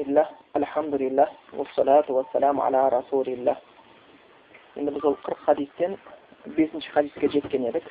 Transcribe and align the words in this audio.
бисмиллах 0.00 0.28
альхамдулиллах 0.54 1.28
уассалату 1.52 2.14
вассаламу 2.14 2.62
аля 2.62 2.90
расулиллах 2.90 3.58
енді 4.76 4.90
біз 4.90 5.04
ол 5.04 5.16
қырық 5.24 5.38
хадистен 5.44 5.96
бесінші 6.46 6.90
хадиске 6.90 7.28
жеткен 7.28 7.66
едік 7.68 7.84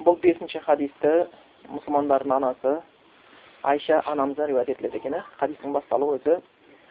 бұл 0.00 0.18
бесінші 0.20 0.58
хадисті 0.66 1.28
мұсылмандардың 1.68 2.34
анасы 2.36 2.82
айша 3.62 4.02
анамыздан 4.06 4.48
риуаят 4.48 4.68
етіледі 4.68 4.96
екен 4.98 5.22
хадистің 5.38 5.72
басталуы 5.72 6.18
өзі 6.18 6.40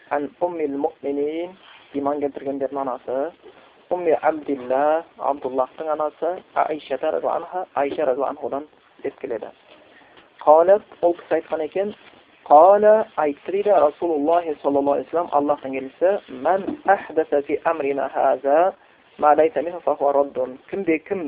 ан 0.10 0.30
уммил 0.40 0.78
муминин 0.78 1.58
иман 1.94 2.20
келтіргендердің 2.20 2.82
анасы 2.82 3.32
умми 3.90 4.14
абдилла 4.22 5.04
абдуллахтың 5.18 5.90
анасы 5.90 6.38
айша 6.54 7.00
айша 7.76 8.06
разиаллаху 8.06 8.50
деп 9.04 9.20
келеді 9.20 9.52
қалат 10.50 10.82
ол 11.06 11.14
кісі 11.14 11.34
айтқан 11.36 11.62
екен 11.62 11.90
қала 12.50 13.06
айтты 13.22 13.52
дейді 13.52 13.70
расулуллахи 13.70 14.56
саллаллаху 14.64 14.98
алейхи 14.98 15.18
аллахтың 15.38 15.76
елшісі 15.78 16.10
мән 16.42 16.62
хаза 18.16 18.74
кімде 20.70 20.98
кім 21.06 21.20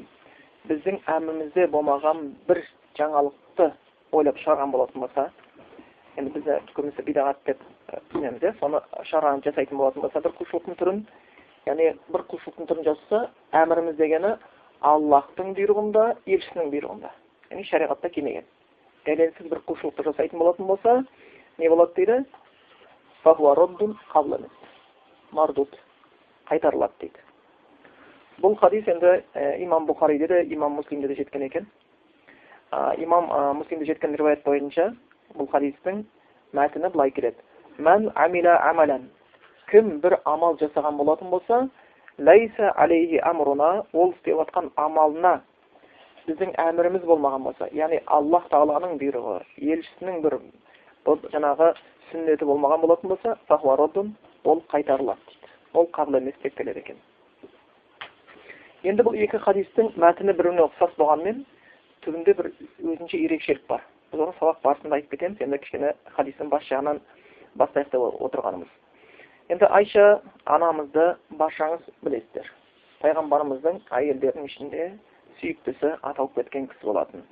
біздің 0.69 0.97
әмірімізде 1.05 1.67
болмаған 1.69 2.17
бір 2.47 2.63
жаңалықты 2.97 3.67
ойлап 4.11 4.37
шығарған 4.41 4.71
болатын 4.73 5.01
болса 5.01 5.23
енді 6.17 6.31
біз 6.39 6.45
көбінесе 6.73 7.05
бидағат 7.05 7.37
деп 7.45 7.59
түсінеміз 7.91 8.41
иә 8.41 8.53
соны 8.59 8.81
шараны 9.11 9.45
жасайтын 9.45 9.77
болатын 9.77 10.01
болса 10.01 10.19
бір 10.25 10.33
құлшылықтың 10.39 10.75
түрін 10.81 10.97
келмеген 18.09 18.45
дәлелсіз 19.05 19.49
бір 19.49 19.61
құлшылықты 19.67 20.05
жасайтын 20.09 20.39
болатын 20.39 20.67
болса 20.67 21.03
не 21.57 21.69
болады 21.69 21.93
дейді? 21.95 22.25
Мардут 25.31 25.77
қайтарылады 26.49 26.93
дейді. 26.99 27.19
Бұл 28.41 28.57
хадис 28.59 28.87
енді 28.87 29.21
ә, 29.33 29.57
имам 29.63 29.85
бұхариде 29.87 30.27
де 30.27 30.41
имам 30.53 30.73
муслимде 30.73 31.07
де 31.07 31.15
жеткен 31.15 31.43
екен. 31.45 31.67
Ә, 32.71 32.95
имам 32.97 33.29
ә, 33.31 33.53
муслимде 33.53 33.85
жеткен 33.85 34.15
риуаят 34.15 34.43
бойынша 34.43 34.91
бұл 35.37 35.47
хадистің 35.51 36.03
мәтіні 36.53 36.91
былай 36.91 37.11
келеді. 37.11 37.37
Мән 37.77 38.11
амила 38.15 38.57
амалан 38.69 39.09
кім 39.71 39.99
бір 40.03 40.17
амал 40.25 40.57
жасаған 40.59 40.97
болатын 40.97 41.29
болса 41.29 41.69
алейхи 42.17 43.19
амруна 43.23 43.85
ол 43.93 44.11
істеп 44.11 44.37
жатқан 44.41 44.71
амалына 44.75 45.41
біздің 46.27 46.53
әміріміз 46.61 47.05
болмаған 47.09 47.45
болса 47.47 47.67
яғни 47.75 48.01
аллах 48.05 48.47
тағаланың 48.51 48.97
бұйрығы 49.01 49.37
елшісінің 49.73 50.21
бір 50.25 50.37
жаңағы 51.33 51.71
сүннеті 52.11 52.45
болмаған 52.45 52.83
болатын 52.85 53.15
болса 53.15 53.37
ол 54.43 54.61
қайтарылады 54.73 55.21
дейді 55.27 55.49
ол 55.73 55.87
қабыл 55.93 56.17
емес 56.17 56.35
деп 56.43 56.55
келеді 56.57 56.79
екен 56.79 56.97
енді 58.83 59.03
бұл 59.05 59.17
екі 59.23 59.37
хадистің 59.37 59.91
мәтіні 60.01 60.33
бір 60.33 60.49
біріне 60.49 60.63
ұқсас 60.65 60.95
болғанымен 60.97 61.43
түбінде 62.05 62.33
бір 62.37 62.51
өзінше 62.81 63.19
ерекшелік 63.25 63.67
бар 63.69 63.83
біз 64.11 64.23
оны 64.25 64.33
сабақ 64.39 64.63
барысында 64.63 64.97
айтып 64.97 65.11
кетеміз 65.11 65.41
енді 65.45 65.59
кішкене 65.61 65.93
хадистің 66.15 66.49
бас 66.49 66.65
жағынан 66.69 67.01
бастайық 67.61 67.91
деп 67.93 68.23
отырғанымыз 68.25 68.71
енді 69.53 69.69
айша 69.77 70.07
анамызды 70.45 71.05
баршаңыз 71.37 71.85
білесіздер 72.01 72.49
пайғамбарымыздың 73.03 73.81
әйелдерінің 73.99 74.49
ішінде 74.49 74.89
сүйіктісі 75.39 75.95
аталып 76.01 76.35
кеткен 76.35 76.67
кісі 76.67 76.85
болатын. 76.85 77.23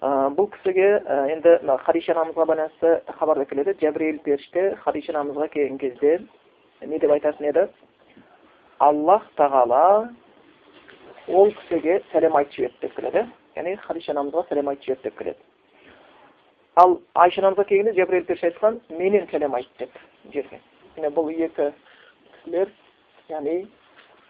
Бұл 0.00 0.48
кісіге 0.54 0.88
енді 1.34 1.56
мына 1.62 1.76
хадиша 1.84 2.14
анамызға 2.14 2.46
байланысты 2.48 2.92
хабарда 3.18 3.44
келеді. 3.44 3.76
Жәбірейіл 3.82 4.22
періште 4.24 4.76
хадиша 4.84 5.12
анамызға 5.12 5.48
келген 5.52 5.78
кезде 5.78 6.18
не 6.80 6.98
деп 6.98 7.12
айтатын 7.16 7.50
еді? 7.50 7.66
Аллах 8.78 9.28
тағала 9.36 10.08
ол 11.28 11.52
кісіге 11.52 12.00
сәлем 12.12 12.36
айтып 12.40 12.56
жіберді 12.56 12.86
деп 12.86 12.96
келеді. 12.96 13.26
Яғни 13.56 13.76
хадиша 13.84 14.12
анамызға 14.16 14.46
сәлем 14.48 14.72
айтып 14.72 14.88
жіберді 14.88 15.08
деп 15.10 15.18
келеді. 15.18 15.44
Ал 16.80 17.00
айша 17.14 17.42
анамызға 17.42 17.68
келгенде 17.68 17.96
жәбірейіл 17.98 18.26
періште 18.28 18.52
айтқан 18.52 18.80
менен 18.96 19.26
сәлем 19.28 19.54
айт 19.58 19.68
деп 19.78 19.90
жіберген 20.32 20.60
міне 20.96 21.10
бұл 21.14 21.30
екі 21.32 21.70
кісілер 22.34 22.70
яғни 23.28 23.56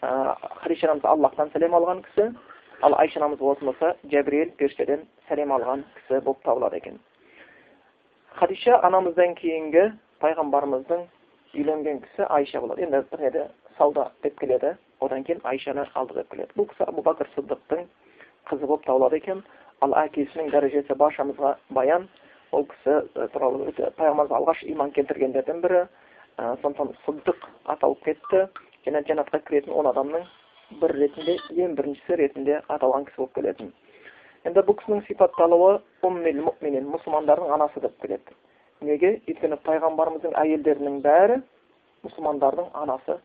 хадиша 0.00 0.88
анамыз 0.88 1.04
аллахтан 1.04 1.50
сәлем 1.54 1.76
алған 1.78 2.02
кісі 2.06 2.30
ал 2.82 2.94
айша 2.98 3.20
анамыз 3.20 3.38
болса 3.38 3.94
жәбірел 4.12 4.52
періштеден 4.56 5.02
сәлем 5.28 5.52
алған 5.52 5.82
кісі 5.96 6.20
болып 6.24 6.42
табылады 6.44 6.78
екен 6.80 6.98
хадиша 8.40 8.78
анамыздан 8.88 9.34
кейінгі 9.36 9.82
пайғамбарымыздың 10.24 11.02
үйленген 11.54 12.00
кісі 12.06 12.28
айша 12.38 12.60
болады 12.60 12.86
енді 12.86 13.02
бір 13.12 13.50
сауда 13.76 14.10
деп 14.22 14.38
келеді 14.40 14.76
одан 15.00 15.24
кейін 15.24 15.40
айшаны 15.44 15.86
алды 15.94 16.14
деп 16.20 16.30
келеді 16.30 16.56
бұл 16.56 16.70
кісі 16.72 16.88
абу 16.88 17.04
бәкір 17.04 17.28
сыдықтың 17.34 17.84
қызы 18.50 18.66
болып 18.66 18.86
табылады 18.86 19.20
екен 19.20 19.44
ал 19.84 19.94
әкесінің 20.06 20.50
дәрежесі 20.54 20.96
баршамызға 20.96 21.54
баян 21.70 22.08
ол 22.52 22.66
кісі 22.72 23.00
туралы 23.34 23.68
өте 23.70 23.92
пайғамбарымыз 24.00 24.36
алғаш 24.40 24.64
иман 24.72 24.92
келтіргендердің 24.96 25.60
бірі 25.64 25.86
сондықтан 26.62 26.94
сыдық 27.04 27.48
аталып 27.76 28.04
кетті 28.04 28.46
және 28.86 29.04
жәннатқа 29.08 29.42
кіретін 29.48 29.76
он 29.76 29.88
адамның 29.92 30.24
бір 30.78 30.94
ретінде 30.96 31.36
ең 31.56 31.74
біріншісі 31.78 32.16
ретінде 32.20 32.60
аталған 32.68 33.06
кісі 33.08 33.22
болып 33.22 33.34
келетін. 33.38 33.72
Енді 34.48 34.62
бұл 34.64 34.76
кісінің 34.80 35.02
сипатталуы 35.08 35.80
уммил 36.06 36.38
мұминин 36.46 36.86
мұсылмандардың 36.94 37.50
анасы 37.56 37.82
деп 37.82 37.96
келеді. 38.00 38.36
Неге? 38.80 39.10
Өйткені 39.28 39.58
пайғамбарымыздың 39.66 40.36
әйелдерінің 40.40 41.00
бәрі 41.04 41.40
мұсылмандардың 42.06 42.70
анасы 42.82 43.18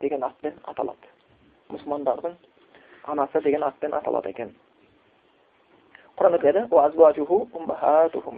деген 0.00 0.22
атпен 0.22 0.60
аталады. 0.70 1.10
Мұсылмандардың 1.72 2.36
анасы 3.10 3.42
деген 3.42 3.64
атпен 3.66 3.96
аталады 3.98 4.30
екен. 4.30 4.54
Келеді 6.20 6.60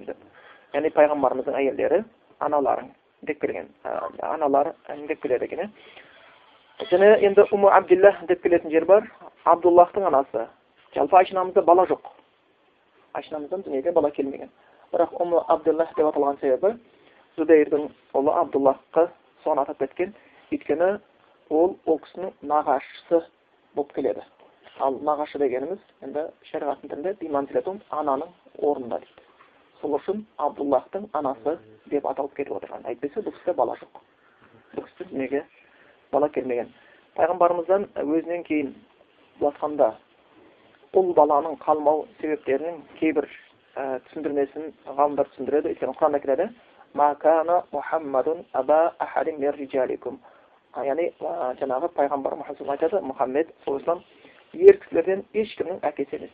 деп. 0.06 0.24
Яғни 0.72 0.90
пайғамбарымыздың 0.96 1.56
әйелдері 1.58 2.04
аналарың 2.40 2.88
деп 3.28 3.40
келген 3.40 3.68
аналар 4.22 4.72
деп 4.88 5.20
келеді 5.22 5.44
екен. 5.44 5.72
Және 6.80 7.08
енді 7.26 7.44
уму 7.52 7.68
абдиллах 7.68 8.22
деп 8.28 8.42
келетін 8.42 8.70
жер 8.70 8.84
бар 8.84 9.06
абдуллахтың 9.44 10.06
анасы 10.08 10.46
жалпы 10.94 11.16
айша 11.16 11.34
анамызда 11.36 11.62
бала 11.62 11.84
жоқ 11.86 12.10
айша 13.12 13.34
анамыздан 13.34 13.62
дүниеге 13.62 13.92
бала 13.92 14.10
келмеген 14.10 14.50
бірақ 14.92 15.14
уму 15.20 15.44
абдуллах 15.48 15.94
деп 15.96 16.06
аталған 16.06 16.40
себебі 16.40 16.78
зубейрдің 17.36 17.88
ұлы 18.14 18.34
абдуллахқа 18.42 19.08
соны 19.44 19.62
атап 19.62 19.78
кеткен 19.78 20.14
өйткені 20.50 20.98
ол 21.50 21.76
ол 21.86 21.98
кісінің 21.98 22.32
нағашысы 22.42 23.22
болып 23.74 23.92
келеді 23.92 24.24
ал 24.80 24.98
нағашы 25.04 25.38
дегеніміз 25.38 25.78
енді 26.02 26.26
шариғаттың 26.50 26.90
тілінде 26.90 27.16
биманзилатун 27.20 27.82
ананың 27.90 28.32
орнында 28.58 28.98
дейді 29.04 29.26
сол 29.80 29.98
үшін 29.98 30.24
абдуллахтың 30.38 31.08
анасы 31.12 31.58
деп 31.90 32.06
аталып 32.06 32.36
кетіп 32.36 32.56
отырған 32.56 32.86
әйтпесе 32.88 33.20
бұл 33.20 33.36
кісіде 33.36 33.56
бала 33.58 33.76
жоқ 33.80 34.00
бұл 34.76 34.86
кісі 34.88 35.10
дүниеге 35.10 35.44
бала 36.12 36.28
келмеген. 36.32 36.72
Пайғамбарымыздан 37.16 37.88
өзінен 38.02 38.44
кейін 38.48 38.74
былай 39.40 39.56
ұл 40.92 41.14
баланың 41.16 41.56
қалмау 41.64 42.06
себептерінің 42.20 42.82
кейбір 42.98 43.28
ә, 43.76 44.00
түсіндірмесін 44.08 44.72
ғалымдар 44.86 45.30
түсіндіреді. 45.32 45.72
Өйткені 45.72 45.96
құранда 45.96 46.20
келеді 46.20 46.48
яғни 50.88 51.08
жаңағы 51.60 51.88
пайғамбар 51.96 52.36
мұхаммед 52.40 52.70
айтады 52.74 53.00
мұхаммед 53.04 53.52
саллаллаху 53.64 54.04
ер 54.52 54.78
кісілерден 54.80 55.24
ешкімнің 55.32 55.80
әкесі 55.88 56.18
емес 56.18 56.32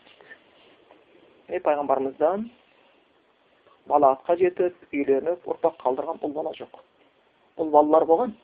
дейді. 1.48 1.62
Пайғамбарымыздан 1.64 2.48
балағатқа 3.90 4.36
жетіп 4.42 4.92
үйленіп 4.92 5.46
ұрпақ 5.48 5.78
қалдырған 5.82 6.22
ұл 6.22 6.34
бала 6.34 6.52
жоқ. 6.58 6.82
Ұл 7.58 7.70
балалар 7.74 8.06
болған. 8.06 8.34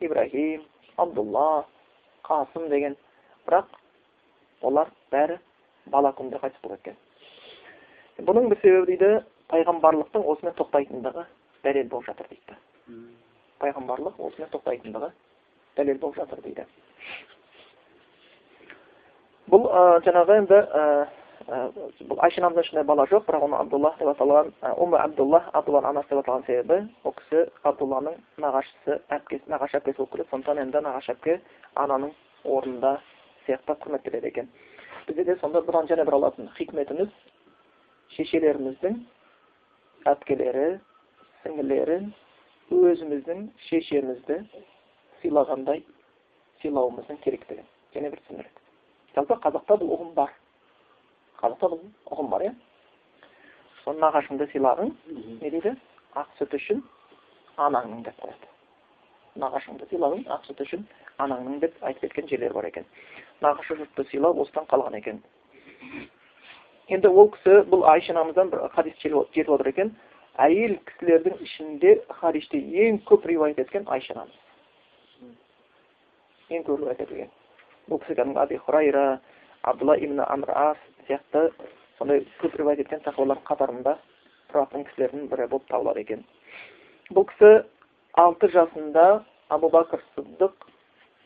Ибраһим 0.00 0.62
абдулла 0.96 1.64
қасым 2.24 2.68
деген 2.68 2.96
бірақ 3.46 3.66
олар 4.62 4.90
бәрі 5.12 5.38
бала 5.86 6.12
күнінде 6.12 6.40
қайтыс 6.42 6.62
болып 6.62 6.82
кеткен 6.84 8.26
бұның 8.28 8.48
бір 8.52 8.60
себебі 8.62 8.86
дейді 8.92 9.10
пайғамбарлықтың 9.52 10.26
осымен 10.32 10.56
тоқтайтындығы 10.58 11.24
дәлел 11.64 11.88
болып 11.92 12.10
жатыр 12.10 12.28
дейді 12.32 12.58
пайғамбарлық 13.62 14.18
осымен 14.28 14.50
тоқтайтындығы 14.54 15.10
дәлел 15.76 16.00
болып 16.02 16.20
жатыр 16.22 16.42
дейді 16.46 16.66
бұл 19.48 19.64
ә, 19.70 19.82
жаңағы 20.04 20.42
енді 20.42 20.58
бұл 21.48 22.18
айша 22.20 22.42
анамыздың 22.42 22.64
ішінде 22.66 22.82
бала 22.84 23.06
жоқ 23.08 23.24
бірақ 23.24 23.44
оны 23.46 23.56
абдуллах 23.56 23.94
деп 23.98 24.10
аталған 24.12 24.50
ұмы 24.84 24.98
абдуллах 25.00 25.46
абдулланың 25.56 25.88
анасы 25.88 26.10
деп 26.10 26.20
аталған 26.20 26.44
себебі 26.44 26.76
ол 27.08 27.14
кісі 27.16 27.44
абдулланың 27.70 28.18
нағашысы 28.44 28.98
әпкесі 29.16 29.48
нағашы 29.48 29.78
әпкесі 29.78 29.96
болып 29.96 30.12
келеді. 30.12 30.28
Сондықтан 30.30 30.60
енді 30.60 30.82
нағашы 30.84 31.14
әпке 31.14 31.38
ананың 31.74 32.12
орнында 32.44 32.98
сияқты 33.46 33.78
құрметтеледі 33.80 34.28
екен. 34.28 34.50
Бізде 35.06 35.24
де 35.24 35.36
сонда 35.40 35.62
бұдан 35.64 35.88
және 35.88 36.04
бір 36.04 36.18
алатын 36.18 36.50
хикметіміз 36.58 37.08
шешелеріміздің 38.16 38.98
әпкелері 40.12 40.66
сіңілерін 41.44 42.10
өзіміздің 42.76 43.46
шешемізді 43.70 44.42
сыйлағандай 45.22 45.80
сыйлауымыздың 46.60 47.22
керектігін 47.24 47.64
және 47.94 48.12
бір 48.12 48.20
түсіндіреді. 48.20 48.62
Жалпы 49.16 49.40
қазақта 49.46 49.80
бұл 49.80 49.96
ұғым 49.96 50.12
бар. 50.18 50.34
Қазақта 51.38 51.70
бұл 51.72 51.82
ұғым 52.12 52.30
бар 52.32 52.44
иә? 52.48 52.52
Соны 53.84 54.02
нағашыңды 54.02 54.48
сыйлағың 54.52 54.92
не 55.42 55.50
дейді? 55.50 55.74
Ақ 56.18 56.30
сүт 56.38 56.54
үшін 56.58 56.82
анаңның 57.56 58.02
деп 58.06 58.18
қояды. 58.22 58.50
Нағашыңды 59.38 59.88
сыйлағың 59.90 60.26
ақ 60.34 60.48
сүт 60.48 60.62
үшін 60.66 60.84
анаңның 61.22 61.60
деп 61.62 61.78
айтып 61.82 62.08
кеткен 62.08 62.28
жерлер 62.30 62.56
бар 62.56 62.68
екен. 62.70 62.86
Нағашы 63.42 63.78
жұртты 63.78 64.08
сыйлау 64.10 64.42
осыдан 64.42 64.66
қалған 64.70 64.98
екен. 64.98 65.22
Енді 66.88 67.08
ол 67.08 67.30
кісі 67.36 67.62
бұл 67.70 67.86
айша 67.86 68.14
анамыздан 68.14 68.50
бір 68.50 68.68
хадис 68.74 68.98
жетіп 69.02 69.50
отыр 69.54 69.70
екен. 69.70 69.94
Әйел 70.38 70.76
кісілердің 70.90 71.40
ішінде 71.42 71.96
хадисте 72.20 72.58
ең 72.58 73.02
көп 73.06 73.26
риуаят 73.26 73.58
еткен 73.58 73.86
айша 73.86 74.14
анамыз 74.14 74.36
ең 76.48 76.62
көп 76.64 76.78
риуаят 76.80 77.00
етілген. 77.02 77.30
Бұл 77.88 78.00
кісі 78.02 78.16
кәдімгі 78.16 78.40
аби 78.40 78.56
хурайра 78.64 79.20
абдулла 79.62 79.98
ибн 79.98 80.22
амр 80.24 80.50
ас 80.54 80.78
сияқты 81.08 81.48
сондай 81.98 82.22
көп 82.42 82.54
риуаят 82.60 82.84
еткен 82.84 83.02
қатарында 83.02 83.96
тұратын 84.52 84.84
кісілердің 84.90 85.26
бірі 85.32 85.48
болып 85.48 85.66
табылады 85.72 86.04
екен. 86.04 86.24
Бұл 87.10 87.26
кісі 87.32 87.64
алты 88.20 88.52
жасында 88.52 89.24
абу 89.48 89.72
бәкір 89.72 90.04
сыдық 90.14 90.68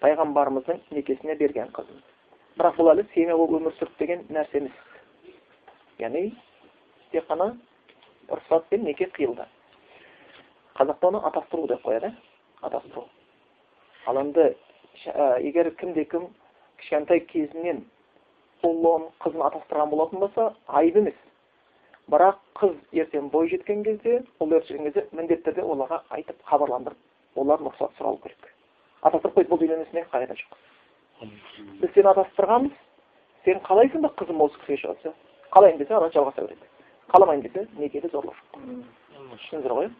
пайғамбарымыздың 0.02 0.80
некесіне 0.96 1.36
берген 1.36 1.70
қызын 1.76 2.02
бірақ 2.58 2.76
бұл 2.76 2.90
әлі 2.92 3.04
семья 3.14 3.36
болып 3.36 3.60
өмір 3.60 3.74
сүрді 3.78 3.98
деген 3.98 4.24
нәрсе 4.30 4.60
емес. 4.60 4.74
Яғни 5.98 6.32
тек 7.12 7.26
қана 7.28 7.52
рұқсатпен 8.28 8.84
неке 8.84 9.08
қиылды. 9.16 9.46
Қазақта 10.76 11.08
оны 11.08 11.22
атастыру 11.28 11.66
деп 11.68 11.82
қояды 11.86 12.12
атастыру. 12.60 13.06
Ал 14.06 14.20
енді 14.20 14.52
егер 15.46 15.70
кімде 15.80 16.04
кім 16.04 16.28
кішкентай 16.78 17.20
кезінен 17.32 17.84
ұлын 18.66 19.08
қызын 19.24 19.44
атастырған 19.48 19.90
болатын 19.90 20.22
болса 20.22 20.48
айып 20.68 20.96
емес. 21.02 21.18
Бірақ 22.10 22.38
қыз 22.58 22.74
ертең 22.92 23.30
бой 23.30 23.48
жеткен 23.50 23.82
кезде 23.86 24.22
ұл 24.40 24.52
жеткен 24.54 24.88
кезде 24.88 25.06
міндетті 25.12 25.50
түрде 25.50 25.66
оларға 25.66 26.02
айтып 26.10 26.38
хабарландырып 26.50 27.38
олардан 27.38 27.70
рұқсат 27.70 27.94
сұрау 27.98 28.18
керек. 28.22 28.50
Атастырып 29.02 29.38
қойды 29.38 29.50
бұл 29.50 29.66
үйленесің 29.66 30.08
қағида 30.12 30.38
жоқ. 30.38 30.56
Біз 31.82 31.94
сені 31.94 32.12
атастырғанбыз. 32.12 32.74
Сен 33.44 33.62
қалайсың 33.66 34.02
ба 34.04 34.12
қызым 34.18 34.42
осы 34.44 34.58
кісіге 34.62 34.82
шығады 34.82 35.14
қалайын 35.52 35.78
десе 35.78 35.94
ана 35.94 36.10
жалғаса 36.14 36.44
береді. 36.46 36.68
Қаламайын 37.12 37.42
десе 37.42 37.66
некеде 37.76 38.08
зорлық 38.12 38.38
жоқ 38.38 38.60
түсіндіңіздер 39.38 39.74
ғой? 39.76 39.90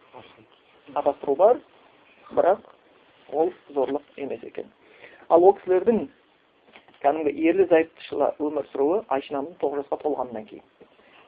Атастыру 0.95 1.35
бар 1.35 1.59
бірақ 2.31 2.63
ол 3.33 3.51
зорлық 3.75 4.03
емес 4.17 4.43
екен. 4.43 4.69
Ал 5.29 5.43
ол 5.43 5.55
кісілердің 5.59 6.07
кәдімгі 7.03 7.33
ерлі 7.49 7.65
зайыптышылы 7.71 8.29
өмір 8.39 8.69
сүруі 8.71 9.01
айша 9.11 9.33
анамыздың 9.33 9.59
тоғыз 9.61 9.83
жасқа 9.83 9.99
толғаннан 10.03 10.47
кейін 10.47 10.63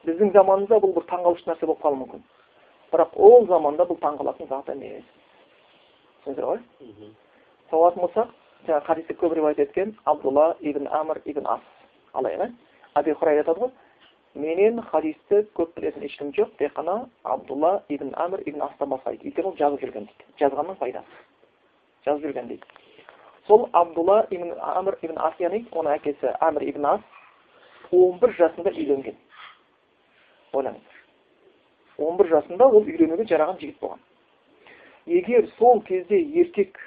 біздің 0.06 0.32
заманымызда 0.36 0.80
бұл 0.82 0.94
бір 0.96 1.06
таңғалушы 1.10 1.48
нәрсе 1.50 1.66
болып 1.66 1.82
қалуы 1.84 2.00
мүмкін 2.02 2.24
бірақ 2.92 3.16
ол 3.28 3.46
заманда 3.50 3.86
бұл 3.90 3.98
таңғалатын 4.02 4.50
зат 4.50 4.68
емес 4.72 5.08
түсіндіңіздер 6.24 6.46
ғой 6.50 6.60
соғатын 7.70 8.04
болсақ 8.06 8.34
жаңағы 8.66 8.86
хадисте 8.86 9.16
көп 9.20 9.34
риуаят 9.34 9.58
еткен 9.58 9.96
абдулла 10.04 10.56
ибн 10.60 10.86
амр 11.00 11.20
ибн 11.24 11.46
ас 11.46 11.60
алайық 12.14 12.46
иә 12.46 12.52
аби 12.94 13.12
хурайра 13.12 13.42
айтады 13.44 13.60
ғой 13.60 13.72
менен 14.34 14.80
хадисті 14.90 15.42
көп 15.58 15.74
білетін 15.76 16.06
ешкім 16.06 16.32
жоқ 16.38 16.56
тек 16.58 16.74
қана 16.78 17.08
абдулла 17.22 17.82
ибн 17.88 18.14
амр 18.14 18.42
ибн 18.46 18.62
астан 18.62 18.88
басқа 18.88 19.10
дейді 19.16 19.28
өйткені 19.30 19.52
ол 19.52 19.56
жазып 19.58 19.80
жүрген 19.84 20.08
дейді 20.08 20.40
жазғанның 20.40 20.78
пайдасы 20.80 21.22
жазып 22.06 22.28
жүрген 22.28 22.48
дейді 22.48 22.85
сол 23.46 23.68
абдулла 23.72 24.26
ибн 24.30 24.52
амр 24.58 24.98
ибн 25.02 25.18
ас 25.18 25.38
яғни 25.40 25.66
оның 25.72 25.98
әкесі 25.98 26.34
әмір 26.40 26.68
ибн 26.70 26.86
ас 26.96 27.00
он 27.92 28.18
бір 28.18 28.34
жасында 28.38 28.70
үйленген. 28.70 29.16
Ойлаңыздар 30.52 30.96
он 31.98 32.16
бір 32.16 32.28
жасында 32.28 32.66
ол 32.66 32.82
үйленуге 32.82 33.24
жараған 33.30 33.58
жігіт 33.60 33.78
болған. 33.80 34.00
Егер 35.06 35.48
сол 35.58 35.80
кезде 35.82 36.18
еркек 36.18 36.78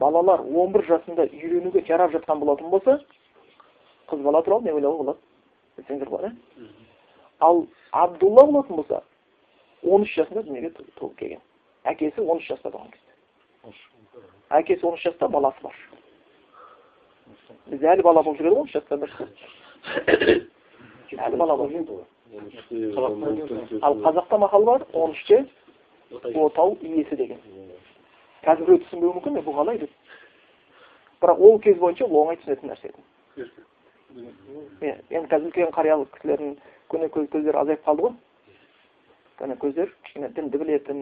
балалар 0.00 0.40
он 0.40 0.72
бір 0.72 0.86
жасында 0.86 1.26
үйленуге 1.26 1.84
жарап 1.88 2.12
жатқан 2.14 2.40
болатын 2.40 2.70
болса 2.70 3.00
қыз 4.08 4.22
бала 4.22 4.42
туралы 4.42 4.64
не 4.64 4.72
ойлауға 4.72 5.02
болады? 5.02 5.18
Білсеңдер 5.76 6.08
болады 6.08 6.32
ал 7.40 7.66
абдулла 7.92 8.46
болатын 8.46 8.76
болса 8.76 9.02
он 9.82 10.02
үш 10.02 10.14
жасында 10.14 10.42
дүниеге 10.42 10.70
туып 10.96 11.16
келген. 11.18 11.40
Әкесі 11.84 12.22
он 12.22 12.38
үш 12.38 12.48
жаста 12.48 12.70
болған 12.70 12.94
әкесі 14.50 14.86
он 14.86 14.94
үш 14.94 15.02
жаста 15.04 15.28
баласы 15.28 15.60
бар 15.62 15.74
бізде 17.66 17.86
әлі 17.94 18.02
бала 18.06 18.22
болып 18.22 18.40
жүреді 18.40 18.54
ғой 18.54 18.60
он 18.60 18.66
үш 18.66 18.72
жаста 18.76 18.94
әлі 21.26 21.36
бала 21.36 21.56
болып 21.56 21.72
жүреді 21.72 22.16
ал 23.82 23.94
қазақта 24.06 24.38
мақал 24.42 24.64
бар 24.64 24.86
он 24.92 25.10
үште 25.16 25.46
отау 26.34 26.76
иесі 26.82 27.16
деген 27.16 27.40
қазір 28.44 28.66
біреу 28.66 28.82
түсінбеуі 28.84 29.14
мүмкін 29.18 29.42
бұл 29.42 29.56
қалай 29.58 29.78
деп 29.82 29.90
бірақ 31.22 31.38
ол 31.40 31.58
кез 31.60 31.78
бойынша 31.78 32.04
ол 32.06 32.22
оңай 32.22 32.36
түсінетін 32.42 32.70
нәрсе 32.70 32.92
иә 34.80 34.94
енді 35.10 35.28
қазір 35.28 35.50
үлкен 35.50 35.74
қариялы 35.74 36.06
кісілердің 36.14 36.56
көне 36.92 37.08
көздері 37.10 37.62
азайып 37.62 37.82
қалды 37.86 38.02
ғой 38.06 38.14
көне 39.40 39.56
көздер 39.62 39.90
кішкене 40.04 40.28
дінді 40.36 40.58
білетін 40.62 40.98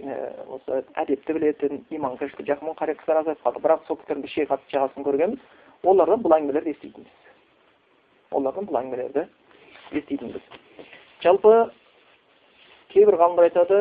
кішкене 0.00 0.16
осы 0.48 0.84
әдепті 0.96 1.34
білетін 1.36 1.84
иманға 1.92 2.28
жақын 2.32 2.74
қария 2.76 2.96
кісілер 2.96 3.20
азайып 3.20 3.42
қалды. 3.44 3.60
Бірақ 3.60 3.86
сол 3.86 3.96
кісілердің 4.00 4.28
шейх 4.28 4.50
жағасын 4.72 5.04
көргенбіз. 5.04 5.40
Олардан 5.84 6.22
бұл 6.22 6.34
әңгімелерді 6.36 6.70
еститінбіз. 6.70 7.12
Олардан 8.30 8.66
бұл 8.66 8.80
әңгімелерді 8.80 9.26
еститінбіз. 9.92 10.42
Жалпы 11.22 11.70
кейбір 12.90 13.18
ғалымдар 13.20 13.48
айтады 13.50 13.80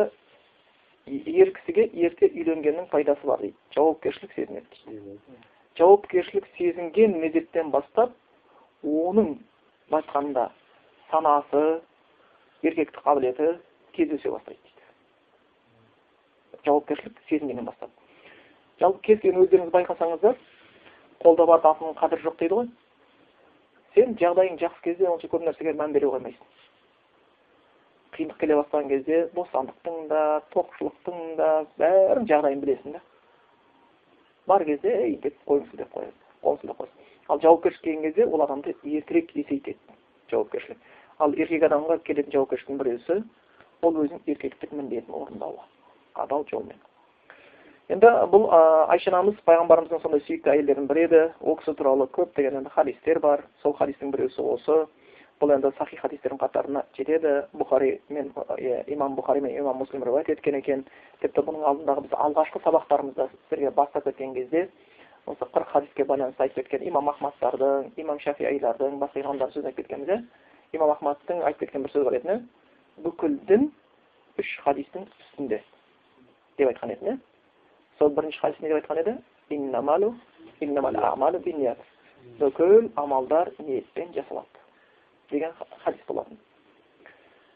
ер 1.07 1.53
кісіге 1.55 1.89
ерте 1.93 2.29
үйленгеннің 2.29 2.89
пайдасы 2.91 3.25
бар 3.25 3.39
дейді. 3.39 3.55
Жауапкершілік 3.75 4.33
сезінеді 4.33 4.65
дейді. 4.87 5.19
Жауапкершілік 5.77 6.47
сезінген 6.57 7.19
мезеттен 7.19 7.71
бастап 7.71 8.15
оның 8.83 9.37
былай 9.89 10.49
санасы 11.09 11.81
еркектік 12.63 13.03
қабілеті 13.03 13.55
тез 13.95 14.11
өсе 14.19 14.29
бастайды 14.29 14.78
дейді 16.69 16.99
жауапкершілік 16.99 17.17
сезінгеннен 17.29 17.65
бастап. 17.65 17.89
Жалпы 18.79 19.01
кез 19.01 19.19
келген 19.19 19.41
өздеріңіз 19.43 19.71
байқасаңыздар 19.73 20.35
қолда 21.23 21.45
бар 21.45 21.61
алтынның 21.63 21.97
қадірі 21.97 22.23
жоқ 22.23 22.37
дейді 22.39 22.55
ғой. 22.55 22.67
Сен 23.95 24.15
жағдайың 24.15 24.59
жақсы 24.59 24.83
кезде 24.83 25.07
онша 25.09 25.27
көп 25.27 25.43
нәрсеге 25.43 25.73
мән 25.73 25.93
бере 25.93 26.07
қоймайсың. 26.07 26.45
Қиындық 28.13 28.37
келе 28.39 28.55
бастаған 28.55 28.89
кезде 28.89 29.29
бостандықтың 29.35 30.07
да 30.09 30.41
тоқшылықтың 30.53 31.35
да 31.37 31.65
бәрін 31.77 32.27
жағдайын 32.29 32.61
білесің 32.61 32.93
да. 32.93 33.01
Бар 34.47 34.65
кезде 34.65 34.89
ей 34.89 35.17
деп 35.23 35.35
қойыңыз 35.47 35.75
деп 35.77 35.91
қояды 35.93 36.13
қолын 36.43 36.61
сілтеп 36.61 36.79
қоясың. 36.79 37.09
Ал 37.29 37.41
жауапкершілік 37.41 37.83
келген 37.83 38.03
кезде 38.03 38.25
ол 38.25 38.41
адамды 38.41 38.75
ертерек 38.83 39.35
есейтеді 39.35 39.77
жауапкершілік. 40.31 40.77
Ал 41.19 41.33
еркек 41.33 41.63
адамға 41.63 41.99
келетін 42.03 42.31
жауапкершіліктің 42.31 42.79
біреусі 42.79 43.23
ол 43.81 44.01
өзінің 44.03 44.23
еркектік 44.27 44.71
міндетін 44.71 45.13
орындауы. 45.13 45.61
Адал 46.23 46.45
жолмен 46.51 46.79
енді 47.89 48.09
бұл 48.29 48.45
айша 48.93 49.09
анамыз 49.09 49.39
пайғамбарымыздың 49.49 50.01
сондай 50.03 50.21
сүйікті 50.27 50.51
әйелдерінің 50.53 50.87
бірі 50.91 51.05
еді. 51.07 51.21
Ол 51.41 51.55
кісі 51.57 51.73
туралы 51.73 52.05
көптеген 52.13 52.59
енді 52.59 52.69
хадистер 52.75 53.19
бар. 53.19 53.41
Сол 53.63 53.73
хадистің 53.79 54.11
біреусі 54.13 54.45
осы. 54.45 54.75
Бұл 55.41 55.55
енді 55.55 55.71
сахи 55.79 55.97
хадистердің 55.97 56.37
қатарына 56.37 56.83
жетеді. 56.97 57.47
Бұхари 57.57 57.95
мен 58.13 58.29
имам 58.93 59.15
бұхари 59.17 59.41
мен 59.41 59.57
имам 59.57 59.81
муслим 59.81 60.03
риуаят 60.05 60.29
еткен 60.29 60.59
екен. 60.59 60.85
Тіпті 61.23 61.41
бұның 61.47 61.65
алдындағы 61.65 62.05
біз 62.05 62.13
алғашқы 62.13 62.61
сабақтарымызда 62.67 63.29
сіздерге 63.31 63.71
бастап 63.71 64.05
кеткен 64.05 64.35
кезде 64.35 64.67
осы 65.25 65.49
қырық 65.49 65.73
хадиске 65.73 66.05
байланысты 66.05 66.43
айтып 66.45 66.69
кеткен 66.69 66.87
имам 66.89 67.09
ахмадтардың 67.09 67.89
имам 67.97 68.19
шафиилардың 68.19 68.99
басқа 69.01 69.23
имамдардың 69.23 69.55
сөзін 69.55 69.71
айтып 69.71 69.81
кеткенбіз 69.87 70.13
иә 70.13 70.21
имам 70.77 70.93
ахмадтың 70.93 71.43
айтып 71.43 71.65
кеткен 71.65 71.83
бір 71.83 71.93
сөзі 71.95 72.05
бар 72.05 72.19
еді. 72.21 72.39
Бүкіл 73.03 73.37
дін 73.49 73.69
үш 74.37 74.55
хадистің 74.65 75.05
үстінде. 75.09 75.63
Деп 76.59 76.73
айтқан 76.73 76.93
еді 76.93 77.05
иә 77.13 77.17
сол 77.99 78.09
бірінші 78.09 78.39
хадис 78.39 78.59
не 78.59 78.69
деп 78.69 78.77
айтқан 78.81 79.01
еді 79.03 79.17
бүкіл 82.39 82.91
амалдар 82.95 83.51
ниетпен 83.59 84.13
жасалады 84.13 84.59
деген 85.31 85.51
хадис 85.83 86.01
болатын 86.07 86.37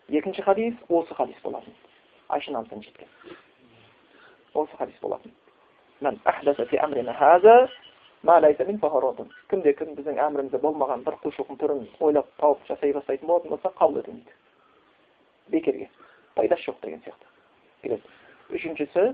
екінші 0.09 0.41
хадис 0.41 0.75
осы 0.89 1.13
хадис 1.13 1.41
болатын 1.43 1.73
айша 2.29 2.51
анамыздан 2.51 2.83
жеткен 2.83 3.07
осы 4.53 4.77
хадис 4.77 4.99
болатын 5.01 5.31
кімде 9.49 9.73
кім 9.73 9.95
біздің 9.97 10.19
әмірімізде 10.27 10.59
болмаған 10.63 11.03
бір 11.03 11.19
құлшылықтың 11.23 11.59
түрін 11.59 11.87
ойлап 11.99 12.27
тауып 12.39 12.65
жасай 12.67 12.93
бастайтын 12.93 13.27
болатын 13.27 13.49
болса 13.55 13.73
қабыл 13.79 13.99
етілмейді 13.99 14.31
бекерге 15.49 15.89
пайдасы 16.35 16.69
жоқ 16.69 16.81
деген 16.81 17.01
сияқты 17.05 17.27
келеді 17.83 18.22
үшіншісі 18.53 19.05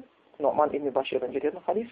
нұман 0.44 0.74
ибн 0.76 0.92
баширдан 0.96 1.34
жететін 1.36 1.64
хадис 1.66 1.92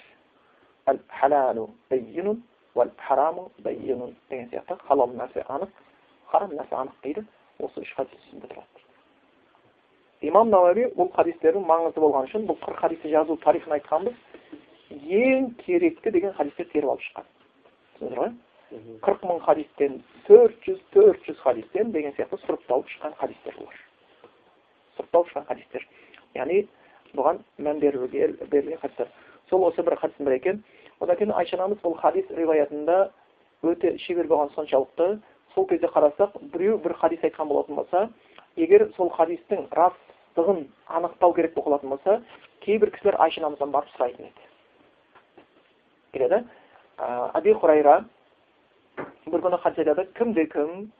әл 0.88 1.00
халалу 1.20 1.70
бәйинун 1.92 2.44
уәл 2.75 2.92
хараму 3.08 3.50
бәйинун 3.66 4.16
деген 4.30 4.50
сияқты 4.51 4.77
халал 4.88 5.13
нәрсе 5.16 5.46
анық 5.48 5.72
харам 6.32 6.51
нәрсе 6.58 6.75
дейді 7.04 7.25
осы 7.60 7.84
хадис 7.96 8.20
үстінде 8.22 8.48
тұрады 8.51 8.88
имам 10.22 10.50
науави 10.50 10.88
бұл 10.98 11.12
хадистердің 11.16 11.66
маңызды 11.68 12.01
болғаны 12.01 12.30
үшін 12.30 12.48
бұл 12.50 12.60
қырық 12.63 12.82
хадисті 12.82 13.12
жазу 13.13 13.38
тарихын 13.44 13.77
айтқанбыз 13.77 14.16
ең 14.89 15.51
керекті 15.66 16.12
деген 16.12 16.34
хадистерді 16.34 16.72
теріп 16.72 16.89
алып 16.94 17.04
шыққан 17.08 17.27
түсіндіңіздер 19.06 19.39
хадистен 19.46 20.01
төрт 20.27 20.58
жүз 20.66 20.80
деген 21.94 22.13
сияқты 22.18 22.39
сұрыпталып 22.46 22.89
шыққан 22.96 23.13
хадистер 23.22 23.54
олар 23.62 23.77
сұрыпталып 24.98 25.30
шыққан 25.32 25.48
хадистер 25.51 25.88
яғни 26.36 26.68
бұған 27.18 27.42
мән 27.60 27.80
берілген 27.82 28.80
хадистер 28.82 29.10
сол 29.50 29.66
осы 29.68 29.84
бір 29.84 29.98
хадистің 30.02 30.28
бірі 30.28 30.40
екен. 30.42 30.64
Одан 31.00 31.18
кейін 31.18 31.34
айша 31.38 31.58
анамыз 31.58 31.80
бұл 31.84 31.96
хадис 32.02 32.28
риwаятында 32.36 33.12
өте 33.64 33.98
шебер 34.04 34.28
болған 34.28 34.52
соншалықты. 34.56 35.20
Сол 35.54 35.68
кезде 35.68 35.88
қарасақ 35.88 36.38
біреу 36.54 36.78
бір 36.84 36.94
хадис 37.00 37.24
айтқан 37.24 37.48
болатын 37.48 37.76
болса 37.76 38.10
егер 38.56 38.90
сол 38.98 39.10
хадистің 39.10 39.68
растығын 39.72 40.66
анықтау 40.88 41.34
керек 41.34 41.56
болатын 41.56 41.90
болса 41.90 42.22
кейбір 42.62 42.92
кісілер 42.92 43.20
айша 43.20 43.42
анамыздан 43.42 43.72
барып 43.72 43.90
сұрайтын 43.96 44.30
еді. 44.30 44.48
Келеді. 46.14 46.44
Аби 46.98 47.54
хурайра 47.54 48.04
бір 49.28 49.42
күні 49.42 49.62
хадис 49.62 49.86
айтады 49.86 50.08
кімде 50.18 50.46
кім 50.52 50.92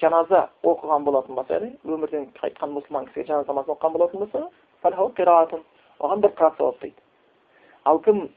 жаназа 0.00 0.48
оқыған 0.64 1.04
болатын 1.06 1.36
болса 1.36 1.58
яғни 1.58 1.76
өмірден 1.84 2.30
қайтқан 2.40 2.72
мұсылман 2.74 3.06
кісіге 3.10 3.28
жаназа 3.28 3.52
намазын 3.52 3.74
оқыған 3.76 3.92
болатын 3.96 4.24
болса 4.24 4.48
оған 6.02 6.20
бір 6.20 6.32
қырат 6.34 6.56
сауап 6.58 6.80
дейді 6.80 6.96
ал 7.84 7.98
кім 8.02 8.28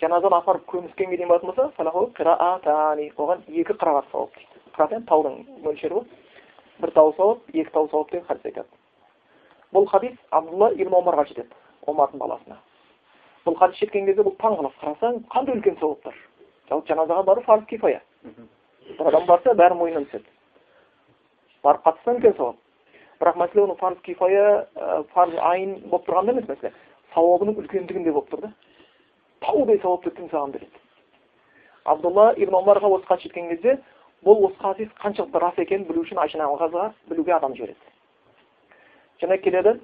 жаназаны 0.00 0.36
апарып 0.36 0.66
көміскенге 0.70 1.16
дейін 1.16 1.28
болатын 1.28 1.48
болса 1.52 1.70
оған 1.78 3.44
екі 3.48 3.72
қырағат 3.72 4.10
сауап 4.10 4.34
дейді 4.34 4.62
қырат 4.74 4.92
енді 4.96 5.06
таудың 5.06 5.36
мөлшері 5.64 5.94
ғой 5.94 6.04
бір 6.80 6.90
тау 6.94 7.12
сауап 7.16 7.38
екі 7.52 7.70
тау 7.70 7.88
сауап 7.90 8.10
деген 8.10 8.26
хадис 8.26 8.44
айтады 8.50 8.68
бұл 9.72 9.86
хадис 9.90 10.18
абдулла 10.30 10.72
ибн 10.74 10.98
омарға 10.98 11.26
жетеді 11.28 11.50
омардың 11.86 12.18
баласына 12.18 12.58
бұл 13.46 13.58
хадис 13.58 13.78
жеткен 13.78 14.06
кезде 14.06 14.26
бұл 14.26 14.36
таң 14.42 14.58
қалады 14.58 14.74
қарасаң 14.82 15.22
қандай 15.30 15.58
үлкен 15.58 15.78
сауаптар 15.78 16.14
жалпы 16.68 16.88
жаназаға 16.88 17.22
бару 17.22 17.46
парыз 17.46 17.66
кифая 17.70 18.02
бір 18.98 19.08
адам 19.12 19.26
барса 19.26 19.54
бәрі 19.54 19.78
мойнынан 19.78 20.06
түседі 20.10 20.30
барып 21.62 21.86
қатысса 21.86 22.16
үлкен 22.16 22.36
сауап 22.36 22.56
бірақ 23.20 23.38
мәселе 23.40 23.64
оның 23.64 23.78
парыз 23.80 23.98
кифая 24.06 24.66
парыз 25.14 25.38
айын 25.50 25.76
болып 25.90 26.06
тұрғанда 26.08 26.34
емес 26.34 26.48
мәселе 26.48 26.72
сауабының 27.14 27.58
үлкендігінде 27.62 28.12
болып 28.12 28.30
тұр 28.32 28.46
да 28.46 28.52
таудай 29.44 29.80
сауапты 29.82 30.10
кім 30.16 30.28
саған 30.32 30.54
береді 30.56 30.82
абдулла 31.84 32.32
ибн 32.36 32.58
омарға 32.60 32.90
осы 32.98 33.06
хат 33.06 33.22
жеткен 33.22 33.50
кезде 33.52 33.78
бұл 34.24 34.46
осы 34.48 34.60
хадис 34.60 34.92
қаншалықты 35.02 35.40
рас 35.40 35.58
екенін 35.58 35.86
білу 35.88 36.04
үшін 36.04 36.20
айша 36.22 36.38
анамызға 36.38 36.92
білуге 37.10 37.34
адам 37.36 37.54
жібереді 37.54 37.92
және 39.22 39.38
келеді 39.44 39.80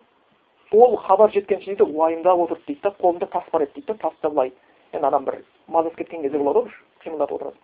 ол 0.72 0.96
хабар 0.96 1.32
жеткенше 1.32 1.74
дейді 1.74 1.84
уайымдап 1.84 2.38
отырды 2.38 2.64
дейді 2.66 2.80
да 2.82 2.94
қолында 3.00 3.30
тас 3.30 3.44
бар 3.52 3.62
еді 3.62 3.74
дейді 3.74 3.92
да 3.92 3.98
тасты 4.08 4.28
былай 4.28 4.52
енді 4.92 5.06
адам 5.06 5.24
бір 5.24 5.42
мазасы 5.68 5.96
кеткен 5.96 6.22
кезде 6.22 6.38
болады 6.38 6.60
ғой 6.60 6.72
қимылдатып 7.04 7.36
отырады 7.36 7.56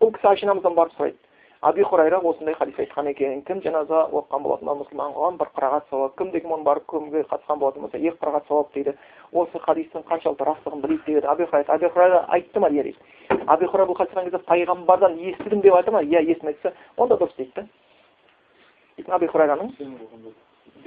бұл 0.00 0.12
кісі 0.16 0.28
айша 0.28 0.46
анамыздан 0.46 0.74
барып 0.74 0.96
сұрайды 0.98 1.18
аби 1.64 1.82
хурайра 1.82 2.18
осындай 2.20 2.54
хадис 2.54 2.78
айтқан 2.78 3.08
екен. 3.08 3.42
Кім 3.48 3.62
жаназа 3.64 4.04
оқыған 4.12 4.42
болатын 4.44 4.68
мұсылман 4.68 5.14
оған 5.16 5.38
бір 5.40 5.48
қырағат 5.56 5.88
сауап. 5.90 6.16
Кім 6.18 6.52
оны 6.52 6.62
барып 6.62 6.84
көмуге 6.86 7.24
қатысқан 7.30 7.58
болатын 7.58 7.82
болса 7.82 7.98
екі 7.98 8.16
қырағат 8.20 8.48
сауап 8.48 8.72
дейді. 8.74 8.94
Осы 9.32 9.58
хадистің 9.58 10.04
қаншалықты 10.04 10.44
растығын 10.44 10.82
білейік 10.84 11.04
дейді. 11.06 11.26
Аби 11.26 11.46
хурайра 11.46 11.74
аби 11.74 11.88
хурайра 11.88 12.24
айтты 12.28 12.60
ма 12.60 12.68
иә 12.68 12.82
дейді 12.82 12.98
аби 13.46 13.66
хурайра 13.66 13.90
бұл 13.90 13.96
хадис 13.96 14.14
кезде 14.14 14.38
пайғамбардан 14.44 15.16
естідім 15.18 15.60
деп 15.60 15.74
айтты 15.74 15.90
ма? 15.90 16.02
Иә 16.02 16.20
естімесе 16.20 16.74
онда 16.96 17.16
дұрыс 17.16 17.36
дейді 17.36 17.52
да 17.56 19.14
аби 19.14 19.26
хурайраның 19.26 19.72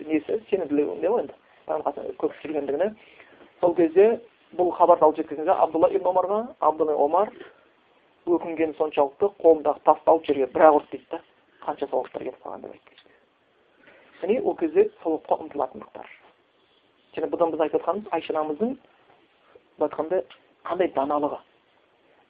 несі? 0.06 0.42
Сенімділігінде 0.50 1.10
ғой 1.10 1.26
енді. 1.26 1.34
Көп 2.22 2.38
жүргендігіне 2.44 2.94
сол 3.60 3.74
кезде 3.76 4.20
бұл 4.56 4.72
хабарды 4.78 5.06
алып 5.06 5.18
жеткізгенде 5.18 5.52
абдулла 5.52 5.90
ибн 5.92 6.08
омарға 6.12 6.40
абдулла 6.60 6.96
омар 6.96 7.32
өкінгені 8.36 8.76
соншалықты 8.78 9.30
қолындағы 9.42 9.84
тасты 9.88 10.12
алып 10.12 10.26
жерге 10.28 10.48
бір 10.54 10.68
ақ 10.68 10.80
ұрды 10.82 10.92
дейді 10.92 11.08
да 11.12 11.22
қанша 11.66 11.90
сауаптар 11.90 12.24
кетіп 12.24 12.44
қалған 12.44 12.64
деп 12.66 12.76
айтты 12.76 12.98
яғни 14.22 14.40
ол 14.42 14.56
кезде 14.58 14.90
сауапқа 15.04 15.38
ұмтылатындықтар. 15.44 16.08
Және 17.16 17.30
бұдан 17.32 17.52
біз 17.54 17.62
айтып 17.62 17.82
жатқанымыз 17.82 18.12
айша 18.12 18.34
анамыздың 18.34 18.76
былай 19.78 19.90
айтқанда 19.90 20.22
қандай 20.66 20.92
даналығы. 20.96 21.40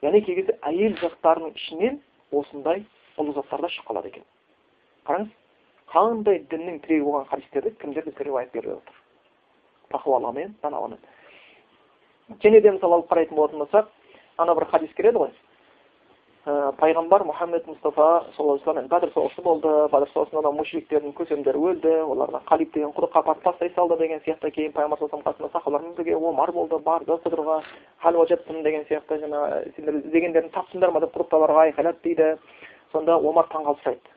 Яғни 0.02 0.22
кей 0.26 0.36
кезде 0.36 0.58
әйел 0.62 0.98
заттарының 1.00 1.54
ішінен 1.56 2.00
осындай 2.32 2.84
ұлы 3.16 3.34
заттар 3.34 3.64
да 3.64 3.70
шығып 3.72 3.88
қалады 3.88 4.12
екен. 4.12 4.24
Қараңыз 5.08 5.32
қандай 5.92 6.42
діннің 6.52 6.82
тірегі 6.84 7.04
болған 7.08 7.28
хадистерді 7.32 7.74
кімдер 7.80 8.04
бізге 8.04 8.28
риуаят 8.28 8.52
беріп 8.52 8.76
отыр? 8.76 9.00
Тақуалығымен 9.94 10.58
даналығымен 10.62 11.00
және 12.44 12.60
де 12.60 12.70
мысалы 12.70 12.98
алып 12.98 13.10
қарайтын 13.10 13.36
болатын 13.36 13.62
болсақ 13.62 13.88
ана 14.36 14.54
бір 14.54 14.66
хадис 14.68 14.92
келеді 14.94 15.18
ғой. 15.18 15.30
Ә, 16.48 16.72
пайғамбар 16.80 17.24
мұхаммед 17.28 17.66
мұстафа 17.68 18.06
саллаллаху 18.36 18.72
алейhi 18.72 18.88
бәдір 18.88 19.12
соғысы 19.12 19.44
болды. 19.44 19.72
Бәдір 19.92 20.12
соғысында 20.14 20.52
мушриктердің 20.56 21.14
көсемдері 21.18 21.62
өлді 21.70 21.94
оларға 22.06 22.40
қалиб 22.48 22.72
деген 22.74 22.94
құдыққа 22.96 23.22
апарып 23.22 23.44
тастай 23.44 23.72
салды 23.76 23.98
деген 24.00 24.22
сияқты. 24.26 24.50
Кейін 24.56 24.72
пайғамбар 24.72 24.98
саллаллаху 25.02 25.28
қасында 25.28 25.52
сахабалармен 25.52 25.96
бірге 25.98 26.16
омар 26.16 26.52
болды 26.52 26.78
барды 26.78 27.18
құдырға 27.24 27.62
деген 28.64 28.84
сияқты 28.88 29.20
жаңағы 29.24 29.74
сендер 29.76 30.00
іздегендерін 30.02 30.54
таптыңдар 30.56 30.92
ма 30.92 31.00
деп 31.00 31.16
құдықталарға 31.16 31.68
айқайлады 31.68 32.02
дейді. 32.02 32.36
Сонда 32.92 33.18
омар 33.18 33.46
таңқалып 33.52 33.84
сұрайды 33.84 34.16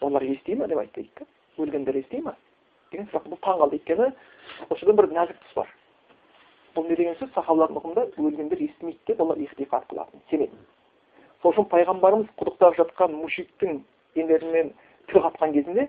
олар 0.00 0.22
ести 0.22 0.54
ма? 0.54 0.66
деп 0.66 0.78
айтты. 0.78 1.02
Дейді 1.02 1.26
өлгендер 1.58 1.96
ести 1.98 2.20
ма? 2.22 2.36
деген 2.92 3.08
сұрақ 3.10 3.28
бұл 3.28 3.40
таңқалды 3.44 3.78
өйткені 3.78 4.12
осы 4.70 4.80
жерде 4.80 4.94
бір 4.96 5.10
нәзік 5.12 5.40
тұс 5.42 5.56
бар. 5.56 5.72
Бұл 6.78 6.88
не 6.88 6.96
деген 6.96 7.16
сөз? 7.18 7.30
Сахабалардың 7.34 7.80
ұғымында 7.80 8.08
өлгендер 8.22 8.60
естімейді 8.62 8.98
деп 9.06 9.20
олар 9.20 9.38
ихтифат 9.42 9.86
қылатын. 9.90 10.22
Сенеді 10.30 10.54
сол 11.42 11.52
үшін 11.52 11.68
пайғамбарымыз 11.70 12.30
құдықтап 12.38 12.76
жатқан 12.78 13.14
мушриктің 13.18 13.82
денелерімен 14.16 14.72
тіл 15.10 15.22
қатқан 15.26 15.52
кезінде 15.54 15.88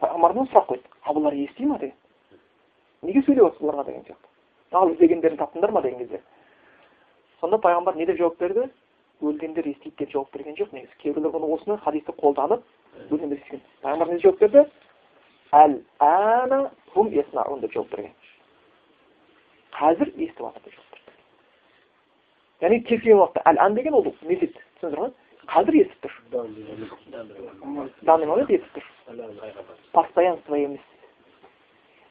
пайғамбарымыз 0.00 0.50
сұрақ 0.52 0.68
қойды. 0.68 0.84
А 1.04 1.14
бұлар 1.16 1.36
ести 1.36 1.64
ма? 1.64 1.78
деген 1.78 1.96
неге 3.02 3.22
сөйлеп 3.24 3.46
отырсыз 3.46 3.64
бұларға 3.64 3.86
деген 3.86 4.04
сияқты. 4.04 4.28
Ал 4.72 4.92
іздегендерін 4.92 5.40
таптыңдар 5.40 5.72
ма? 5.72 5.82
деген 5.82 5.98
кезде. 5.98 6.20
Сонда 7.40 7.56
пайғамбар 7.58 7.96
не 7.96 8.06
деп 8.06 8.18
жауап 8.18 8.38
берді? 8.38 8.68
Өлгендер 9.20 9.68
естиді 9.68 9.96
деп 9.98 10.12
жауап 10.12 10.32
берген 10.32 10.56
жоқ 10.56 10.72
негізі. 10.72 10.92
Кейбіреулер 11.02 11.32
бұны 11.36 11.52
осыны 11.56 11.78
хадисті 11.80 12.12
қолданып 12.20 12.62
өлгендер 13.10 13.40
естіген. 13.40 13.64
Пайғамбар 13.82 14.12
не 14.12 14.20
жауап 14.20 14.40
берді? 14.40 14.66
Әл 15.52 15.80
ана 15.98 16.70
хум 16.92 17.10
деп 17.10 17.72
жауап 17.72 17.90
берген. 17.90 18.12
Қазір 19.80 20.12
естіп 20.16 20.44
жатыр 20.44 20.74
яғни 22.60 22.82
кез 22.84 23.00
келген 23.00 23.20
уақытта 23.22 23.44
әл 23.48 23.60
ан 23.64 23.74
деген 23.74 23.94
ол 23.96 24.04
мезет 24.28 24.52
түсіндіңіздер 24.52 25.00
ғой 25.00 25.12
қазір 25.48 25.78
естіп 25.80 26.00
тұр 26.04 26.12
данный 28.04 28.26
момент 28.28 28.50
естіп 28.50 28.76
тұр 28.76 28.84
постоянство 29.96 30.58
емес 30.60 30.84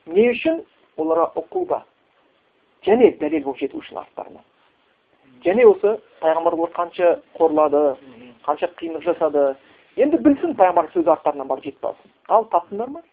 не 0.08 0.30
үшін 0.34 0.64
оларға 0.98 1.30
ұқуба 1.44 1.84
және 2.88 3.12
дәлел 3.22 3.44
болып 3.46 3.62
жету 3.62 3.84
үшін 3.84 4.02
арттарына 4.02 4.42
және 5.46 5.68
осы 5.70 5.98
пайғамбар 6.24 6.58
олар 6.58 6.74
қанша 6.76 7.20
қорлады 7.38 7.84
қанша 8.48 8.72
қиындық 8.80 9.06
жасады 9.06 9.46
енді 10.02 10.18
білсін 10.26 10.58
пайғамбардың 10.58 10.96
сөзі 10.98 11.14
арттарынан 11.14 11.48
барып 11.52 11.70
жетіп 11.70 11.92
алсын 11.92 12.18
ал 12.28 12.50
таптыңдар 12.56 12.90
ма 12.96 13.04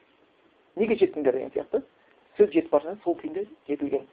неге 0.77 0.97
жеттіңдер 1.03 1.39
деген 1.39 1.53
сияқты 1.55 1.83
сөз 2.39 2.51
жетіп 2.55 2.73
бара 2.73 2.97
сол 3.05 3.19
күйінде 3.21 3.47
жетілген 3.69 4.07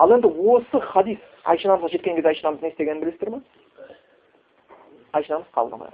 ал 0.00 0.14
енді 0.16 0.28
осы 0.54 0.80
хадис 0.92 1.20
айша 1.44 1.68
анамызға 1.68 1.92
жеткен 1.94 2.16
кезде 2.16 2.32
айша 2.32 2.46
анамыз 2.48 2.62
не 2.62 2.72
істегенін 2.72 3.04
білесіздер 3.04 3.30
ма 3.30 3.42
айша 5.12 5.34
анамыз 5.34 5.52
қабылдамай 5.54 5.90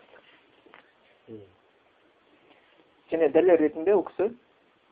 және 3.10 3.30
дәлел 3.34 3.58
ретінде 3.60 3.94
ол 3.94 4.04
кісі 4.06 4.30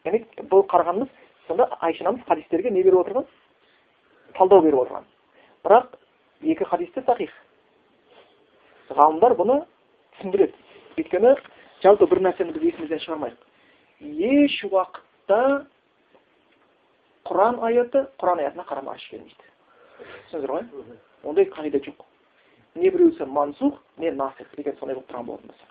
яғни 0.05 0.25
бұл 0.51 0.67
қарағанымыз 0.71 1.11
сонда 1.47 1.69
айша 1.81 2.05
анамыз 2.05 2.25
хадистерге 2.29 2.71
не 2.71 2.83
беріп 2.83 3.01
отырған? 3.03 3.27
Талдау 4.35 4.63
беріп 4.63 4.85
отырған. 4.85 5.05
Бірақ 5.65 5.97
екі 6.43 6.65
хадис 6.65 6.93
те 6.95 7.03
сахих. 7.03 7.33
Ғалымдар 8.91 9.35
бұны 9.39 9.61
түсіндіреді. 10.17 10.55
Өйткені 10.99 11.35
жалпы 11.83 12.09
бір 12.11 12.23
нәрсені 12.29 12.55
біз 12.55 12.67
есімізден 12.71 13.03
шығармайық. 13.05 13.39
Еш 14.01 14.59
уақытта 14.69 15.67
құран 17.29 17.61
аяты 17.65 18.07
құран 18.21 18.43
аятына 18.45 18.65
қарама 18.69 18.95
қарсы 18.95 19.11
келмейді 19.11 19.53
түсіндіңіздер 20.31 20.51
ғой 20.55 20.65
ондай 21.25 21.49
қағида 21.53 21.81
жоқ 21.87 22.05
не 22.75 22.91
біреусі 22.91 23.25
мансух 23.27 23.79
не 23.99 24.11
насих 24.11 24.51
деген 24.57 24.77
сондай 24.79 24.97
болып 24.97 25.11
тұрған 25.11 25.27
болатын 25.31 25.49
болса 25.49 25.67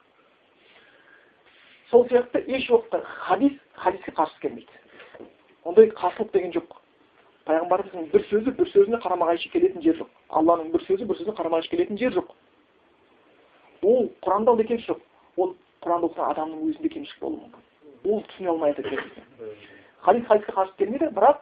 сол 1.91 2.07
сияқты 2.07 2.43
еш 2.47 2.69
уақытта 2.69 3.03
хадис 3.03 3.59
хадиске 3.75 4.11
қарсы 4.11 4.39
келмейді 4.41 5.27
ондай 5.63 5.91
қарсылық 5.91 6.31
деген 6.33 6.53
жоқ 6.55 6.79
пайғамбарымыздың 7.47 8.09
бір 8.13 8.25
сөзі 8.31 8.55
бір 8.57 8.71
сөзіне 8.71 8.99
қарама 9.03 9.27
қайшы 9.29 9.51
келетін 9.51 9.83
жер 9.83 9.99
жоқ 9.99 10.09
алланың 10.39 10.71
бір 10.73 10.85
сөзі 10.87 11.05
бір 11.05 11.19
сөзіне 11.19 11.35
қарама 11.37 11.59
қайшы 11.59 11.71
келетін 11.75 11.99
жер 11.99 12.15
жоқ 12.17 12.33
ол 13.83 14.09
құранда 14.25 14.55
да 14.57 14.63
кемшілік 14.63 14.89
жоқ 14.89 15.43
ол 15.43 15.55
құранда 15.83 16.09
оқыған 16.09 16.31
адамның 16.31 16.65
өзінде 16.69 16.93
кемшілік 16.95 17.21
болуы 17.21 17.39
мүмкін 17.43 18.13
ол 18.13 18.23
түсіне 18.31 18.49
алмай 18.53 18.75
жатыр 18.79 19.82
хадис 20.03 20.27
хадиске 20.27 20.51
қарсы 20.51 20.75
келмейді 20.77 21.09
бірақ 21.15 21.41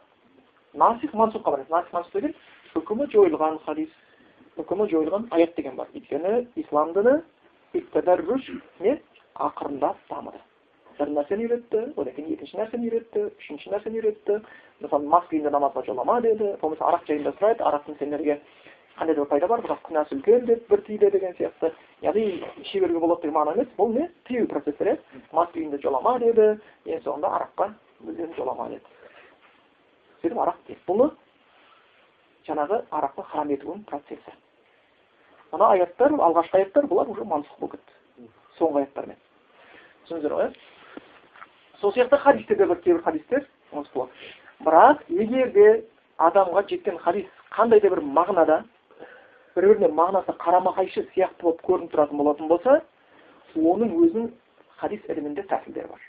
насих 0.74 1.12
мансухқа 1.12 1.50
барады. 1.50 1.70
Насих 1.70 1.92
мансух 1.92 2.12
деген 2.12 2.34
үкімі 2.74 3.06
жойылған 3.12 3.58
хадис 3.66 3.90
үкімі 4.56 4.88
жойылған 4.90 5.28
аят 5.30 5.54
деген 5.56 5.76
бар. 5.76 5.88
Өйткені 5.94 6.46
ислам 6.56 6.92
діні 6.92 7.22
не 8.80 9.00
ақырындап 9.34 9.96
дамыды. 10.10 10.40
Бір 10.98 11.08
нәрсені 11.08 11.46
үйретті 11.46 11.78
одан 11.96 12.14
кейін 12.14 12.34
екінші 12.34 12.58
нәрсені 12.58 12.88
үйретті 12.90 13.22
үшінші 13.40 13.70
нәрсені 13.72 14.00
үйретті. 14.00 14.40
Мысалы 14.82 15.08
мас 15.08 15.24
күйінде 15.30 15.50
намазға 15.50 15.84
жолама 15.86 16.20
деді 16.20 16.52
болмаса 16.60 16.84
арақ 16.90 17.06
жайында 17.08 17.32
сұрайды 17.38 17.64
арақтың 17.64 17.98
сендерге 17.98 18.40
қандай 18.98 19.16
да 19.16 19.22
бір 19.22 19.30
пайда 19.30 19.48
бар 19.48 19.62
бірақ 19.64 19.80
күнәсі 19.88 20.18
үлкен 20.18 20.44
деп 20.46 20.68
бір 20.68 20.84
тиді 20.84 21.10
деген 21.10 21.32
сияқты. 21.38 21.72
Яғни 22.02 22.44
іше 22.60 22.80
беруге 22.80 23.00
болады 23.00 23.22
деген 23.22 23.38
мағына 23.38 23.56
емес 23.56 23.72
бұл 23.78 23.94
не? 23.96 24.10
Тыю 24.28 24.46
процестер 24.48 24.92
иә. 24.92 24.98
Мас 25.32 25.48
күйінде 25.56 25.80
жолама 25.80 26.18
деді 26.20 26.60
ең 26.84 27.00
соңында 27.06 27.32
араққа 27.38 27.72
мүлдем 28.02 28.34
жолама 28.36 28.68
деді 28.68 28.82
сөйтіп 30.22 30.38
арақ 30.44 30.58
дейді 30.66 30.80
бұны 30.88 31.10
жаңағы 32.46 32.82
арақты 32.90 33.24
харам 33.30 33.52
етудің 33.54 33.84
процесі 33.90 34.34
мына 35.52 35.70
аяттар 35.76 36.14
алғашқы 36.28 36.60
аяттар 36.60 36.88
бұлар 36.90 37.10
уже 37.12 37.26
мансұқ 37.28 37.60
болып 37.60 37.76
кетті 37.78 38.28
соңғы 38.58 38.82
аяттармен 38.82 39.18
түсіндіңіздер 40.06 40.36
ғой 40.38 40.52
сол 41.80 41.94
сияқты 41.94 42.18
хадисте 42.18 42.56
де 42.56 42.66
бар 42.66 42.80
кейбір 42.82 43.02
хадистер 43.02 43.46
бірақ 44.62 45.02
егер 45.08 45.52
де 45.52 45.84
адамға 46.18 46.66
жеткен 46.68 46.98
хадис 46.98 47.26
қандай 47.50 47.80
да 47.80 47.90
бір 47.90 48.02
мағынада 48.02 48.62
бір 49.56 49.66
біріне 49.68 49.88
мағынасы 49.92 50.34
қарама 50.38 50.74
қайшы 50.76 51.06
сияқты 51.14 51.42
болып 51.42 51.62
көрініп 51.66 51.92
тұратын 51.92 52.20
болатын 52.20 52.48
болса 52.48 52.80
оның 53.56 53.96
өзінің 54.04 54.30
хадис 54.80 55.02
ілімінде 55.08 55.42
тәсілдері 55.50 55.90
бар 55.90 56.06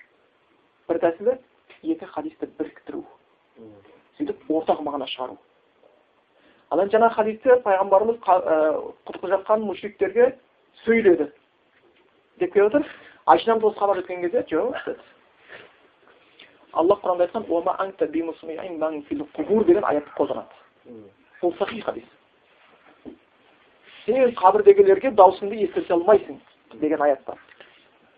бір 0.88 1.02
тәсілі 1.08 1.38
екі 1.84 2.06
хадисті 2.06 2.50
біріктіру 2.58 3.04
сөйтіп 4.18 4.46
ортақ 4.50 4.82
мағына 4.86 5.08
шығару. 5.12 5.38
Ал 6.72 6.82
енді 6.82 6.98
жаңағы 6.98 7.16
хадисте 7.18 7.58
пайғамбарымыз 7.66 8.20
құтқып 8.24 9.30
жатқан 9.34 9.66
мүшриктерге 9.68 10.34
сөйледі. 10.84 11.30
Деп 12.40 12.54
келіп 12.54 12.72
отыр. 12.72 12.88
Айшанамыз 13.26 13.64
осы 13.72 13.80
хабар 13.80 14.02
жеткен 14.02 14.22
кезде 14.22 14.46
жоқ 14.50 14.98
алла 16.74 16.98
құранда 16.98 17.28
айтқан 17.28 17.46
деген 19.66 19.84
аятты 19.86 20.12
қолданады. 20.18 20.50
Бұл 21.42 21.58
сахи 21.58 21.82
хадис. 21.82 22.04
Сен 24.06 24.34
қабірдегілерге 24.36 25.12
даусыңды 25.14 25.62
естірте 25.64 25.94
алмайсың 25.94 26.40
деген 26.82 27.02
аят 27.02 27.24
бар. 27.26 27.38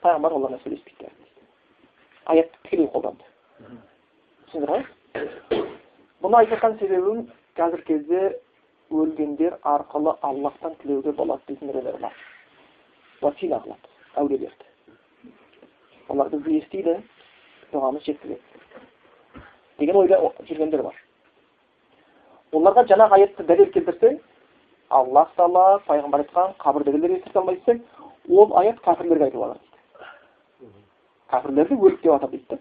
Пайғамбар 0.01 0.31
олармен 0.31 0.59
сөйлеспейді. 0.63 1.11
Аятты 2.25 2.57
тікелей 2.63 2.87
қолданды. 2.87 3.23
Түсіндіңдер 3.59 4.69
ғой 4.71 4.83
бұны 6.23 6.39
айтып 6.41 6.55
жатқан 6.55 6.77
себебім 6.79 7.21
қазіргі 7.55 7.85
кезде 7.87 8.21
өлгендер 8.91 9.57
арқылы 9.63 10.15
аллахтан 10.21 10.75
тілеуге 10.81 11.11
болады 11.11 11.41
дейтін 11.47 11.71
нелер 11.71 11.97
бар. 12.01 12.13
Уасила 13.21 13.61
қылады 13.63 13.87
әулиелерді 14.15 14.65
олар 16.09 16.29
бізді 16.29 16.59
естиді 16.59 16.97
дұғамыз 17.71 18.05
жеткізеді. 18.05 18.41
Деген 19.79 19.95
ойда 19.95 20.19
жүргендер 20.49 20.83
бар. 20.83 20.99
Оларға 22.51 22.85
жаңағы 22.91 23.19
аятты 23.19 23.47
дәлел 23.47 23.71
келтірсең 23.71 24.19
аллах 24.89 25.31
тағала 25.37 25.79
пайғамбар 25.87 26.25
айтқан 26.25 26.53
қабірдегілер 26.59 27.17
естірте 27.17 27.39
алмайды 27.39 27.61
десең 27.65 27.81
ол 28.29 28.53
аят 28.59 28.79
кәпірлерге 28.85 29.29
айтылып 29.31 29.57
дейді 29.57 30.79
кәпірлерді 31.33 31.79
өлік 31.79 32.01
деп 32.03 32.13
атап 32.13 32.31
дейді 32.31 32.59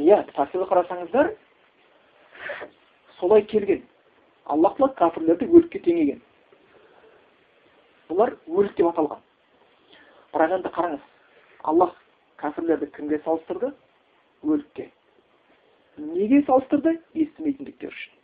иә 0.00 0.22
тәпсірді 0.32 0.68
қарасаңыздар 0.70 1.34
солай 3.18 3.44
келген 3.44 3.82
аллах 4.46 4.78
тағала 4.78 4.94
кәпірлерді 4.98 5.48
өлікке 5.52 5.82
теңеген 5.84 6.22
бұлар 8.08 8.32
өлік 8.48 8.72
деп 8.78 8.88
аталған 8.88 9.20
бірақ 10.32 10.54
енді 10.56 10.72
қараңыз 10.76 11.04
аллах 11.68 11.92
кәпірлерді 12.40 12.88
кімге 12.96 13.20
салыстырды 13.26 13.72
өлікке 14.42 14.88
неге 15.98 16.40
салыстырды 16.48 16.96
естімейтіндіктері 17.12 17.92
үшін 17.92 18.18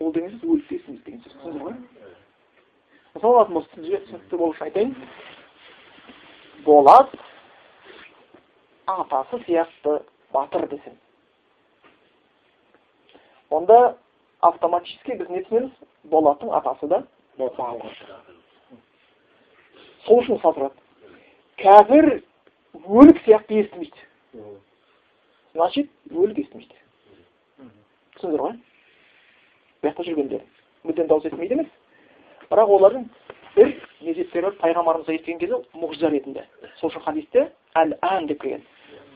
ол 0.00 0.12
деген 0.16 0.38
сөз 0.38 0.48
өлікті 0.54 0.78
естімейді 0.80 1.04
деген 1.04 1.20
сөз 1.26 1.36
түсіндіңіз 1.36 1.62
ғой 1.66 1.74
мысалы 3.14 3.34
алатын 3.36 3.54
болсақ 3.58 3.76
түсінікті 3.76 4.40
болу 4.40 4.54
үшін 4.54 4.66
айтайын 4.70 4.96
болат 6.64 7.14
атасы 8.88 9.44
сияқты 9.44 10.00
батыр 10.32 10.66
десем 10.72 10.96
онда 13.50 13.96
автоматически 14.40 15.16
біз 15.18 15.28
не 15.28 15.42
түсінеміз 15.44 15.70
болаттың 16.12 16.52
атасы 16.56 16.88
да 16.88 17.02
сол 20.06 20.20
үшін 20.22 20.40
салыстырады 20.40 20.76
кәпір 21.60 22.06
өлік 22.86 23.18
сияқты 23.26 23.60
естімейді 23.64 24.00
значит 25.54 25.90
өлік 26.10 26.38
естімейді 26.44 26.78
түсіндіңіздер 28.16 28.44
ғой 28.46 28.54
бұл 29.82 29.90
жақта 29.90 30.06
жүргендер 30.08 30.46
мүлдем 30.86 31.10
дауыс 31.10 31.26
естімейді 31.28 31.58
емес 31.58 31.70
бірақ 32.50 32.74
олардың 32.78 33.06
бір 33.56 33.74
мезеттері 34.00 34.46
бар 34.46 34.58
пайғамбарымызға 34.62 35.16
естіген 35.18 35.40
кезде 35.42 35.60
мұғжиза 35.74 36.10
ретінде 36.14 36.46
сол 36.80 36.90
үшін 36.90 37.04
хадисте 37.04 37.48
әл 37.76 37.96
ән 38.06 38.28
деп 38.30 38.40
келген 38.42 38.64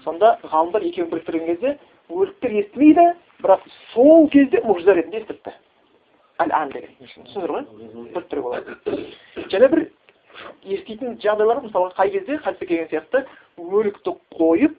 сонда 0.04 0.36
ғалымдар 0.42 0.82
екеуін 0.90 1.10
біріктірген 1.12 1.46
кезде 1.52 1.78
өліктер 2.10 2.56
естімейді 2.62 3.06
бірақ 3.42 3.68
сол 3.92 4.28
кезде 4.32 4.60
мұғжиза 4.64 4.96
ретінде 4.98 5.22
естіртті 5.22 5.54
әл 6.38 6.72
деген 6.72 6.90
ғой? 7.46 7.64
Біріктіруге 8.14 8.42
болады. 8.42 8.76
Және 9.52 9.68
бір 9.70 9.82
еститін 10.64 11.18
жағдайлар 11.22 11.62
мысалға 11.62 11.94
қай 11.94 12.10
кезде? 12.10 12.38
Хадисте 12.38 12.66
келген 12.66 12.88
сияқты. 12.90 13.24
Өлікті 13.58 14.16
қойып 14.34 14.74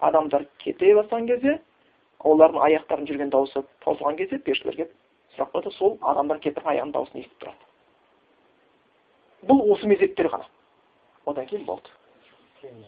адамдар 0.00 0.46
кете 0.62 0.94
бастаған 0.94 1.26
кезде 1.26 1.58
олардың 2.20 2.62
аяқтарын 2.68 3.08
жүрген 3.08 3.32
дауысы 3.34 3.64
таусылған 3.84 4.16
кезде 4.20 4.38
періштелер 4.38 4.76
келіп 4.76 4.92
сұрақ 5.34 5.50
қояды 5.54 5.74
сол 5.74 5.98
адамдар 6.00 6.38
кетіп 6.38 6.66
аяғының 6.66 6.94
дауысын 6.94 7.24
естіп 7.24 7.42
тұрады. 7.42 7.66
Бұл 9.48 9.64
осы 9.74 9.90
мезеттер 9.90 10.30
ғана. 10.30 10.46
Одан 11.26 11.46
кейін 11.50 11.66
болды. 11.66 11.90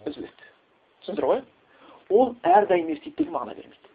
Үзіледі. 0.07 0.53
Түсіндіңіздер 1.03 1.27
ғой? 1.27 1.43
Ол 2.11 2.35
әрдайым 2.47 2.91
естиді 2.95 3.17
деген 3.19 3.35
мағына 3.35 3.55
бермейді. 3.57 3.93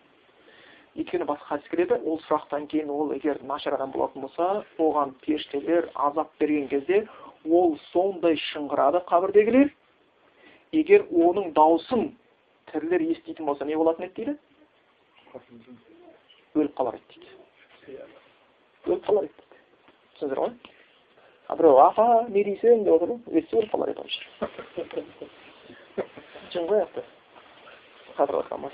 Өйткені 1.00 1.26
басқа 1.30 1.47
хадис 1.54 1.69
келеді 1.71 1.97
ол 2.04 2.19
сұрақтан 2.26 2.65
кейін 2.67 2.89
ол 2.91 3.13
егер 3.15 3.39
нашар 3.47 3.78
адам 3.78 3.91
болатын 3.93 4.26
болса 4.26 4.65
оған 4.78 5.13
періштелер 5.24 5.89
азап 5.95 6.34
берген 6.39 6.67
кезде 6.67 7.08
ол 7.45 7.78
сондай 7.91 8.36
шыңғырады 8.52 9.06
қабірдегілер. 9.08 9.71
Егер 10.76 11.06
оның 11.12 11.54
даусын 11.56 12.12
тірілер 12.71 13.02
еститін 13.12 13.45
болса 13.45 13.65
не 13.65 13.76
болатын 13.76 14.10
еді 14.10 14.13
дейді? 14.17 14.38
Өліп 16.56 16.76
қалар 16.76 17.00
еді 17.00 17.04
дейді. 17.15 17.30
Өліп 18.88 19.08
қалар 19.08 19.30
еді 19.30 19.34
дейді. 19.39 19.63
Түсіндіңіздер 20.19 20.43
ғой? 20.43 20.52
Біреу 21.56 21.80
апа 21.84 22.28
не 22.28 22.43
дейсің? 22.43 22.84
деп 22.84 22.93
отыр 23.00 23.15
ғой 23.15 23.19
естісе 23.39 23.63
өліп 23.63 23.71
қалар 23.71 23.95
еді 23.95 24.02
жын 26.52 26.67
ғой 26.71 26.80
қазір 28.17 28.71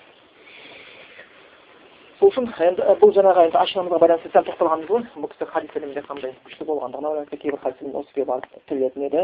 сол 2.18 2.32
үшін 2.32 2.48
енді 2.66 2.82
бұл 2.98 3.12
жаңағы 3.14 3.44
енді 3.46 3.60
ашынамызға 3.62 3.98
байланысты 4.02 4.32
сәл 4.34 4.46
тоқталғанбыз 4.48 4.90
ғой. 4.90 5.04
Бұл 5.22 5.30
кісі 5.30 5.46
хадис 5.52 5.76
ілімінде 5.78 6.02
қандай 6.08 6.32
күшті 6.48 6.66
болғандығына 6.66 7.12
байланысты 7.14 7.38
кейбір 7.44 7.60
хадис 7.62 7.82
ілімі 7.84 8.00
осы 8.00 8.26
барып 8.26 8.48
тірелетін 8.72 9.06
еді. 9.06 9.22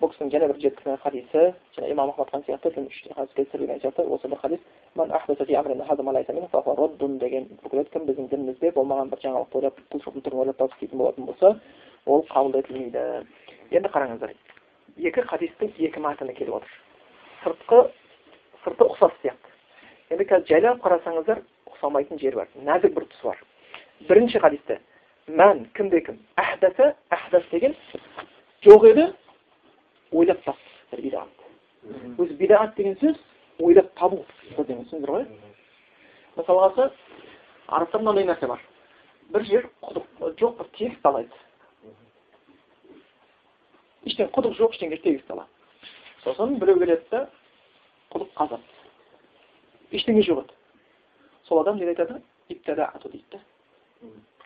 Бұл 0.00 0.12
кісінің 0.12 0.32
және 0.34 0.48
бір 0.50 0.58
жеті 0.60 0.96
хадисі 1.00 1.44
және 1.78 1.88
имам 1.94 2.12
ахмад 2.12 2.28
айтқан 2.28 2.44
сияқты 2.44 2.68
келтірілген 3.38 3.80
сияқты 3.80 4.04
осы 4.04 4.28
бір 4.28 4.38
хадис. 4.44 4.60
Деген 7.24 7.48
бүкіл 7.64 7.84
кім 7.92 8.04
біздің 8.10 8.28
дінімізде 8.28 8.74
болмаған 8.76 9.08
бір 9.08 9.24
жаңалық 9.24 9.56
ойлап 9.56 9.80
құлшылықтың 9.94 10.24
түрін 10.28 10.44
ойлап 10.44 10.58
тауып 10.58 10.72
істейтін 10.74 10.98
болатын 10.98 11.24
болса 11.24 11.54
ол 12.06 12.26
қабыл 12.28 12.58
етілмейді. 12.60 13.24
Енді 13.70 13.88
қараңыздар 13.88 14.36
екі 15.00 15.24
хадистің 15.30 15.72
екі 15.88 16.04
мәтіні 16.04 16.36
келіп 16.36 16.60
отыр. 16.60 16.76
Сыртқы 17.42 17.82
сырты 18.64 18.84
ұқсас 18.84 19.16
сияқты. 19.22 19.53
Енді 20.14 20.26
қазір 20.30 20.48
жайлап 20.48 20.82
қарасаңыздар 20.84 21.40
ұқсамайтын 21.72 22.20
жері 22.22 22.42
бар 22.42 22.50
нәзік 22.68 22.94
бір 22.94 23.06
тұсы 23.10 23.26
бар 23.26 23.40
бірінші 24.08 24.40
хадисте 24.42 24.78
мән 25.26 25.64
кімде 25.74 26.00
кім 26.06 26.20
әхдасы 26.38 26.92
әхдас 27.14 27.48
деген 27.50 27.74
жоқ 28.66 28.86
еді 28.90 29.06
ойлап 30.12 30.44
тапты 30.44 30.96
бір 30.96 31.02
бидаат 31.06 32.18
өзі 32.18 32.36
бидаат 32.38 32.76
деген 32.76 32.98
сөз 33.02 33.18
ойлап 33.58 33.90
табу 33.98 34.22
деген 34.56 34.84
түсіндіңіздер 34.84 35.14
ғой 35.14 35.26
мысалға 36.36 36.90
арабта 37.66 37.98
мынандай 37.98 38.28
нәрсе 38.28 38.50
бар 38.50 38.62
бір 39.34 39.48
жер 39.48 39.68
құдық 39.82 40.38
жоқ 40.38 40.58
бір 40.60 40.70
тегіс 40.78 41.10
алайды 41.10 41.42
ештеңе 44.04 44.30
құдық 44.36 44.56
жоқ 44.60 44.76
ештеңе 44.76 45.00
тегіс 45.02 45.26
дала 45.28 45.48
сосын 46.24 46.58
біреу 46.60 46.78
келеді 46.78 47.10
да 47.10 47.26
құдық 48.12 48.32
қазады 48.38 48.73
ештеңе 49.94 50.22
жоқ 50.26 50.44
еді. 50.44 50.54
Сол 51.48 51.60
адам 51.60 51.78
не 51.78 51.88
айтады? 51.88 52.20
Дейді 52.48 52.74
да 52.74 52.92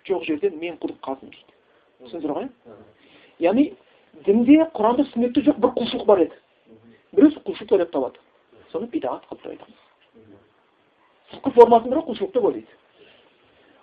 жоқ 0.08 0.24
жерден 0.24 0.58
мен 0.58 0.78
құдық 0.80 1.00
қаздым 1.04 1.30
дейді. 1.30 1.56
Түсіндіңіздер 2.04 2.32
ғой? 2.36 2.48
Яғни 3.44 3.66
дінде 4.24 4.62
құранда 4.74 5.04
сүннетте 5.10 5.44
жоқ 5.44 5.58
бір 5.60 5.74
құлшылық 5.76 6.06
бар 6.06 6.24
еді. 6.24 6.38
Біреу 7.12 7.34
құлшылық 7.44 7.76
ойлап 7.76 7.92
табады. 7.92 8.24
Соны 8.72 8.88
бидағат 8.88 9.28
қылып 9.28 9.42
деп 9.42 9.52
айтамыз 9.52 9.84
сыртқы 11.28 11.52
формасын 11.52 11.92
бірақ 11.92 12.08
құлшылық 12.08 12.32
деп 12.32 12.44
ойлайды. 12.48 12.76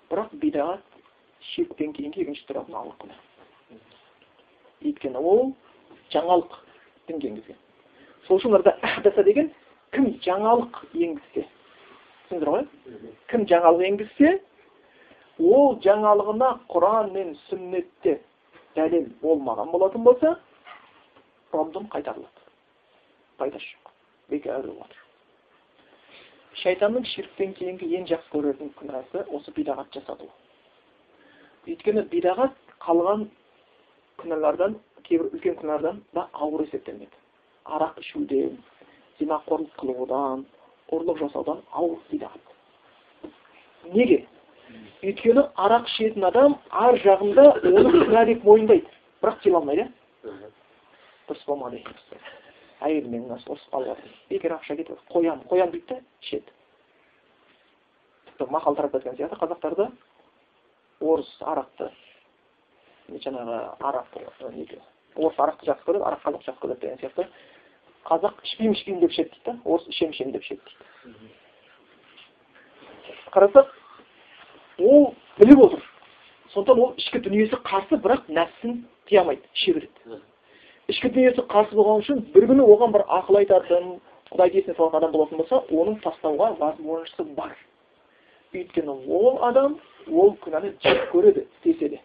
Бірақ 0.09 0.33
бидағат 0.41 0.81
ширктен 1.53 1.93
кейінгі 1.93 2.23
екінші 2.25 2.45
тұратын 2.49 2.77
ауыр 2.79 2.95
күнә 3.01 3.17
өйткені 4.85 5.21
ол 5.21 5.53
жаңалық 6.13 6.57
дінге 7.07 7.29
енгізген. 7.29 7.57
Сол 8.27 8.39
үшін 8.39 8.53
оларда 8.53 9.23
деген 9.23 9.51
кім? 9.91 10.11
Жаңалық 10.25 10.81
енгізсе 10.93 11.45
түсіндіңіздер 12.25 12.51
ғой? 12.55 12.67
Кім 13.31 13.47
жаңалық 13.51 13.85
енгізсе 13.89 14.33
ол 15.39 15.79
жаңалығына 15.85 16.51
құран 16.73 17.13
мен 17.15 17.33
сүннетте 17.47 18.19
дәлел 18.75 19.09
болмаған 19.23 19.71
болатын 19.71 20.03
болса 20.03 20.35
ромдон 21.53 21.89
қайтарылады. 21.93 22.45
Пайдасы 23.37 23.73
жоқ. 23.73 23.91
Бекер 24.29 24.63
шайтанның 26.61 27.03
ширктен 27.11 27.53
кейінгі 27.57 27.89
ең 27.97 28.05
жақсы 28.09 28.31
көретін 28.31 28.69
күнәсі 28.79 29.23
осы 29.35 29.51
бидағат 29.57 29.91
жасату 29.95 30.29
өйткені 31.67 32.05
бидағат 32.13 32.55
қалған 32.85 33.25
күнәлардан 34.21 34.77
кейбір 35.07 35.33
үлкен 35.33 35.57
күнәлардан 35.59 35.99
да 36.15 36.27
ауыр 36.31 36.63
есептелінеді 36.67 37.19
арақ 37.77 37.99
ішуден 38.03 38.55
зинақорлық 39.19 39.75
қылудан 39.81 40.45
ұрлық 40.93 41.19
жасаудан 41.23 41.63
ауыр 41.71 41.99
бидағат 42.11 42.55
неге? 43.93 44.25
Өйткені 45.05 45.45
арақ 45.61 45.87
ішетін 45.89 46.25
адам 46.25 46.57
ар 46.71 46.97
жағында 47.03 47.45
оны 47.69 47.91
күнә 48.05 48.25
деп 48.29 48.43
мойындайды. 48.43 48.87
Бірақ 49.21 49.41
тыйыла 49.43 49.61
алмайды 49.61 49.85
иә? 49.85 50.49
Дұрыс 51.29 51.45
болмады. 51.47 51.81
Әйелімен 52.85 53.29
ұрысып 53.29 53.69
қалып 53.71 53.91
жатыр 53.91 54.15
бекер 54.29 54.55
ақша 54.57 54.77
кетіп 54.79 54.99
қоямын 55.11 55.45
қоямын 55.49 55.71
дейді 55.75 55.87
да 55.93 55.99
ішеді. 56.21 56.51
Тіпті 58.25 58.49
мақал 58.51 58.75
тарап 58.75 58.91
кеткен 58.97 59.17
сияқты 59.17 59.39
қазақтарда 59.41 59.89
орыс 61.01 61.29
арақты 61.41 61.91
жаңағы 63.09 64.51
неге 64.55 64.81
орыс 65.15 65.39
арақты 65.39 65.69
жақсы 65.69 65.85
көреді 65.87 66.07
арақ 66.09 66.25
қазақ 66.25 66.43
жақсы 66.49 66.61
көреді 66.61 66.81
деген 66.81 66.99
сияқты. 66.99 67.27
Қазақ 68.05 68.43
ішпеймін 68.43 68.75
ішпеймін 68.77 69.01
деп 69.01 69.11
ішеді 69.11 69.29
дейді 69.29 69.45
да 69.45 69.53
орыс 69.65 69.87
ішемін 69.89 70.13
ішемін 70.13 70.33
деп 70.33 70.43
ішеді 70.43 70.61
дейді 70.65 71.33
қарасақ 73.35 73.67
ол 74.79 75.13
біліп 75.39 75.59
отыр. 75.65 75.83
Сондықтан 76.53 76.79
ол 76.79 76.93
ішкі 76.97 77.19
дүниесі 77.25 77.57
қарсы 77.67 77.99
бірақ 77.99 78.29
нәпсісін 78.31 78.85
тыя 79.09 79.21
алмайды 79.21 79.43
іше 79.53 79.73
береді 79.73 80.21
ішкі 80.87 81.09
дүниесі 81.09 81.43
қарсы 81.49 81.73
болған 81.75 82.03
үшін 82.03 82.21
бір 82.33 82.45
күні 82.51 82.63
оған 82.63 82.93
бір 82.93 83.03
ақыл 83.09 83.39
айтатын 83.41 83.95
құдайды 84.31 84.61
есіне 84.61 84.75
салатын 84.77 84.99
адам 84.99 85.11
болатын 85.15 85.41
болса 85.41 85.61
оның 85.73 85.97
тастауға 86.03 86.51
возможності 86.59 87.25
бар. 87.37 87.55
Өйткені 88.53 88.93
ол 89.09 89.39
адам 89.47 89.79
ол 90.11 90.35
күнәні 90.43 90.75
жек 90.85 91.09
көреді 91.11 91.45
істесе 91.57 91.89
де. 91.95 92.01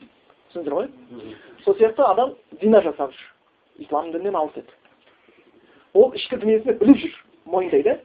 Түсіндіңіздер 0.50 0.76
ғой 0.78 0.88
сол 1.64 1.76
сияқты 1.76 2.06
адам 2.08 2.34
зина 2.62 2.80
жасап 2.82 3.12
жүр. 3.12 3.28
Ислам 3.84 4.10
дінінен 4.12 4.40
алыс 4.40 4.56
еді. 4.56 4.79
Ол 5.94 6.12
ішкі 6.14 6.36
дүниесінде 6.42 6.76
біліп 6.80 6.98
жүр 7.02 7.14
мойындайды 7.50 7.96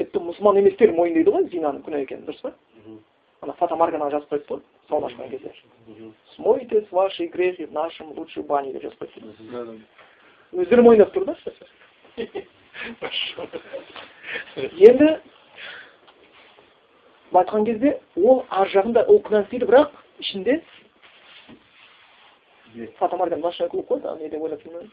тіпті 0.00 0.22
мұсылман 0.26 0.60
еместер 0.60 0.92
мойындайды 0.96 1.32
ғой 1.32 1.48
зинаның 1.52 1.84
күнә 1.86 2.02
екенін 2.04 2.26
дұрыс 2.28 2.42
па 2.44 2.52
ана 3.44 3.54
фата 3.60 3.76
морганаға 3.76 4.18
жазып 4.18 4.30
қойыпты 4.34 4.54
ғой 4.54 4.62
сауна 4.88 5.06
ашқан 5.08 5.30
кезде 5.30 5.52
смойте 6.34 6.82
с 6.82 6.92
вашей 6.92 7.28
грехи 7.28 7.66
в 7.66 7.72
нашем 7.72 8.12
лучшей 8.18 8.42
бане 8.42 8.72
деп 8.72 8.82
жазып 8.82 9.00
қойыпты 9.02 9.80
өздері 10.52 10.82
мойындап 10.82 11.14
тұр 11.14 11.24
да 11.24 11.36
енді 14.56 15.08
былай 17.30 17.44
айтқан 17.44 17.64
кезде 17.64 18.00
ол 18.16 18.44
ар 18.50 18.68
жағында 18.68 19.06
ол 19.06 19.20
күнәні 19.24 19.46
істейді 19.46 19.68
бірақ 19.70 19.90
ішінде 20.18 20.60
фата 22.98 23.16
морган 23.16 23.40
ночной 23.40 23.68
клуб 23.68 23.86
қой 23.88 24.18
не 24.18 24.28
деп 24.28 24.42
ойлап 24.42 24.62
жүрмін 24.62 24.90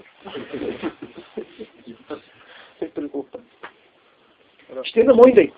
іштерінде 4.84 5.14
мойындайды 5.18 5.54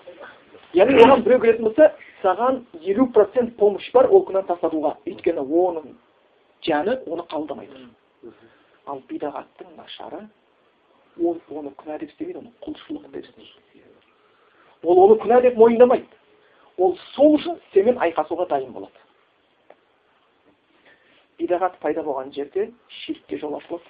яғни 0.76 1.02
оған 1.02 1.24
біреу 1.26 1.40
келетін 1.42 1.66
болса 1.66 1.90
саған 2.22 2.60
елу 2.86 3.06
процент 3.14 3.56
помощь 3.58 3.90
бар 3.92 4.08
ол 4.10 4.24
күнәні 4.28 4.46
тастатуға. 4.46 4.96
Өйткені 5.06 5.42
оның 5.42 5.94
жаны 6.66 6.96
оны 7.06 7.24
қабылдамайды. 7.30 7.88
Ал 8.86 9.02
бидағаттың 9.10 9.74
нашары 9.76 10.22
ол 11.18 11.40
оны 11.50 11.72
күнә 11.80 11.98
деп 11.98 12.10
істемейді 12.12 12.38
оны 12.42 12.52
құлшылық 12.64 13.10
деп 13.10 13.24
істейді 13.24 13.84
ол 14.82 15.04
оны 15.06 15.18
күнә 15.22 15.40
деп 15.42 15.56
мойындамайды. 15.56 16.06
Ол 16.78 16.96
сол 17.14 17.36
үшін 17.38 17.58
сенімен 17.72 17.98
айқасуға 17.98 18.48
дайын 18.48 18.72
болады. 18.72 18.94
Бидағат 21.40 21.80
пайда 21.80 22.04
болған 22.04 22.32
жерде 22.32 22.70
ширкке 23.02 23.38
жол 23.38 23.56
ашылады 23.56 23.84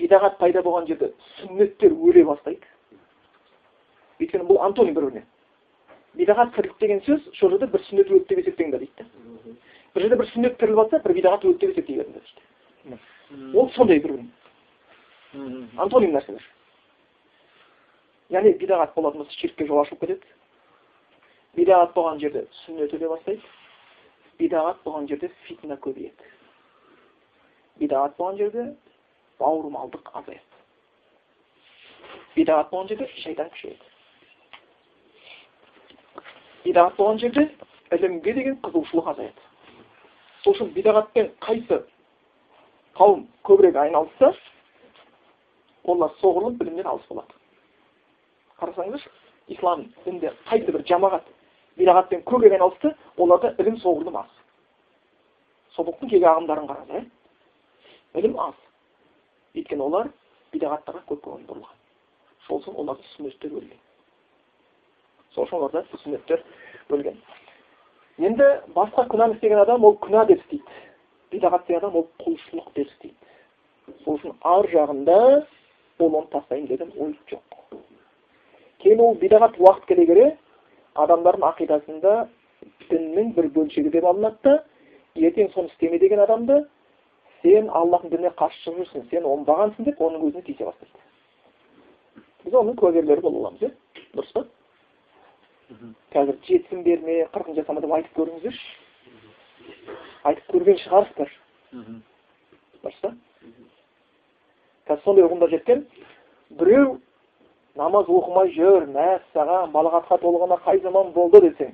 бидағат 0.00 0.38
пайда 0.38 0.62
болған 0.62 0.86
жерде 0.88 1.12
сүннеттер 1.38 1.92
өле 1.92 2.24
бастайды. 2.24 2.66
Өйткені 4.20 4.46
бұл 4.48 4.62
антоним 4.64 4.94
бір 4.94 5.08
біріне. 5.08 5.24
Бидағат 6.16 6.54
тірлік 6.56 6.78
деген 6.80 7.00
сөз 7.06 7.24
сол 7.38 7.50
жерде 7.54 7.66
бір 7.72 7.84
сүннет 7.88 8.10
өлді 8.12 8.28
деп 8.28 8.42
есептеңдер 8.44 8.84
дейді 8.84 8.92
да. 8.98 9.56
Бір 9.94 10.06
жерде 10.06 10.20
бір 10.20 10.30
сүннет 10.32 10.58
тіріліп 10.60 10.82
жатса 10.82 11.02
бір 11.04 11.16
бидағат 11.18 11.44
өлді 11.44 11.66
деп 11.66 11.76
есептей 11.76 12.00
беріңдер 12.00 12.22
дейді 12.22 12.50
ол 13.54 13.70
сондай 13.76 14.00
бір 14.00 14.12
бірін 14.16 15.70
антоним 15.80 16.12
нәрселер. 16.12 16.44
Яғни 18.32 18.54
бидағат 18.60 18.94
болатын 18.96 19.22
болса 19.22 19.38
ширкке 19.38 19.66
жол 19.66 19.82
ашылып 19.82 20.00
кетеді. 20.00 20.26
Бидағат 21.56 21.94
болған 21.96 22.20
жерде 22.20 22.46
сүннет 22.62 22.92
өле 22.96 23.08
бастайды. 23.08 23.42
Бидағат 24.40 24.82
болған 24.84 25.08
жерде 25.08 25.30
фитна 25.46 25.76
көбейеді. 25.76 26.30
Бидағат 27.80 28.16
болған 28.18 28.38
жерде 28.40 28.66
бауырмалдық 29.42 30.10
азаяды 30.14 30.52
бидағат 32.36 32.70
болған 32.70 32.88
жерде 32.88 33.08
шайтан 33.22 33.50
күшейеді. 33.52 33.88
Бидағат 36.64 36.96
болған 36.96 37.20
жерде 37.20 37.44
ілімге 37.92 38.34
деген 38.38 38.58
қызығушылық 38.64 39.10
азаяды. 39.12 39.48
Сол 40.44 40.54
үшін 40.54 40.72
бидағатпен 40.76 41.30
қайсы 41.44 41.82
қауым 42.96 43.26
көбірек 43.46 43.76
айналысса 43.84 44.32
олар 45.84 46.12
соғұрлым 46.22 46.58
білімнен 46.60 46.88
алыс 46.88 47.06
болады. 47.10 47.36
Қарасаңыздаршы 48.60 49.10
ислам 49.48 49.86
дінінде 50.04 50.32
қайсы 50.48 50.72
бір 50.72 50.86
жамағат 50.88 51.28
бидағатпен 51.78 52.24
көбірек 52.28 52.56
айналысты 52.56 52.94
оларда 53.16 53.54
ілім 53.58 53.80
соғұрлым 53.82 54.20
аз. 54.22 54.30
Собоқтың 55.76 56.10
кегі 56.10 56.28
ағымдарын 56.32 56.68
қараңыз 56.70 57.00
иә 57.00 58.20
ілім 58.20 58.38
аз. 58.40 58.54
Өйткені 59.56 59.88
олар 59.88 60.12
бидағаттарға 60.52 61.06
көп 61.08 61.24
көңіл 61.28 61.48
бұрылған. 61.48 61.80
Сол 62.46 62.60
үшін 62.60 62.76
оларды 62.82 63.08
сүннеттер 63.14 63.56
өлген 63.56 63.80
сол 65.34 65.46
үшін 65.46 65.58
оларда 65.58 65.84
сүннеттер 66.02 66.42
бөлген. 66.90 67.16
Енді 68.20 68.48
басқа 68.76 69.06
күнәні 69.10 69.38
істеген 69.38 69.62
адам 69.62 69.84
ол 69.84 69.96
күнә 70.02 70.26
деп 70.28 70.42
істейді. 70.44 70.80
Бидағат 71.32 71.64
істеген 71.64 71.80
адам 71.80 71.96
ол 71.96 72.06
құлшылық 72.20 72.68
деп 72.76 72.90
істейді. 72.90 73.16
Сол 74.04 74.18
үшін 74.18 74.36
ар 74.42 74.68
жағында 74.72 75.18
ол 75.98 76.18
оны 76.20 76.28
тастайын 76.34 76.66
деген 76.68 76.92
ой 76.98 77.16
жоқ. 77.30 77.56
Кейін 78.84 79.00
ол 79.00 79.16
бидағат 79.16 79.56
уақыт 79.58 79.88
келе 79.88 80.06
келе 80.06 80.28
адамдардың 80.94 81.48
ақидасында 81.48 82.14
діннің 82.90 83.32
бір 83.36 83.48
бөлшегі 83.56 83.90
деп 83.94 84.04
алынады 84.04 84.38
да 84.42 84.58
ертең 85.16 85.52
соны 85.54 85.72
істеме 85.72 85.98
деген 85.98 86.20
адамды 86.20 86.64
сен 87.42 87.68
аллахтың 87.70 88.12
дініне 88.12 88.32
қарсы 88.38 88.62
шығып 88.64 88.82
жүрсің 88.82 89.08
сен 89.10 89.26
оңбағансың 89.28 89.88
деп 89.88 90.00
оның 90.00 90.26
өзіне 90.28 90.44
тиісе 90.46 90.64
бастайды. 90.64 91.02
Біз 92.44 92.56
оның 92.60 92.78
куәгерлері 92.80 93.24
бола 93.24 93.42
аламыз 93.42 93.66
иә? 93.66 93.70
Дұрыс 94.16 94.32
па? 94.36 94.44
Қазір 96.14 96.38
жетісін 96.46 96.82
берме 96.86 97.22
қырқын 97.34 97.58
жасама 97.58 97.80
деп 97.80 97.92
айтып 97.98 98.18
көріңіздерші. 98.18 98.72
Айтып 100.30 100.50
көрген 100.54 100.82
шығарсыздар. 100.86 101.32
Дұрыс 102.82 103.00
па? 103.02 103.14
Қазір 104.90 105.04
сондай 105.04 105.26
ұғымдар 105.26 105.54
жеткен. 105.54 105.86
Біреу 106.58 106.98
намаз 107.78 108.10
оқымай 108.10 108.52
жүр 108.56 108.86
мәссаған 108.92 109.72
балағатқа 109.72 110.18
толғана 110.20 110.58
қай 110.66 110.80
заман 110.84 111.12
болды 111.14 111.40
десең 111.46 111.72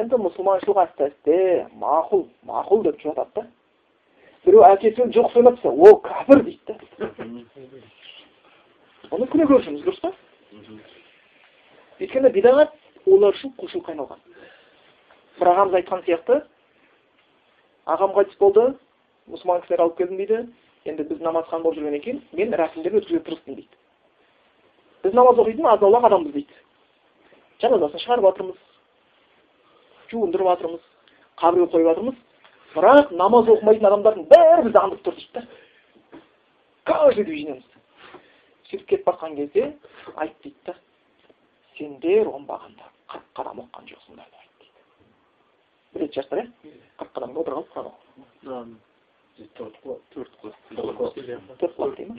енді 0.00 0.18
мұсылманшылық 0.18 0.80
әсте 0.82 1.10
әсте 1.10 1.36
мақұл 1.78 2.24
мақұл 2.48 2.82
деп 2.88 2.98
жатады 3.04 3.30
да. 3.36 3.44
Біреу 4.46 4.62
әкесін 4.62 5.10
жоқ 5.14 5.32
сөйлепсе 5.34 5.68
ол 5.68 5.98
кәпір 6.06 6.42
дейді 6.46 6.62
да 6.68 6.74
оны 9.10 9.26
күнә 9.32 9.46
көрушіміз 9.50 9.82
дұрыс 9.86 10.00
па 10.02 10.12
өйткені 12.00 12.30
бидағат 12.34 12.74
олар 13.06 13.34
үшін 13.34 13.54
құлшылыққа 13.58 13.94
айналған 13.94 14.20
бір 15.40 15.50
ағамыз 15.52 15.78
айтқан 15.80 16.04
сияқты 16.06 16.38
ағам 17.86 18.14
қайтыс 18.16 18.38
болды 18.38 18.68
мұсылман 19.30 19.64
кісілер 19.64 19.82
алып 19.84 19.98
келдім 19.98 20.20
дейді 20.20 20.38
енді 20.86 21.08
біз 21.10 21.20
намазхан 21.26 21.62
болып 21.62 21.80
жүргеннен 21.80 22.04
кейін 22.04 22.22
мен 22.38 22.54
рәсімдерді 22.60 23.02
өткізуге 23.02 23.24
тырыстым 23.26 23.58
дейді 23.58 23.74
біз 25.04 25.14
намаз 25.14 25.42
оқитын 25.42 25.70
азын 25.72 25.88
аулақ 25.88 26.06
адамбыз 26.10 26.32
дейді 26.38 26.54
жаназасын 27.62 28.04
шығарып 28.04 28.28
жатырмыз 28.30 28.58
жуындырып 30.10 30.50
жатырмыз 30.52 30.82
қабірге 31.40 31.70
қойып 31.72 31.90
жатырмыз 31.90 32.16
бірақ 32.76 33.12
намаз 33.16 33.48
оқымайтын 33.54 33.88
адамдардың 33.88 34.28
бәрі 34.32 34.66
бізді 34.66 34.78
аңдып 34.82 35.00
тұр 35.06 35.14
дейді 35.16 35.32
да. 35.34 35.42
Каждый 36.86 37.24
движениеміз 37.24 37.64
сөйтіп 38.70 38.86
кетіп 38.90 39.06
бара 39.06 39.34
кезде 39.36 39.62
айт 40.16 40.34
дейді 40.42 40.60
да 40.66 40.74
сендер 41.78 42.26
оңбағанда 42.30 42.90
қырық 43.12 43.26
қадам 43.38 43.62
оқыған 43.64 43.88
жоқсыңдар 43.92 44.28
дейді. 44.32 44.70
Білетін 45.94 46.12
шығарсыздар 46.16 46.38
иә? 46.42 46.46
қырық 46.98 47.12
қадамда 47.16 47.40
қалып 47.48 47.66
құран 47.74 48.70
төрт 49.58 49.76
төрт 50.14 50.32
дей 51.16 51.36
ма 51.36 52.16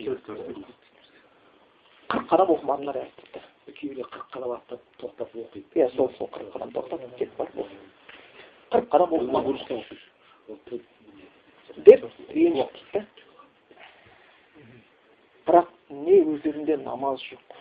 қырық 2.07 2.27
қадам 2.31 2.49
оқымадыңдар 2.55 3.01
айтты 3.03 3.23
дейді 3.33 3.77
кейбіреулер 3.79 4.11
қырық 4.11 4.29
қадам 4.33 4.51
аттап 4.55 4.81
тоқтап 5.01 5.29
оқиды. 5.35 5.67
Иә 5.75 5.89
сол 5.95 6.11
сол 6.17 6.29
қырық 6.31 6.51
қадам 6.53 6.71
тоқтап 6.75 6.99
кетіп 7.17 7.37
барып 7.37 7.55
қырық 8.71 8.87
қадам 8.93 9.09
оқымадыңдар. 9.17 10.16
Деп 10.47 12.11
дейді 12.33 12.65
да 12.93 13.05
бірақ 15.47 15.67
не 15.89 16.19
өздерінде 16.23 16.77
намаз 16.83 17.21
жоқ 17.23 17.57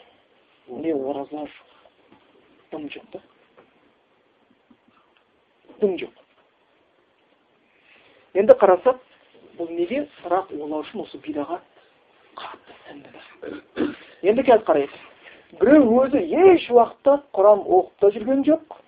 не 0.69 0.95
ораза 0.95 1.47
жоқ 1.47 1.67
дым 2.71 2.89
жоқ 2.91 3.05
та. 3.13 3.21
Дым 5.81 5.97
жоқ. 5.99 6.13
Енді 8.35 8.53
қарасақ 8.53 8.99
бұл 9.59 9.71
неге? 9.71 10.09
Бірақ 10.25 10.51
олар 10.59 10.83
үшін 10.85 11.05
осы 11.05 11.21
бидағат 11.23 11.63
қатты 12.37 12.75
сіңді 12.89 13.91
енді 14.27 14.43
қазір 14.43 14.67
қарайық. 14.67 14.97
Біреу 15.61 16.03
өзі 16.03 16.23
еш 16.51 16.67
уақытта 16.71 17.21
құран 17.37 17.63
оқып 17.63 18.01
та 18.03 18.11
жүрген 18.17 18.43
жоқ 18.49 18.81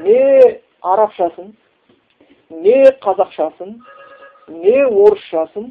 не 0.00 0.60
арабшасын 0.80 1.52
не 2.50 2.84
қазақшасын 3.04 3.78
не 4.48 4.84
орысшасын 4.84 5.70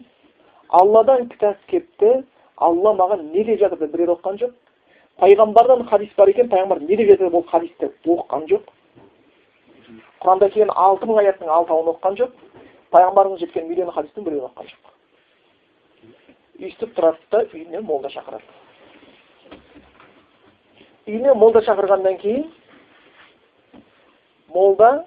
алладан 0.69 1.27
кітап 1.29 1.57
келіпті 1.67 2.23
алла 2.57 2.93
маған 2.95 3.31
не 3.33 3.43
деп 3.43 3.59
жатыр 3.59 3.79
деп 3.79 3.95
бір 3.95 4.13
оқыған 4.15 4.39
жоқ. 4.39 4.53
Пайғамбардан 5.19 5.87
хадис 5.89 6.13
бар 6.17 6.29
екен 6.29 6.49
пайғамбар 6.49 6.79
не 6.81 6.95
деп 6.95 7.09
жатыр 7.09 7.35
ол 7.35 7.43
хадисті 7.43 7.91
оқыған 8.05 8.47
жоқ. 8.51 8.69
Құранда 10.21 10.49
келген 10.49 10.71
алты 10.75 11.05
мың 11.05 11.19
аяттың 11.23 11.49
алтауын 11.49 11.91
оқыған 11.93 12.17
жоқ. 12.21 12.31
Пайғамбарымыз 12.91 13.43
жеткен 13.43 13.67
миллион 13.67 13.91
хадистің 13.91 14.23
біреуін 14.23 14.47
оқыған 14.47 14.71
жоқ. 14.71 14.95
Өйстіп 16.59 16.95
тұрады 16.95 17.19
да 17.31 17.43
үйіне 17.53 17.81
молда 17.81 18.09
шақырады. 18.11 18.43
Үйіне 21.07 21.33
молда 21.35 21.61
шақырғаннан 21.67 22.17
кейін 22.21 22.49
молда 24.53 25.05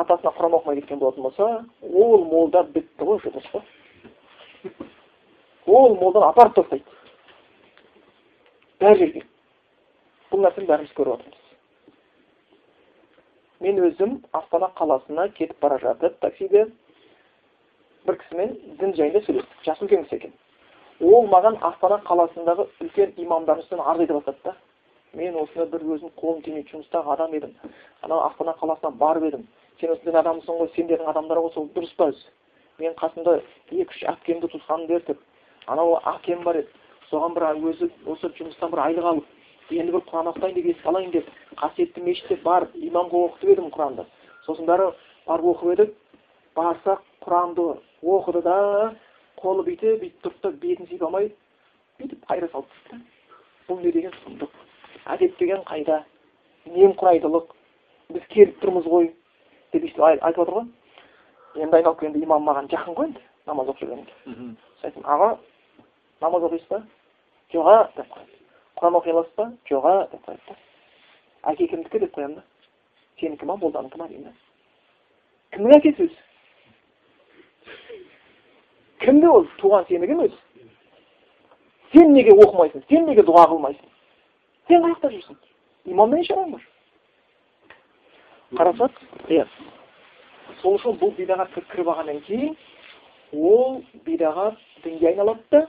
атасына 0.00 0.32
құран 0.36 0.58
оқымай 0.58 0.80
кеткен 0.80 0.98
болатын 0.98 1.22
болса 1.22 1.64
ол 1.82 2.24
молда 2.24 2.64
бітті 2.74 3.04
ғой 3.04 3.20
па 3.22 3.62
ол 5.66 5.94
молданы 5.96 6.26
апарып 6.26 6.54
тастайды. 6.54 6.84
Бәр 8.80 8.98
жерге. 8.98 9.22
Бұл 10.30 10.44
нәрсені 10.44 10.68
бәріміз 10.68 10.92
көріп 10.96 11.14
отырмыз. 11.14 11.40
Мен 13.64 13.80
өзім 13.86 14.16
астана 14.36 14.70
қаласына 14.76 15.28
кетіп 15.38 15.60
бара 15.62 15.78
жатып 15.80 16.18
таксиде 16.20 16.66
бір 18.06 18.18
кісімен 18.20 18.56
дін 18.80 18.94
жайында 18.98 19.24
сөйлестік. 19.24 19.64
Жасы 19.64 19.86
үлкен 19.86 20.04
кісі 20.04 20.16
екен. 20.20 20.34
Ол 21.00 21.28
маған 21.32 21.56
астана 21.64 22.00
қаласындағы 22.04 22.68
үлкен 22.84 23.14
имамдардың 23.24 23.64
үстінен 23.64 23.84
арыз 23.86 24.04
айта 24.04 24.18
бастады 24.18 24.38
да. 24.44 24.56
Мен 25.14 25.36
осыны 25.38 25.66
бір 25.70 25.86
өзім 25.96 26.12
қолым 26.18 26.42
тимейтін 26.44 26.82
жұмыстағы 26.82 27.14
адам 27.14 27.34
едім. 27.38 27.54
Анау 28.02 28.26
астана 28.26 28.56
қаласына 28.60 28.90
барып 28.98 29.30
едім. 29.30 29.46
Сен 29.80 29.92
осы 29.94 30.04
дін 30.04 30.18
адамысың 30.20 30.58
ғой 30.60 30.70
сендердің 30.76 31.10
адамдар 31.12 31.40
ғой 31.44 31.52
сол 31.54 31.68
дұрыс 31.74 31.94
па 31.96 32.10
мен 32.78 32.94
қасымда 32.98 33.36
екі 33.70 33.90
үш 33.90 34.02
әпкемді 34.10 34.50
туысқанымды 34.50 34.96
ертіп 34.98 35.20
анау 35.66 35.98
әкем 36.14 36.42
бар 36.44 36.58
еді. 36.62 36.68
Соған 37.10 37.34
бір 37.36 37.46
өзі 37.70 37.90
осы 38.10 38.30
жұмыстан 38.38 38.72
бір 38.72 38.82
айлық 38.88 39.06
алып 39.10 39.70
енді 39.70 39.92
бір 39.92 40.02
құран 40.08 40.30
оқытайын 40.32 40.56
деп 40.56 40.66
еске 40.72 40.88
алайын 40.88 41.10
деп 41.14 41.28
қасиетті 41.60 42.02
мешітке 42.02 42.36
барып 42.42 42.74
имамға 42.74 43.20
оқытып 43.28 43.54
едім 43.54 43.70
құранды 43.70 44.06
сосын 44.46 44.66
бәрі 44.66 44.90
барып 45.26 45.46
оқып 45.54 45.72
едік. 45.74 45.94
Барсақ 46.54 47.02
құранды 47.24 47.64
оқыды 48.02 48.42
да 48.42 48.58
қолы 49.40 49.64
бүйтіп 49.66 50.00
бүйтіп 50.02 50.22
тұрды 50.26 50.42
да 50.42 50.50
бетін 50.62 50.86
сипай 50.86 51.06
алмай 51.06 51.30
бүйтіп 52.00 52.26
қайыра 52.28 52.50
салып 52.52 52.70
тастады 52.74 53.02
бұл 53.68 53.80
не 53.80 53.92
деген 53.92 54.12
сұмдық? 54.24 54.50
Әдеп 55.14 55.38
деген 55.38 55.62
қайда? 55.68 56.02
Немқұрайдылық. 56.68 57.52
Біз 58.12 58.26
келіп 58.32 58.60
тұрмыз 58.62 58.86
ғой. 58.88 59.10
Деп 59.74 59.84
өйстіп 59.84 60.04
айтып 60.06 60.42
отыр 60.44 60.54
ғой 60.54 60.66
енді 61.62 61.76
айналып 61.76 62.00
келгенде 62.00 62.24
имам 62.24 62.46
маған 62.48 62.70
жақын 62.72 62.94
ғой 62.98 63.10
енді 63.10 63.22
намаз 63.46 63.68
оқып 63.72 63.82
жүргенде 63.84 64.12
айттым 64.82 65.04
аға 65.04 65.28
намаз 66.22 66.46
оқисыз 66.48 66.68
ба 66.70 66.82
жоға 67.52 67.76
деп 67.96 68.08
қояды 68.14 68.38
құран 68.80 68.98
оқи 69.00 69.12
аласыз 69.12 69.34
ба 69.36 69.46
жоға 69.70 69.94
деп 70.12 70.22
қояды 70.26 70.44
да 70.48 70.54
әке 71.52 71.68
кімдікі 71.68 71.98
деп 72.04 72.14
қоямын 72.16 72.36
да 72.40 72.42
сенікі 73.20 73.46
ма 73.46 73.56
молданікі 73.56 73.98
ма 73.98 74.08
деймін 74.08 74.30
да 74.30 74.34
кімнің 75.56 75.76
әкесі 75.78 76.08
өзі 76.08 76.18
кімді 79.04 79.26
ол 79.30 79.48
туған 79.60 79.86
сенікі 79.88 80.14
ме 80.18 80.28
өзі 80.28 80.38
сен 81.94 82.12
неге 82.12 82.32
оқымайсың 82.34 82.86
сен 82.88 83.06
неге 83.08 83.22
дұға 83.26 83.48
қылмайсың 83.52 83.90
сен 84.68 84.82
қай 84.82 84.94
жақта 84.94 85.12
жүрсің 85.12 85.36
имамда 85.94 86.16
не 86.18 86.26
шаруаң 86.26 86.56
бар 86.56 86.64
қарасақ 88.58 88.92
иә 89.28 89.46
сол 90.60 90.78
үшін 90.78 90.98
бұл 91.00 91.14
бидағатқа 91.18 91.64
кіріп 91.72 91.88
алғаннан 91.92 92.20
кейін 92.26 92.54
ол 93.32 93.82
бидағат 94.06 94.58
дінге 94.84 95.08
айналады. 95.10 95.42
Да 95.50 95.66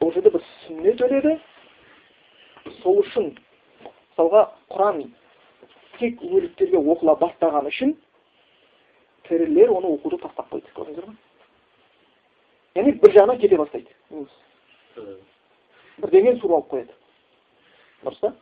ол 0.00 0.12
жерде 0.12 0.30
бір 0.30 0.42
сүннет 0.64 1.00
өледі 1.04 1.38
сол 2.82 3.00
үшін 3.04 3.32
мысалға 3.84 4.44
құран 4.72 5.04
тек 5.98 6.22
өліктерге 6.22 6.78
оқыла 6.78 7.16
бастаған 7.20 7.70
үшін 7.70 7.94
тірілер 9.28 9.72
оны 9.74 9.94
оқуды 9.96 10.20
тастап 10.22 10.50
қойды. 10.52 10.70
Көрдіңіздер 10.74 11.06
ма 11.06 11.16
яғни 12.78 12.94
бір 13.02 13.14
жағынан 13.16 13.40
кете 13.42 13.58
бастайды. 13.58 13.90
Бірдеңені 15.98 16.38
суырып 16.40 16.54
алып 16.56 16.70
қояды. 16.72 16.94
Дұрыс 18.04 18.20
па? 18.22 18.32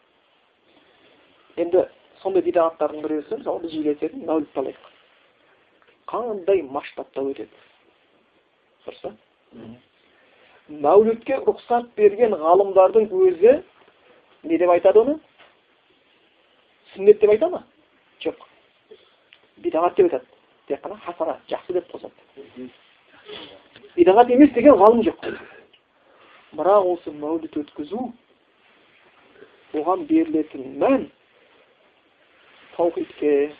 Енді 1.57 1.87
сондай 2.23 2.43
бидағаттардың 2.47 3.03
біреусі 3.05 3.41
мысалы 3.41 3.67
біз 3.67 4.15
мәулітті 4.27 4.63
алайық 4.63 4.93
қандай 6.11 6.63
масштабта 6.63 7.23
өтеді? 7.27 7.51
Дұрыс 8.87 9.01
па? 9.03 9.13
Мәулітке 10.71 11.41
рұқсат 11.43 11.89
берген 11.99 12.35
ғалымдардың 12.39 13.09
өзі 13.11 13.57
не 14.47 14.59
деп 14.59 14.71
айтады 14.71 15.03
оны? 15.03 15.17
Сүннет 16.95 17.21
деп 17.21 17.35
айта 17.35 17.51
ма? 17.51 17.65
Жоқ. 18.23 18.39
Бидағат 19.63 19.99
деп 19.99 20.09
айтады. 20.11 20.27
Тек 20.69 20.83
қана 20.85 20.99
хасана 21.03 21.39
жақсы 21.51 21.75
деп 21.75 21.91
қосады. 21.91 22.71
Бидағат 23.97 24.31
емес 24.31 24.53
деген 24.55 24.79
ғалым 24.79 25.03
жоқ. 25.07 25.27
Бірақ 26.55 26.87
осы 26.95 27.11
мәуліт 27.11 27.59
өткізу 27.59 28.13
оған 29.75 30.07
берілетін 30.09 30.79
мән 30.81 31.11
таухидке 32.77 33.53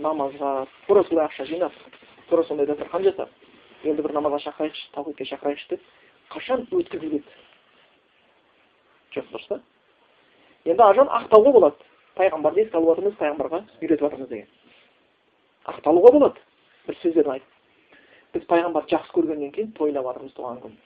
намазға 0.00 0.66
тура 0.86 1.04
солай 1.08 1.26
ақша 1.26 1.46
жинап 1.48 1.72
тура 2.28 2.44
сондай 2.44 2.66
дастархан 2.66 3.04
жасап 3.04 3.30
енді 3.84 4.02
бір 4.02 4.14
намазға 4.16 4.40
шақырайықшы 4.46 4.90
таухидке 4.94 5.24
шақырайықшы 5.30 5.68
деп 5.70 5.82
қашан 6.32 6.66
өткізіледі 6.70 7.24
жоқ 9.16 9.32
дұрыс 9.32 9.48
па 9.48 9.60
енді 10.64 10.82
ажан 10.82 11.10
ақтауға 11.20 11.52
болады 11.58 11.90
пайғамбарды 12.16 12.64
еске 12.64 12.76
алып 12.78 12.92
жатырмыз 12.92 13.18
пайғамбарға 13.20 13.62
үйретіп 13.80 14.06
жатырмыз 14.06 14.28
деген 14.28 14.48
ақталуға 15.72 16.12
болады 16.12 16.40
бір 16.86 16.98
сөздерді 17.02 17.34
айтып 17.36 18.36
біз 18.36 18.48
пайғамбарды 18.52 18.96
жақсы 18.96 19.14
көргеннен 19.16 19.52
кейін 19.52 19.72
тойлап 19.78 20.08
жатырмыз 20.08 20.34
туған 20.36 20.60
күн 20.64 20.76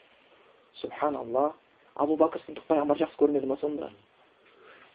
субханалла 0.81 1.53
абу 1.95 2.17
бәкір 2.21 2.43
сыдық 2.47 2.67
пайғамбар 2.71 3.01
жақсы 3.03 3.19
көрмеді 3.23 3.51
ма 3.51 3.57
сонда 3.61 3.91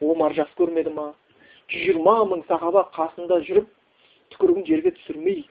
омар 0.01 0.35
жақсы 0.37 0.57
көрмеді 0.59 0.93
ма 0.93 1.13
жиырма 1.71 2.17
мың 2.27 2.43
сахаба 2.47 2.85
қасында 2.95 3.39
жүріп 3.47 3.67
түкірігін 4.33 4.67
жерге 4.67 4.91
түсірмей 4.97 5.41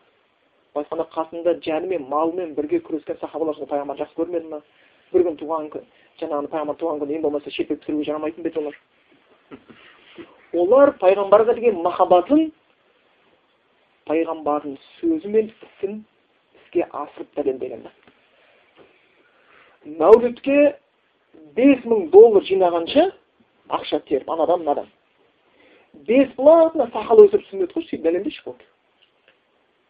былайша 0.75 0.95
айтқанда 0.95 1.07
қасында 1.15 1.55
жанымен 1.65 2.07
малымен 2.09 2.55
бірге 2.55 2.81
күрескен 2.87 3.19
сахабалар 3.21 3.57
сонда 3.57 3.71
пайғамбар 3.73 3.99
жақсы 4.01 4.17
көрмеді 4.19 4.51
ма? 4.51 4.61
Бір 5.13 5.25
күн 5.27 5.39
туған 5.41 5.71
күн 5.73 5.87
жаңағы 6.21 6.51
пайғамбар 6.53 6.79
туған 6.81 7.01
күні 7.03 7.17
ең 7.19 7.25
болмаса 7.25 7.51
шертпек 7.51 7.81
түсіруге 7.83 8.05
жарамайтын 8.11 8.45
ба 8.45 8.53
еді 8.53 8.61
олар? 8.61 8.79
Олар 10.63 10.95
пайғамбарға 11.01 11.57
деген 11.59 11.83
махаббатын 11.83 12.53
пайғамбардың 14.11 14.77
сөзі 15.01 15.33
мен 15.33 15.51
ісін 15.51 16.05
іске 16.61 16.87
асырып 16.91 17.35
дәлелдеген 17.37 17.89
мәулітке 20.01 20.77
бес 21.57 21.85
мың 21.89 22.11
доллар 22.13 22.45
жинағанша 22.45 23.11
ақша 23.71 24.01
теріп 24.09 24.29
анадан 24.31 24.61
мынадан. 24.61 24.89
Бесплатно 25.95 26.87
сақал 26.95 27.25
өсіріп 27.27 27.47
сүннет 27.51 27.73
қойшы 27.75 27.91
сөйтіп 27.91 28.05
дәлелдеші 28.07 28.45
болды 28.45 28.67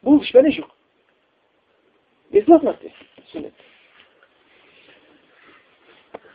бұл 0.05 0.23
ешбәле 0.25 0.53
жоқ 0.57 0.71
бесплатно 2.33 2.77
сүннет 3.33 3.67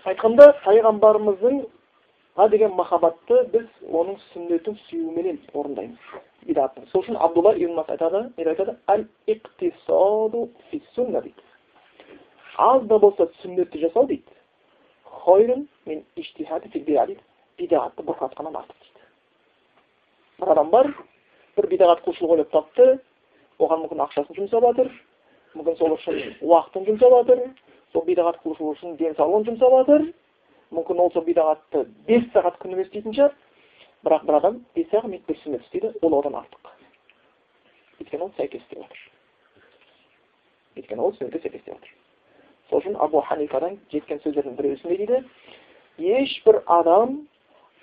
айтқанда 0.05 0.51
пайғамбарымыздыңға 0.65 2.49
деген 2.53 2.75
махаббатты 2.77 3.41
біз 3.53 3.67
оның 3.89 4.19
сүннетін 4.31 4.77
сүюменен 4.85 5.41
орындаймыз 5.53 6.13
бидаттың 6.45 6.87
сол 6.91 7.01
үшін 7.01 7.17
абдулла 7.17 7.55
ибн 7.57 7.79
мас 7.79 7.89
айтады 7.89 8.25
не 8.37 8.45
айтады 8.45 8.77
әл 8.93 9.07
иқтисаду 9.27 10.47
фи 10.69 10.81
сунна 10.93 11.21
дейді 11.25 11.41
аз 12.57 12.83
да 12.91 12.99
болса 12.99 13.29
сүннетті 13.41 13.81
жасау 13.81 14.05
дейді 14.07 14.37
хойрун 15.03 15.67
мен 15.85 16.03
иштихади 16.15 16.69
фил 16.69 16.85
дейді 16.85 17.17
бидағатты 17.57 18.05
бұрқатқаннан 18.05 18.61
артық 18.61 18.77
дейді 18.83 18.94
бір 20.39 20.51
адам 20.55 20.69
бар 20.69 20.91
бір 21.57 21.67
бидағат 21.71 22.03
құлшылық 22.05 22.35
ойлап 22.35 22.51
тапты. 22.51 22.99
Оған 23.59 23.85
мүмкін 23.85 24.03
ақшасын 24.03 24.35
жұмсап 24.35 24.65
жатыр 24.67 24.91
мүмкін 25.55 25.77
сол 25.79 25.95
үшін 25.95 26.35
уақытын 26.43 26.85
жұмсап 26.89 27.13
жатыр 27.15 27.43
сол 27.93 28.03
бидағат 28.07 28.41
құлшылық 28.43 28.75
үшін 28.75 28.97
денсаулығын 28.99 29.47
жұмсап 29.49 29.75
жатыр. 29.79 30.07
Мүмкін 30.75 30.99
ол 30.99 31.11
сол 31.13 31.23
бидағатты 31.23 31.85
бес 32.07 32.25
сағат 32.33 32.59
күніге 32.59 32.87
істейтін 32.87 33.15
шығар. 33.15 33.35
Бірақ 34.03 34.25
бір 34.27 34.39
адам 34.41 34.57
бес 34.75 34.91
ақ 34.91 35.07
минут 35.07 35.27
бір 35.29 35.39
сүннет 35.43 35.63
істейді 35.63 35.93
ол 36.01 36.19
одан 36.19 36.35
артық. 36.41 36.71
Өйткені 38.01 38.27
ол 38.27 38.33
сәйкес 38.35 38.61
істеп 38.65 38.81
жатыр. 38.83 39.05
Өйткені 40.75 41.01
ол 41.01 41.15
сүннетке 41.15 41.41
сәйкес 41.45 41.61
істеп 41.61 41.77
жатыр. 41.77 41.95
Сол 42.69 42.81
үшін 42.81 42.97
абу 42.99 43.21
ханифадан 43.21 43.79
жеткен 43.93 44.19
сөздердің 44.25 44.57
біреуісі 44.57 44.89
не 44.89 44.97
дейді 44.97 45.23
ешбір 46.19 46.61
адам 46.65 47.21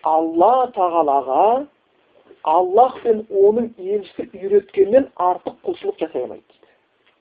алла 0.05 0.69
тағалаға 0.77 1.67
аллах 2.43 2.99
пен 3.03 3.25
оның 3.31 3.71
елшісі 3.79 4.29
үйреткеннен 4.39 5.09
артық 5.17 5.59
құлшылық 5.67 6.01
жасай 6.03 6.25
алмайды 6.25 6.45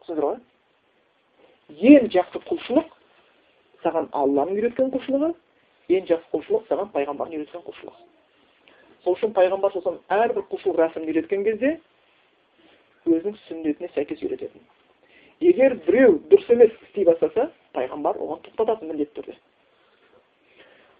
дейді 0.07 0.21
ғой 0.25 0.37
ең 1.95 2.09
жақсы 2.15 2.41
құлшылық 2.49 2.89
саған 3.83 4.09
алланың 4.11 4.57
үйреткен 4.59 4.91
құлшылығы 4.95 5.31
ең 5.95 6.07
жақсы 6.09 6.33
құлшылық 6.33 6.67
саған 6.69 6.91
пайғамбардың 6.95 7.39
үйреткен 7.39 7.63
құлшылығы 7.67 7.99
сол 9.03 9.15
үшін 9.15 9.33
пайғамбар 9.37 9.73
сосын 9.73 9.99
әрбір 10.13 10.45
құлшылық 10.51 10.81
рәсімін 10.81 11.13
үйреткен 11.13 11.45
кезде 11.47 11.71
өзінің 13.07 13.37
сүннетіне 13.47 13.89
сәйкес 13.95 14.21
үйрететін 14.21 14.65
егер 15.41 15.77
біреу 15.87 16.19
дұрыс 16.29 16.51
емес 16.53 16.75
істей 16.87 17.07
бастаса 17.07 17.47
пайғамбар 17.73 18.19
оған 18.21 18.43
тоқтатады 18.45 18.89
міндетті 18.89 19.21
түрде 19.21 19.37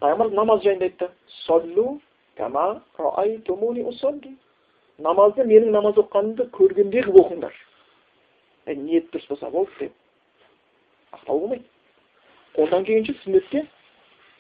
пайғамбар 0.01 0.33
намаз 0.33 0.63
жайында 0.65 0.89
айтты 0.89 1.11
кама 2.41 2.81
намазды 5.01 5.45
менің 5.47 5.71
намаз 5.73 5.97
оқығанымды 6.01 6.47
көргендей 6.55 7.03
қылып 7.05 7.19
оқыңдар 7.23 7.53
ә, 8.67 8.75
ниет 8.75 9.09
дұрыс 9.13 9.27
болса 9.29 9.49
болды 9.49 9.71
деп 9.79 9.93
ақтау 11.17 11.39
болмайды 11.39 11.65
қолдан 12.55 12.85
келгенше 12.85 13.15
сүннетке 13.23 13.65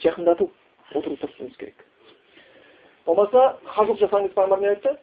жақындату 0.03 0.49
отыру 0.93 1.17
тырысуымыз 1.17 1.57
керек 1.57 1.85
болмаса 3.05 3.57
қажылық 3.75 4.01
жасаңыз 4.03 4.35
пайғамбар 4.37 4.61
не 4.61 4.69
айтты 4.75 4.97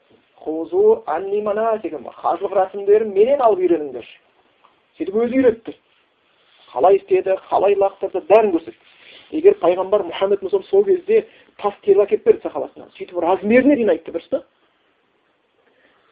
қажылық 2.22 2.54
рәсімдерін 2.60 3.14
менен 3.14 3.42
алып 3.42 3.64
үйреніңдер 3.64 4.06
сөйтіп 4.98 5.18
өзі 5.24 5.40
үйретті 5.40 5.74
қалай 6.72 7.00
істеді 7.00 7.38
қалай 7.50 7.74
лақтырды 7.78 8.22
бәрін 8.30 8.54
көрсетті 8.54 8.87
егер 9.30 9.54
пайғамбар 9.62 10.02
мұхаммед 10.08 10.40
мұсам 10.44 10.62
сол 10.70 10.84
кезде 10.84 11.26
тас 11.58 11.74
теріп 11.84 12.00
әкеліп 12.06 12.24
берді 12.24 12.42
сахабасына 12.46 12.88
сөйтіп 12.96 13.20
размеріне 13.24 13.74
дейін 13.76 13.92
айтты 13.94 14.12
дұрыс 14.14 14.28
па 14.32 14.42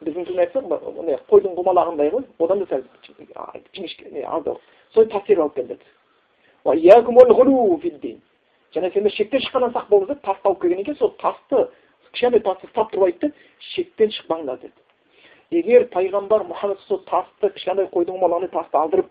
біздің 0.05 0.23
тілмен 0.27 0.43
айтсақ 0.45 0.63
мындай 0.69 1.17
қойдың 1.31 1.51
құмалағындай 1.57 2.11
ғой 2.13 2.23
одан 2.45 2.59
да 2.61 2.65
сәл 2.69 2.83
жіңішке 3.73 4.25
аздау 4.25 4.59
сол 4.93 5.05
тас 5.09 5.23
теріп 5.25 5.41
алып 5.41 5.55
келді 7.81 8.17
және 8.75 8.91
сендер 8.93 9.11
шектен 9.15 9.41
шыққаннан 9.41 9.73
сақ 9.73 9.87
болыңыз 9.89 10.07
деп 10.11 10.23
тасты 10.25 10.47
алып 10.47 10.61
келген 10.61 10.81
екен 10.83 10.95
сол 10.99 11.13
тасты 11.21 11.67
кішкентай 12.11 12.41
тасты 12.43 12.67
ұстап 12.67 12.91
тұрып 12.91 13.05
айтты 13.07 13.31
шектен 13.73 14.11
шықпаңдар 14.11 14.59
деді. 14.61 14.73
Егер 15.51 15.87
пайғамбар 15.93 16.43
мұхаммед 16.49 16.81
сол 16.87 17.01
тасты 17.07 17.49
кішкентай 17.55 17.87
қойдың 17.93 18.19
құмалағындай 18.19 18.51
тасты 18.51 18.77
алдырып 18.77 19.09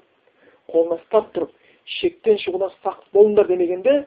қолына 0.73 1.01
ұстап 1.01 1.33
тұрып 1.35 1.51
шектен 1.87 2.39
шығудан 2.43 2.73
сақ 2.83 3.05
болыңдар 3.15 3.47
демегенде 3.49 4.07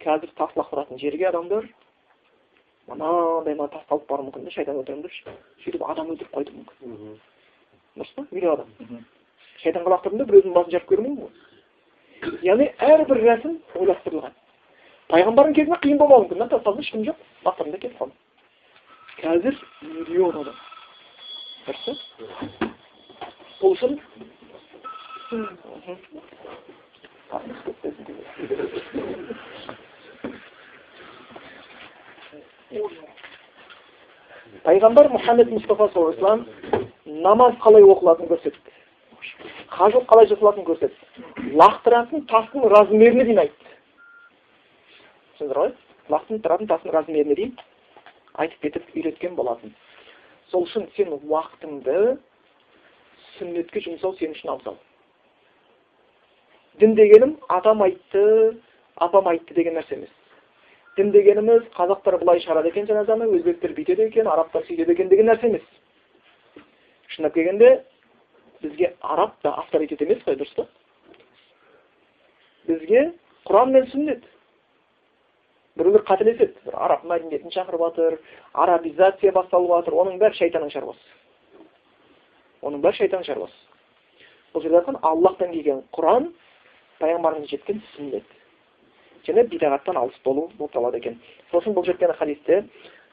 қазір 0.00 0.32
тас 0.36 0.54
лақтыратын 0.56 0.98
жерге 0.98 1.28
адамдар 1.28 1.66
мынандай 2.88 3.54
мына 3.54 3.68
тасты 3.68 3.94
алып 3.94 4.06
баруы 4.08 4.28
мүмкін 4.28 4.44
да 4.44 4.54
шайтан 4.54 4.80
өлтіремін 4.80 5.04
депші 5.04 5.34
сөйтіп 5.64 5.84
адам 5.86 6.10
өлтіріп 6.14 6.32
қоюы 6.34 6.54
мүмкін. 6.56 7.18
Дұрыс 7.96 8.14
па? 8.16 8.24
Миллион 8.30 8.54
адам. 8.54 9.04
Шайтанға 9.62 9.94
лақтырдым 9.94 10.22
деп 10.22 10.30
біреудің 10.32 10.56
басын 10.56 10.72
жарып 10.74 10.88
көруі 10.90 11.04
мүмкін 11.06 11.22
ғой. 11.26 12.40
Яғни 12.46 12.70
әрбір 12.88 13.22
рәсім 13.26 13.58
ойластырылған. 13.76 14.34
Пайғамбардың 15.12 15.54
кезінде 15.58 15.78
қиын 15.84 16.00
болмауы 16.00 16.24
мүмкін 16.24 16.42
да 16.44 16.48
тасталды 16.56 16.84
ешкім 16.86 17.04
жоқ. 17.04 17.20
Лақтырдым 17.44 17.76
да 17.76 17.82
кетіп 17.84 17.98
қалды. 18.00 18.14
Қазір 19.20 19.54
миллион 19.82 20.40
адам. 20.40 20.56
Хорошо? 21.66 21.96
Получили? 23.60 24.00
Пайғамбар 34.64 35.10
мұхаммед 35.14 35.52
мұстафа 35.54 35.86
саллаллаху 35.94 36.44
намаз 37.22 37.54
қалай 37.62 37.86
оқылатынын 37.86 38.30
көрсетті. 38.32 38.74
Қажылық 39.70 40.06
қалай 40.10 40.26
жасалатынын 40.32 40.66
көрсетті. 40.68 41.04
Лақтыратын 41.60 42.26
тастың 42.30 42.66
размеріне 42.74 43.24
дейін 43.28 43.42
айтты. 43.44 43.70
Түсіндіңіздер 45.38 45.62
ғой? 45.62 45.72
Лақтыратын 46.10 46.70
тастың 46.70 46.94
размеріне 46.98 47.38
дейін 47.38 47.54
айтып 48.42 48.60
кетіп 48.66 48.94
үйреткен 48.96 49.34
болатын. 49.38 49.74
Сол 50.50 50.66
үшін 50.66 50.88
сен 50.96 51.14
уақытыңды 51.14 52.18
сүннетке 53.36 53.86
жұмсау 53.86 54.16
сен 54.18 54.34
үшін 54.34 54.54
абзал. 54.56 54.78
Дін 56.80 56.94
дегенім 56.94 57.36
атам 57.48 57.82
айтты 57.82 58.24
апам 58.96 59.28
айтты 59.28 59.54
деген 59.54 59.78
нәрсе 59.78 59.98
емес 59.98 60.10
дін 60.96 61.12
дегеніміз 61.12 61.68
қазақтар 61.76 62.18
былай 62.24 62.40
шығарады 62.44 62.72
екен 62.72 62.88
жаназаны 62.88 63.30
өзбектер 63.36 63.76
бүйтеді 63.76 64.08
екен 64.08 64.28
арабтар 64.28 64.66
сөйтеді 64.66 64.92
екен 64.92 65.08
деген 65.08 65.30
нәрсе 65.30 65.48
емес 65.48 65.62
шындап 67.14 67.34
келгенде 67.34 67.84
бізге 68.62 68.94
араб 69.00 69.32
та 69.42 69.54
авторитет 69.54 70.02
емес 70.02 70.22
қой 70.24 70.36
дұрыс 70.36 70.54
па? 70.56 70.66
Бізге 72.66 73.12
құран 73.46 73.72
мен 73.72 73.86
сүннет. 73.90 74.24
Біреулер 75.76 76.04
қателеседі. 76.04 76.54
Бір 76.64 76.76
араб 76.76 77.04
мәдениетін 77.08 77.54
шақырып 77.54 77.86
жатыр 77.86 78.18
арабизация 78.52 79.32
басталып 79.32 79.72
жатыр 79.78 79.96
оның 80.02 80.20
бәрі 80.20 80.38
шайтанның 80.38 80.72
шаруасы. 80.74 81.16
Оның 82.62 82.84
бәрі 82.84 83.00
шайтанның 83.00 83.26
шаруасы. 83.26 83.60
Бұл 84.52 84.62
жерде 84.62 84.80
айтқан 84.80 85.00
аллахтан 85.02 85.52
келген 85.52 85.82
құран 85.96 86.32
пайғамбардан 87.00 87.46
жеткен 87.50 87.82
сүннет 87.94 88.24
және 89.26 89.44
бидағаттан 89.50 89.96
алыс 89.96 90.16
болу 90.24 90.48
болып 90.58 90.72
табылады 90.72 90.98
екен 90.98 91.20
сосын 91.50 91.74
бұл 91.76 91.84
жеткен 91.86 92.12
хадисте 92.18 92.62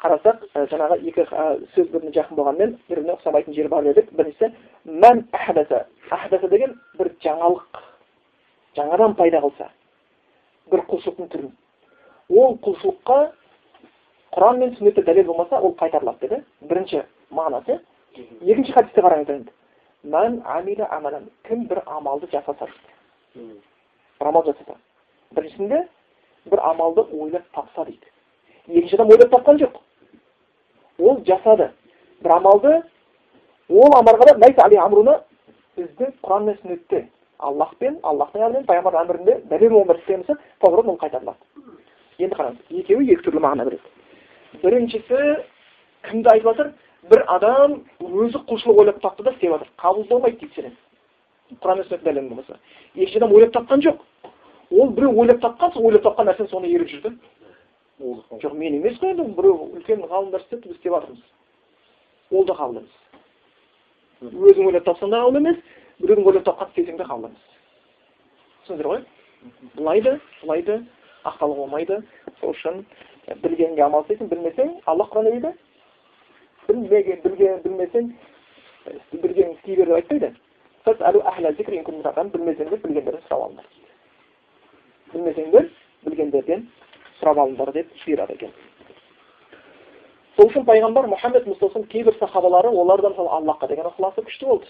қарасақ 0.02 0.44
жаңағы 0.72 1.00
екі 1.10 1.26
сөз 1.76 1.90
біріне 1.92 2.12
жақын 2.16 2.38
болғанымен 2.38 2.76
бір 2.90 3.00
біріне 3.00 3.16
ұқсамайтын 3.18 3.56
жері 3.58 3.72
бар 3.74 3.84
дедік 3.88 4.12
біріншісі 4.14 4.52
мән 5.04 5.24
әхдаса 5.34 5.86
әхдаса 6.12 6.50
деген 6.52 6.76
бір 7.00 7.12
жаңалық 7.26 7.82
жаңадан 8.78 9.16
пайда 9.18 9.42
қылса 9.46 9.70
бір 10.72 10.84
құлшылықтың 10.92 11.32
түрін 11.34 11.52
ол 12.30 12.58
құлшылыққа 12.66 13.20
құран 14.38 14.60
мен 14.62 14.76
сүннетте 14.76 15.02
дәлел 15.08 15.26
болмаса 15.32 15.62
ол 15.62 15.74
қайтарылады 15.80 16.28
деді 16.28 16.44
бірінші 16.70 17.04
мағынасы 17.32 17.80
екінші 18.46 18.72
хадисте 18.78 19.02
қараңыздар 19.02 19.36
енді 19.40 21.26
кім 21.48 21.68
бір 21.68 21.82
амалды 21.86 22.30
жасаса 22.32 22.68
бір 22.68 23.48
амал 24.26 24.45
жасаса 24.45 24.76
біріншісінде 25.32 25.88
бір 26.45 26.59
амалды 26.63 27.01
ойлап 27.01 27.43
тапса 27.53 27.86
дейді. 27.86 28.07
Екінші 28.68 28.95
адам 28.95 29.09
ойлап 29.09 29.32
тапқан 29.32 29.57
жоқ. 29.59 29.80
Ол 30.99 31.24
жасады. 31.26 31.72
Бір 32.22 32.32
амалды 32.32 32.84
ол 33.70 33.91
амарға 33.99 35.24
біздің 35.78 36.15
құран 36.26 36.47
мен 36.47 36.57
сүннетте 36.61 37.03
аллах 37.38 37.76
пен 37.78 37.99
аллахтың 38.01 38.45
әмірі 38.47 38.65
пайғамбардың 38.70 39.03
әмірінде 39.03 39.36
дәлел 39.51 39.74
болған 39.76 39.99
істемесе 40.01 40.38
толығырақ 40.63 40.89
ол 40.89 40.97
қайтарылады. 41.03 41.38
Енді 42.18 42.36
қараңыз 42.39 42.80
екеуі 42.82 43.11
екі 43.13 43.26
түрлі 43.28 43.43
мағына 43.43 43.68
береді. 43.68 43.93
Біріншісі 44.63 45.20
кімді 46.09 46.32
айтып 46.34 46.49
жатыр? 46.49 46.72
Бір 47.11 47.24
адам 47.36 47.78
өзі 48.01 48.41
құлшылық 48.49 48.82
ойлап 48.82 49.01
тапты 49.03 49.24
да 49.24 49.36
істеп 49.36 49.53
жатыр. 49.53 49.70
Қабыл 49.78 50.07
болмайды 50.09 50.39
дейді 50.41 50.74
құран 51.62 51.84
сүннет 51.84 52.04
дәлелі 52.04 52.30
болмаса 52.30 52.60
екінші 52.95 53.18
адам 53.18 53.34
ойлап 53.34 53.54
тапқан 53.56 53.82
жоқ 53.82 54.02
ол 54.72 54.89
біреу 54.89 55.20
ойлап 55.22 55.41
тапқан 55.41 55.74
сол 55.74 55.86
ойлап 55.88 56.04
тапқан 56.04 56.28
нәрсені 56.28 56.50
соны 56.52 56.68
еріп 56.68 56.89
жүрді 56.91 57.14
жоқ 58.43 58.54
мен 58.54 58.76
емес 58.80 59.00
қой 59.00 59.14
енді 59.14 59.24
біреу 59.38 59.70
үлкен 59.78 60.04
ғалымдар 60.04 60.43
істепті 60.43 60.70
біз 60.70 60.78
істеп 60.78 60.93
жатырмыз 60.93 61.24
ол 62.32 62.45
да 62.45 62.54
қабыл 62.54 62.82
емес 62.82 62.91
өзің 64.22 64.68
ойлап 64.68 64.86
тапсаң 64.86 65.12
да 65.12 65.22
қабыл 65.24 65.38
емес 65.38 65.58
біреудің 66.02 66.28
ойлап 66.28 66.45
тапқан 66.50 66.74
істесең 66.74 66.98
де 66.98 67.08
қабыл 67.08 67.30
емес 67.30 67.45
түсіндіңіздер 68.68 68.91
ғой 68.91 69.02
былай 69.78 70.02
да 70.02 70.20
былай 70.41 70.62
да 70.68 70.82
ақталуға 71.24 71.64
болмайды 71.64 72.02
сол 72.41 72.52
үшін 72.52 72.84
білгенге 73.43 73.84
амал 73.86 74.04
істейсің 74.04 74.30
білмесең 74.34 74.76
аллах 74.86 75.10
құранда 75.14 75.32
дейді 75.32 75.54
білмеген 76.68 77.24
білген 77.24 77.62
білмесең 77.64 78.12
білгенін 79.14 79.56
істей 79.56 79.76
бер 79.76 79.88
деп 79.88 79.95
айтпайды 79.95 80.34
білмесеңдер 82.34 82.80
білгендерден 82.84 83.22
сұрап 83.28 83.44
алыңдар 83.44 83.68
білмесеңдер 85.14 85.70
білгендерден 86.06 86.66
сұрап 87.20 87.40
алыңдар 87.44 87.72
деп 87.76 87.94
бұйырады 88.04 88.36
екен 88.38 88.52
сол 90.38 90.50
үшін 90.50 90.66
пайғамбар 90.68 91.08
мұхаммед 91.12 91.48
мұстафаның 91.50 91.88
кейбір 91.92 92.18
сахабалары 92.20 92.70
оларда 92.70 93.10
мысалы 93.14 93.32
аллахқа 93.38 93.68
деген 93.72 93.88
ықыласы 93.90 94.24
күшті 94.28 94.46
болды 94.46 94.68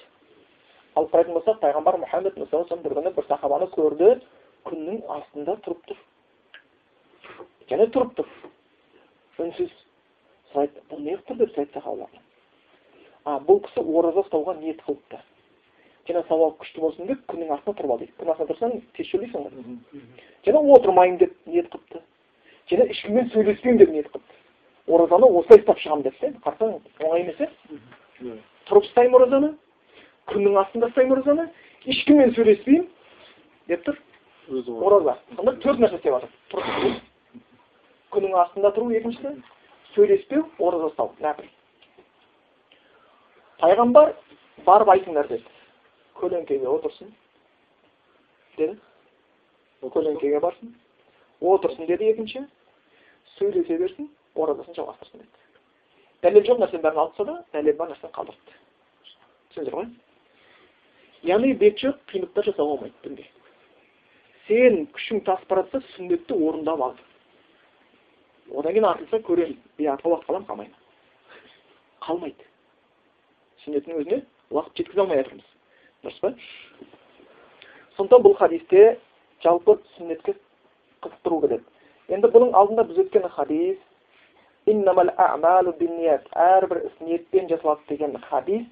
алып 0.95 1.13
қарайтын 1.13 1.37
болсақ 1.37 1.59
пайғамбар 1.63 1.99
мұхаммед 2.03 2.37
мұстафа 2.39 2.77
бір 2.83 2.97
күні 2.99 3.13
бір 3.17 3.27
сахабаны 3.27 3.67
көрді 3.73 4.13
күннің 4.69 5.01
астында 5.17 5.57
тұрып 5.65 5.81
тұр 5.89 5.97
және 7.69 7.89
тұрып 7.93 8.15
тұр 8.19 8.31
үнсіз 9.43 9.73
сұрайды 10.53 10.85
бұл 10.91 11.03
неғып 11.03 11.27
тұр 11.27 11.41
деп 11.43 11.55
сұрайды 11.57 12.23
а 13.27 13.39
бұл 13.43 13.59
кісі 13.65 13.83
ораза 13.83 14.23
ұстауға 14.23 14.55
ниет 14.61 14.79
қылыпты 14.87 15.19
және 16.07 16.23
сауап 16.27 16.57
күшті 16.61 16.81
болсын 16.81 17.07
деп 17.07 17.23
күннің 17.31 17.53
астына 17.57 17.75
тұрып 17.77 17.91
ал 17.91 17.99
дейді 18.01 18.13
күн 18.19 18.31
астына 18.33 18.49
тұрсаң 18.51 18.75
тез 18.97 19.09
шөлдейсің 19.11 19.45
ғой. 19.45 19.77
Және 20.47 20.63
отырмаймын 20.77 21.19
деп 21.21 21.33
ниет 21.45 21.69
қылыпты 21.73 22.01
және 22.71 22.89
ешкіммен 22.93 23.29
сөйлеспеймін 23.33 23.79
деп 23.83 23.93
ниет 23.95 24.11
қылыпты 24.11 24.37
оразаны 24.87 25.27
осылай 25.27 25.61
ұстап 25.61 25.81
шығамын 25.83 26.03
деп 26.07 26.19
те 26.19 26.33
қарасаң 26.45 26.77
оңай 27.03 27.25
емес 27.25 27.41
иә 27.41 28.37
тұрып 28.69 28.87
ұстаймын 28.87 29.19
оразаны 29.21 29.53
күннің 30.31 30.61
астында 30.63 30.91
ұстаймын 30.91 31.17
оразаны 31.17 31.49
ешкіммен 31.85 32.33
сөйлеспеймін 32.35 32.87
деп 33.67 33.83
тұр. 33.87 33.99
Ораза. 34.47 35.17
Сонда 35.35 35.53
төрт 35.63 35.81
нәрсе 35.83 35.99
істеп 35.99 36.13
жатыр. 36.13 36.31
Тұрып 36.53 37.01
күннің 38.15 38.35
астында 38.43 38.71
тұру 38.75 38.93
екіншісі 38.95 39.33
сөйлеспеу 39.93 40.45
ораза 40.63 40.91
ұстау. 40.91 41.11
Нәпіл. 41.23 41.49
Пайғамбар 43.61 44.13
барып 44.65 44.93
айтыңдар 44.95 45.27
деді. 45.31 45.56
Көлеңкеге 46.21 46.67
отырсын 46.71 47.13
деді 48.57 48.77
көлеңкеге 49.81 50.39
барсын 50.43 50.73
отырсын 51.53 51.89
деді 51.89 52.11
екінші 52.13 52.43
сөйлесе 53.37 53.77
берсін 53.83 54.09
оразасын 54.35 54.77
жалғастырсын 54.79 55.23
деді 55.23 55.47
дәлел 56.25 56.47
жоқ 56.49 56.61
нәрсенің 56.63 56.85
бәрін 56.85 57.03
алып 57.03 57.17
тастады 57.17 57.37
дәлел 57.53 57.77
бар 57.81 57.91
нәрсені 57.93 58.13
қалдырды 58.17 58.55
түсіндіңіздер 59.51 59.77
ғой 59.77 59.89
яғни 61.31 61.53
бет 61.61 61.77
жоқ 61.81 61.99
қиындықтар 62.11 62.49
жасауға 62.49 62.77
болмайды 62.77 63.03
дінде 63.03 63.27
сен 64.47 64.87
күшің 64.95 65.23
тасып 65.27 65.49
бара 65.51 65.65
жатса 65.67 65.83
сүннетті 65.95 66.39
орындап 66.47 66.81
ал 66.87 66.95
одан 68.55 68.73
кейін 68.73 68.89
артылса 68.89 69.21
көремін 69.27 69.57
биатқа 69.77 70.09
уақыт 70.09 70.27
қаламын 70.29 70.47
қалмаймын 70.49 70.75
қалмайды 72.05 72.49
сүннеттің 73.65 74.01
өзіне 74.01 74.21
уақыт 74.51 74.81
жеткізе 74.81 75.03
алмай 75.03 75.21
жатырмыз 75.21 75.56
дұрыс 76.07 76.19
па? 76.23 76.33
Сондықтан 77.97 78.23
бұл 78.23 78.37
хадисте 78.39 78.99
жалпы 79.43 79.77
сүннетке 79.97 80.35
қызықтыру 81.03 81.41
келеді 81.43 82.15
енді 82.15 82.31
бұның 82.31 82.55
алдында 82.55 82.87
біз 82.87 83.03
өткен 83.03 83.27
хадис 83.35 83.77
әрбір 86.47 86.85
іс 86.87 86.95
ниетпен 87.03 87.49
жасалады 87.51 87.81
деген 87.89 88.17
хадис 88.29 88.65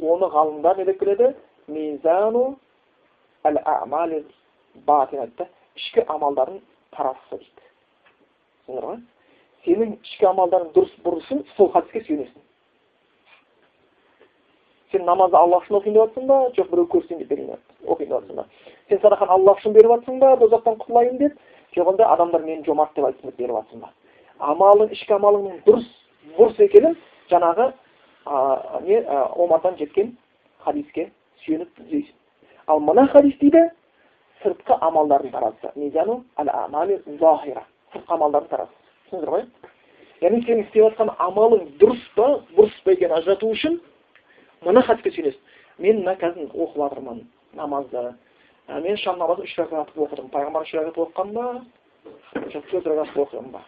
оны 0.00 0.26
ғалымдар 0.34 0.78
не 0.78 0.84
деп 0.84 0.98
келеді? 1.00 1.34
Мизану 1.68 2.58
айтты. 5.22 5.46
Ішкі 5.76 6.04
амалдардың 6.08 6.60
таразысы 6.92 7.38
дейді. 7.38 7.68
Түсіндіңдер 8.66 8.86
ғой 8.88 8.98
сенің 9.64 9.94
ішкі 10.02 10.26
амалдарың 10.26 10.72
дұрыс 10.74 10.92
бұрысын 11.04 11.42
сол 11.56 11.70
хадиске 11.72 12.02
сүйенесің. 12.06 12.42
Сен 14.92 15.04
намазды 15.04 15.36
аллах 15.36 15.64
үшін 15.64 15.78
оқиын 15.78 15.94
деп 15.94 16.02
жатрсың 16.02 16.26
ба 16.28 16.38
жоқ 16.56 16.70
біреу 16.70 16.86
көрсін 16.92 17.18
деп 17.18 17.28
берейін 17.28 17.56
оқиын 17.86 18.08
деп 18.08 18.14
жатрсың 18.14 18.36
ба 18.36 18.44
сен 18.88 19.00
садақаны 19.02 19.32
аллах 19.36 19.58
үшін 19.58 19.72
беріп 19.76 19.90
жатрсың 19.94 20.18
ба 20.20 20.36
дозақтан 20.42 20.78
құтылайын 20.82 21.18
деп 21.18 21.32
жоқ 21.76 21.92
онда 21.92 22.08
адамдар 22.12 22.42
мені 22.42 22.64
жомарт 22.66 22.94
деп 22.96 23.04
айтсын 23.04 23.30
деп 23.30 23.38
беріп 23.38 23.56
жатрсың 23.56 23.80
ба 23.80 23.88
амалың 24.52 24.92
ішкі 24.92 25.16
амалыңның 25.18 25.62
дұрыс 25.66 25.88
бұрыс 26.38 26.60
екенін 26.66 26.96
жаңағы 27.30 27.72
не 28.86 29.02
омардан 29.36 29.76
жеткен 29.78 30.16
хадиске 30.64 31.10
сүйеніп 31.44 31.68
іздейсің 31.84 32.14
ал 32.66 32.80
мына 32.80 33.06
хадис 33.12 33.38
дейді 33.40 33.70
сыртқы 34.42 34.78
амалдардың 34.80 35.30
таразысы 35.30 35.68
сыртқы 37.92 38.14
амалдардың 38.14 38.48
таразысы 38.48 38.78
түсіндіңіздер 39.10 39.32
ғой 39.32 39.42
яғни 40.22 40.40
сенің 40.46 40.62
істеп 40.62 40.84
жатқан 40.86 41.10
амалың 41.20 41.66
дұрыс 41.80 42.04
па 42.16 42.28
бұрыс 42.56 42.76
па 42.84 42.94
екенін 42.94 43.16
ажырату 43.18 43.50
үшін 43.52 43.80
мына 44.64 44.82
хадиске 44.82 45.10
сүйенесіз. 45.10 45.40
Мен 45.78 46.02
мына 46.02 46.16
қазір 46.20 46.50
оқып 46.52 46.76
жатырмын 46.76 47.24
намазды. 47.54 48.14
Мен 48.68 48.96
шам 48.96 49.18
намазын 49.18 49.44
үш 49.44 49.56
ракат 49.58 49.90
оқыдым. 49.96 50.30
Пайғамбар 50.30 50.62
үш 50.62 50.74
ракат 50.74 50.98
оқыған 50.98 51.32
ба? 51.32 51.64
Төрт 52.70 52.86
ракат 52.86 53.16
оқыған 53.16 53.50
ба? 53.52 53.62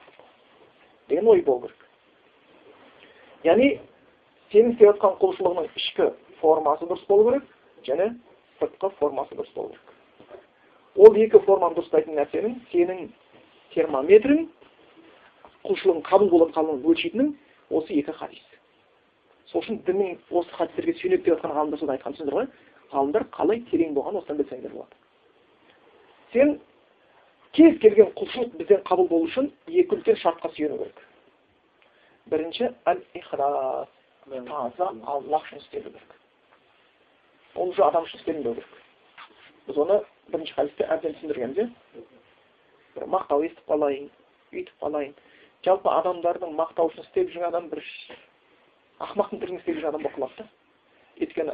Деген 1.08 1.28
ой 1.28 1.42
болу 1.42 1.66
керек. 1.66 1.88
Яғни 3.44 3.80
сенің 4.52 4.72
істеп 4.72 4.88
жатқан 4.94 5.18
құлшылығыңның 5.20 5.68
ішкі 5.76 6.10
формасы 6.40 6.86
дұрыс 6.88 7.04
болу 7.08 7.30
керек 7.30 7.50
және 7.84 8.14
сыртқы 8.60 8.90
формасы 9.00 9.36
дұрыс 9.36 9.52
болу 9.54 9.74
керек. 9.74 9.92
Ол 10.96 11.16
екі 11.18 11.40
форманы 11.44 11.76
дұрыстайтын 11.76 12.16
нәрсенің 12.20 12.56
сенің 12.72 13.08
термометрің 13.74 14.46
құлшылығың 15.66 16.02
қабыл 16.08 16.30
болып 16.30 16.54
қалуын 16.56 16.84
өлшейтінің 16.86 17.32
осы 17.70 17.98
екі 17.98 18.12
хадис. 18.12 18.53
Сол 19.50 19.62
үшін 19.62 19.80
діннің 19.86 20.18
осы 20.30 20.50
хадистерге 20.58 20.94
сүйенеді 21.00 21.24
деп 21.24 21.34
жатқан 21.34 21.56
ғалымдар 21.56 21.80
соны 21.80 21.96
айтқан 21.96 22.14
түсіндіңдер 22.16 22.38
ғой. 22.38 22.46
Ғалымдар 22.92 23.26
қалай 23.34 23.64
терең 23.70 23.94
болғанын 23.96 24.20
осыдан 24.22 24.38
білсеңдер 24.40 24.72
болады. 24.72 24.96
Сен 26.32 26.60
кез 27.52 27.78
келген 27.82 28.12
құлшылық 28.18 28.56
бізден 28.58 28.82
қабыл 28.88 29.08
болу 29.08 29.28
үшін 29.28 29.50
екі 29.68 29.96
үлкен 29.96 30.18
шартқа 30.22 30.50
сүйену 30.54 30.78
керек. 30.80 31.04
Бірінші 32.32 32.70
әл 32.90 33.02
ихрас 33.14 33.88
таза 34.26 34.90
аллах 35.04 35.44
үшін 35.44 35.60
істелу 35.60 35.90
керек. 35.90 36.16
Ол 37.54 37.68
уже 37.68 37.82
адам 37.84 38.04
үшін 38.04 38.20
істелінбеу 38.20 38.54
керек. 38.54 38.80
Біз 39.66 39.78
оны 39.78 40.00
бірінші 40.32 40.54
хадисте 40.56 40.88
әбден 40.88 41.14
түсіндіргенбіз 41.18 41.68
иә? 41.68 42.04
Бір 42.94 43.06
мақтау 43.12 43.44
естіп 43.46 43.68
қалайын 43.68 44.08
үйтіп 44.52 44.80
қалайын. 44.80 45.14
Жалпы 45.64 45.90
адамдардың 45.90 46.56
мақтау 46.58 46.90
үшін 46.90 47.04
істеп 47.06 47.30
жүрген 47.30 47.48
адам 47.48 47.68
бір 47.70 47.82
ақымақтың 49.02 49.40
тілін 49.42 49.58
істеп 49.58 49.84
адам 49.84 50.02
болып 50.02 50.16
қалады 50.18 50.36
да 50.38 50.46
өйткені 51.20 51.52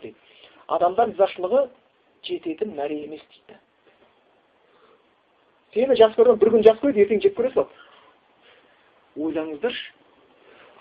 дейді 0.00 0.14
адамдар 0.68 1.08
ризашылығы 1.10 1.68
жететін 2.24 2.74
мәре 2.78 2.96
емес 3.04 3.22
дейді 3.30 3.58
сені 5.74 5.96
жақсы 5.98 6.16
көрген 6.20 6.38
бір 6.40 6.50
күн 6.54 6.64
жақсы 6.66 6.82
көреді 6.84 7.04
ертең 7.04 7.22
жек 7.24 7.36
көре 7.38 7.50
салады 7.54 7.74
ойлаңыздаршы 9.26 9.92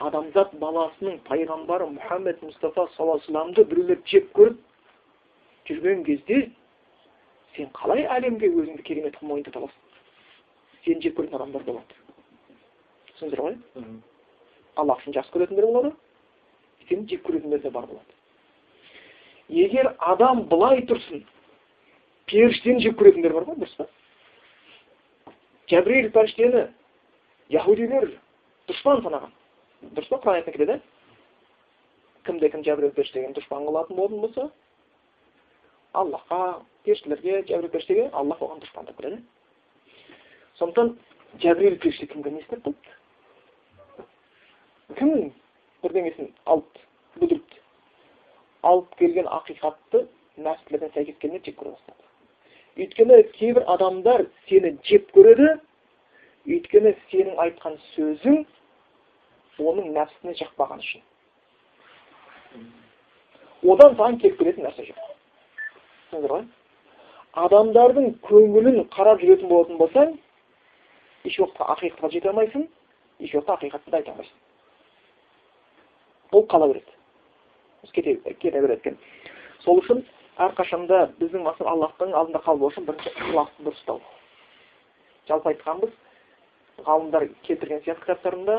адамзат 0.07 0.53
баласының 0.61 1.19
пайғамбары 1.27 1.89
мұхаммед 1.97 2.41
мұстафа 2.45 2.87
саллаллаху 2.95 3.65
біреулер 3.65 3.99
жек 4.05 4.29
көріп 4.37 4.57
жүрген 5.69 6.05
кезде 6.07 6.39
сен 7.55 7.69
қалай 7.77 8.07
әлемге 8.17 8.49
өзіңді 8.53 8.83
керемет 8.87 9.17
қылып 9.17 9.29
мойындата 9.33 9.59
аласың 9.59 9.81
сені 10.85 11.01
жек 11.01 11.17
көретін 11.19 11.39
адамдар 11.41 11.63
болады 11.67 12.02
түсіндіңіздер 13.13 13.41
ғой 13.43 13.55
аллах 14.75 15.03
үшін 15.03 15.17
жақсы 15.19 15.35
көретіндер 15.35 15.69
болады 15.69 15.93
сені 16.87 17.07
жек 17.09 17.23
көретіндер 17.27 17.61
де 17.61 17.69
бар 17.69 17.87
болады 17.87 18.13
егер 19.49 19.93
адам 19.99 20.47
былай 20.49 20.83
тұрсын 20.87 21.23
періштені 22.29 22.81
жек 22.83 22.97
көретіндер 22.99 23.33
бар 23.35 23.45
ғой 23.47 23.59
дұрыс 23.61 23.75
па? 23.77 23.87
Жәбірейіл 25.69 26.11
періштені 26.15 26.63
яхудилер 27.53 28.09
дұшпан 28.69 29.03
санаған. 29.03 29.33
Дұрыс 29.93 30.09
па? 30.09 30.19
Құран 30.23 30.39
аятында 30.39 30.57
келеді? 30.57 30.79
Кімде 32.25 32.49
кім 32.49 32.63
жәбірейіл 32.65 32.95
періштені 32.95 33.35
дұшпан 33.37 33.67
қылатын 33.67 33.99
болатын 33.99 34.23
болса 34.23 34.49
аллахқа 35.93 36.63
періштелерге 36.87 37.43
жәбірейіл 37.43 37.73
періштеге 37.75 38.09
аллах 38.11 38.41
оған 38.41 38.63
дұшпан 38.63 38.89
деп 38.89 38.99
келеді. 39.01 39.21
Сондықтан 40.59 40.95
жәбірейіл 41.43 41.79
періште 41.83 42.07
кімге 42.07 42.31
не 42.31 42.43
істеп 42.45 42.63
қойыпты 42.65 43.02
кім 44.99 45.13
бірдеңесін 45.83 46.31
алып 46.45 46.81
бүлдіріпті 47.17 47.61
алып 48.63 48.95
келген 48.99 49.27
ақиқатты 49.37 50.05
нәпсілеріне 50.43 50.89
сәйкес 50.95 51.19
келмей 51.21 51.41
жек 51.45 51.57
көре 51.59 51.73
бастады. 51.75 52.03
Өйткені 52.79 53.21
кейбір 53.37 53.65
адамдар 53.69 54.25
сені 54.47 54.73
жеп 54.87 55.11
көреді 55.15 55.49
өйткені 56.47 56.95
сенің 57.11 57.39
айтқан 57.43 57.77
сөзің 57.93 58.43
оның 59.61 59.91
нәпсісіне 59.97 60.35
жақпаған 60.39 60.81
үшін. 60.83 61.03
Одан 63.63 63.95
саған 63.99 64.19
келіп 64.23 64.39
келетін 64.39 64.67
нәрсе 64.67 64.87
жоқ. 64.89 66.45
Адамдардың 67.43 68.11
көңілін 68.27 68.83
қарап 68.93 69.21
жүретін 69.23 69.49
болатын 69.49 69.79
болсаң 69.79 70.17
еш 71.25 71.39
уақытта 71.39 71.69
ақиқатқа 71.75 72.11
жете 72.13 72.29
алмайсың 72.29 72.67
еш 73.19 73.33
уақытта 73.33 73.55
ақиқатты 73.57 73.91
да 73.91 73.97
айта 74.01 74.11
алмайсың. 74.11 74.42
Ол 76.33 76.47
қала 76.47 76.67
береді. 76.67 76.91
Кете, 77.93 78.15
кете 78.39 78.61
береді 78.61 78.79
екен. 78.79 78.97
Сол 79.63 79.81
үшін 79.81 80.03
әрқашанда 80.41 81.13
біздің 81.19 81.43
мақсат 81.45 81.67
аллахтың 81.69 82.13
алдында 82.17 82.41
қалу 82.45 82.69
үшін 82.71 82.87
бірінші 82.87 83.13
ықыласты 83.13 83.65
дұрыс 83.67 83.81
ұстау. 83.83 84.01
Жалпы 85.27 85.53
айтқанбыз 85.53 85.93
ғалымдар 86.87 87.27
келтірген 87.45 87.83
сияқты 87.85 88.07
кітаптарында 88.07 88.57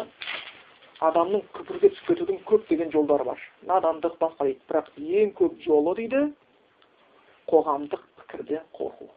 адамның 1.04 1.42
күпірге 1.56 1.90
түсіп 1.92 2.12
кетудің 2.12 2.38
көптеген 2.48 2.92
жолдары 2.94 3.26
бар. 3.26 3.40
Надандық 3.66 4.16
басқа 4.20 4.46
дейді 4.46 4.62
бірақ 4.70 4.92
ең 4.96 5.34
көп 5.40 5.58
жолы 5.64 5.96
дейді 5.98 6.22
қоғамдық 7.50 8.06
пікірден 8.20 8.64
қорқу. 8.78 9.10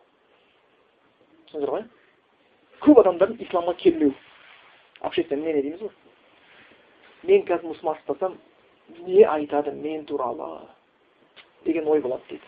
Түсіндіңіздер 1.47 1.73
ғой? 1.75 1.85
Көп 2.83 3.03
адамдардың 3.03 3.45
исламға 3.45 3.77
келмеу 3.83 4.11
общественное 5.01 5.43
мнение 5.43 5.63
дейміз 5.63 5.85
ғой? 5.85 5.93
Мен 7.23 7.45
қазір 7.47 7.71
мұсылман 7.71 8.01
ұстасам 8.01 8.37
не 9.05 9.23
айтады 9.23 9.71
мен 9.71 10.05
туралы 10.05 10.61
деген 11.65 11.87
ой 11.87 12.01
болады 12.01 12.23
дейді. 12.29 12.43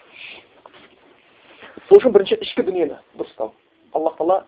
Сол 1.87 1.97
үшін 1.97 2.13
бірінші 2.15 2.39
ішкі 2.45 2.63
дүниені 2.67 2.97
дұрыстау 3.17 3.51
аллах 3.93 4.17
тағала 4.19 4.45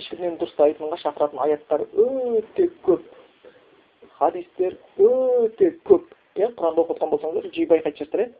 ішкі 0.00 0.16
дүниені 0.16 0.38
дұрыстайтынға 0.40 0.96
шақыратын 1.04 1.38
аяттар 1.44 1.80
өте 1.94 2.70
көп. 2.86 3.02
Хадистер 4.18 4.78
өте 4.98 5.74
көп. 5.84 6.04
Иә 6.38 6.52
құранды 6.54 6.84
оқып 6.84 6.96
отырған 6.96 7.12
болсаңыздар 7.14 7.52
жиі 7.54 7.66
байқайтын 7.70 7.98
шығарсыздар 7.98 8.30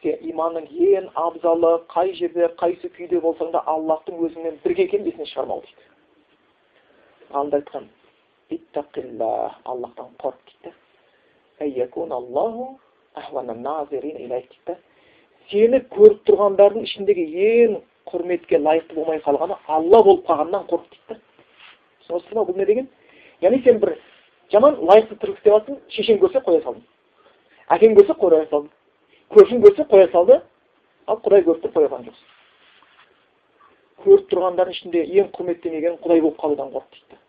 иә 0.00 0.16
иманның 0.32 0.66
ең 0.72 1.08
абзалы 1.18 1.72
қай 1.92 2.14
жерде 2.16 2.48
қайсы 2.60 2.88
күйде 2.96 3.20
болсаң 3.20 3.50
да 3.52 3.60
аллахтың 3.68 4.20
өзіңмен 4.24 4.60
бірге 4.64 4.86
екенін 4.88 5.10
есіңнен 5.10 5.28
шығармау 5.28 5.60
дейді. 5.66 5.88
Ғалымдар 7.34 7.60
айтқан 7.60 7.88
аллахтан 9.64 10.08
қорық 10.22 10.40
дейді 10.46 10.74
сені 15.50 15.80
көріп 15.94 16.20
тұрғандардың 16.28 16.84
ішіндегі 16.86 17.24
ең 17.46 17.76
құрметке 18.10 18.58
лайықты 18.62 18.94
болмай 18.94 19.20
қалғаны 19.24 19.56
алла 19.66 20.02
болып 20.06 20.26
қалғаннан 20.28 20.66
қорық 20.70 20.86
дейді 20.90 21.02
да 21.08 21.18
түсініп 22.06 22.34
ма 22.34 22.44
бұл 22.48 22.56
не 22.58 22.66
деген 22.66 22.88
яғни 23.42 23.62
сен 23.64 23.80
бір 23.82 23.96
жаман 24.52 24.78
лайықты 24.90 25.18
тірлік 25.18 25.38
істеп 25.38 25.52
жатрсың 25.54 25.80
шешең 25.96 26.20
көрсе 26.22 26.42
қоя 26.46 26.62
салдың 26.64 26.84
әкең 27.76 27.96
көрсе 27.98 28.18
қоя 28.18 28.44
салдың 28.50 28.70
көршің 29.34 29.64
көрсе 29.64 29.86
қоя 29.90 30.10
салды 30.12 30.40
ал 31.06 31.18
құдай 31.24 31.44
көріп 31.46 31.64
тұр 31.64 31.74
қоя 31.74 31.88
алған 31.88 32.06
жоқсың 32.08 32.26
көріп 34.04 34.30
тұрғандардың 34.32 34.74
ішінде 34.76 35.02
ең 35.20 35.26
құрметтемеген 35.36 35.98
құдай 36.04 36.22
болып 36.24 36.38
қалудан 36.40 36.72
қорық 36.74 36.90
дейді 36.96 37.20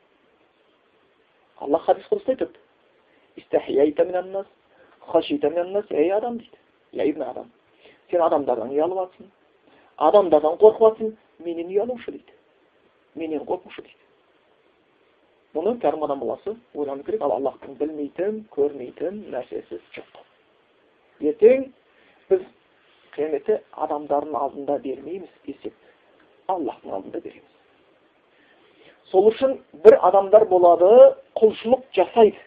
аллах 1.61 1.85
хадис 1.85 2.07
құдыста 2.11 2.31
айтады 2.33 2.59
ей 5.95 6.11
адам 6.13 6.37
дейді 6.37 6.57
я 6.91 7.29
адам 7.29 7.51
сен 8.11 8.21
адамдардан 8.21 8.71
ұялып 8.73 8.97
жатрсың 9.01 9.31
адамдардан 9.97 10.57
қорқып 10.61 10.83
жатрсың 10.87 11.17
менен 11.45 11.67
ұялушы 11.71 12.11
дейді 12.11 12.33
менен 13.15 13.45
қорқушы 13.45 13.81
дейді 13.85 14.01
бұны 15.55 15.77
кәрім 15.83 16.03
адам 16.07 16.19
баласы 16.23 16.55
ойлану 16.73 17.03
керек 17.03 17.21
ал 17.21 17.35
аллахтың 17.37 17.77
білмейтін 17.79 18.43
көрмейтін 18.55 19.23
нәрсесі 19.33 19.79
жоқ 19.95 20.19
ертең 21.31 21.69
біз 22.29 22.45
қияметте 23.15 23.61
адамдардың 23.85 24.37
алдында 24.43 24.77
бермейміз 24.85 25.33
есеп 25.53 25.73
аллахтың 26.51 26.93
алдында 26.97 27.19
береміз 27.19 27.60
сол 29.11 29.27
үшін 29.31 29.57
бір 29.83 29.97
адамдар 30.07 30.45
болады 30.47 30.89
құлшылық 31.39 31.83
жасайды. 31.95 32.37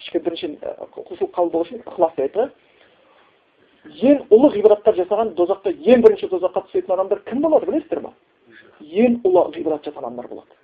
Ішкі 0.00 0.22
бірінші 0.22 0.52
құлшылық 0.94 1.34
болу 1.36 1.64
үшін 1.64 1.82
ықылас 1.86 2.18
айтты 2.18 2.50
ең 3.86 4.26
ұлы 4.34 4.50
ғибадаттар 4.56 4.96
жасаған 4.98 5.34
дозақта 5.38 5.72
ең 5.72 6.02
бірінші 6.04 6.28
дозаққа 6.30 6.66
түсетін 6.68 6.94
адамдар 6.94 7.22
кім 7.26 7.42
болады 7.42 7.66
білесіздер 7.70 8.02
ма 8.02 8.12
ең 8.80 9.20
ұлы 9.24 9.44
ғибадат 9.54 9.86
жасаған 9.86 10.10
адамдар 10.10 10.28
болады. 10.28 10.54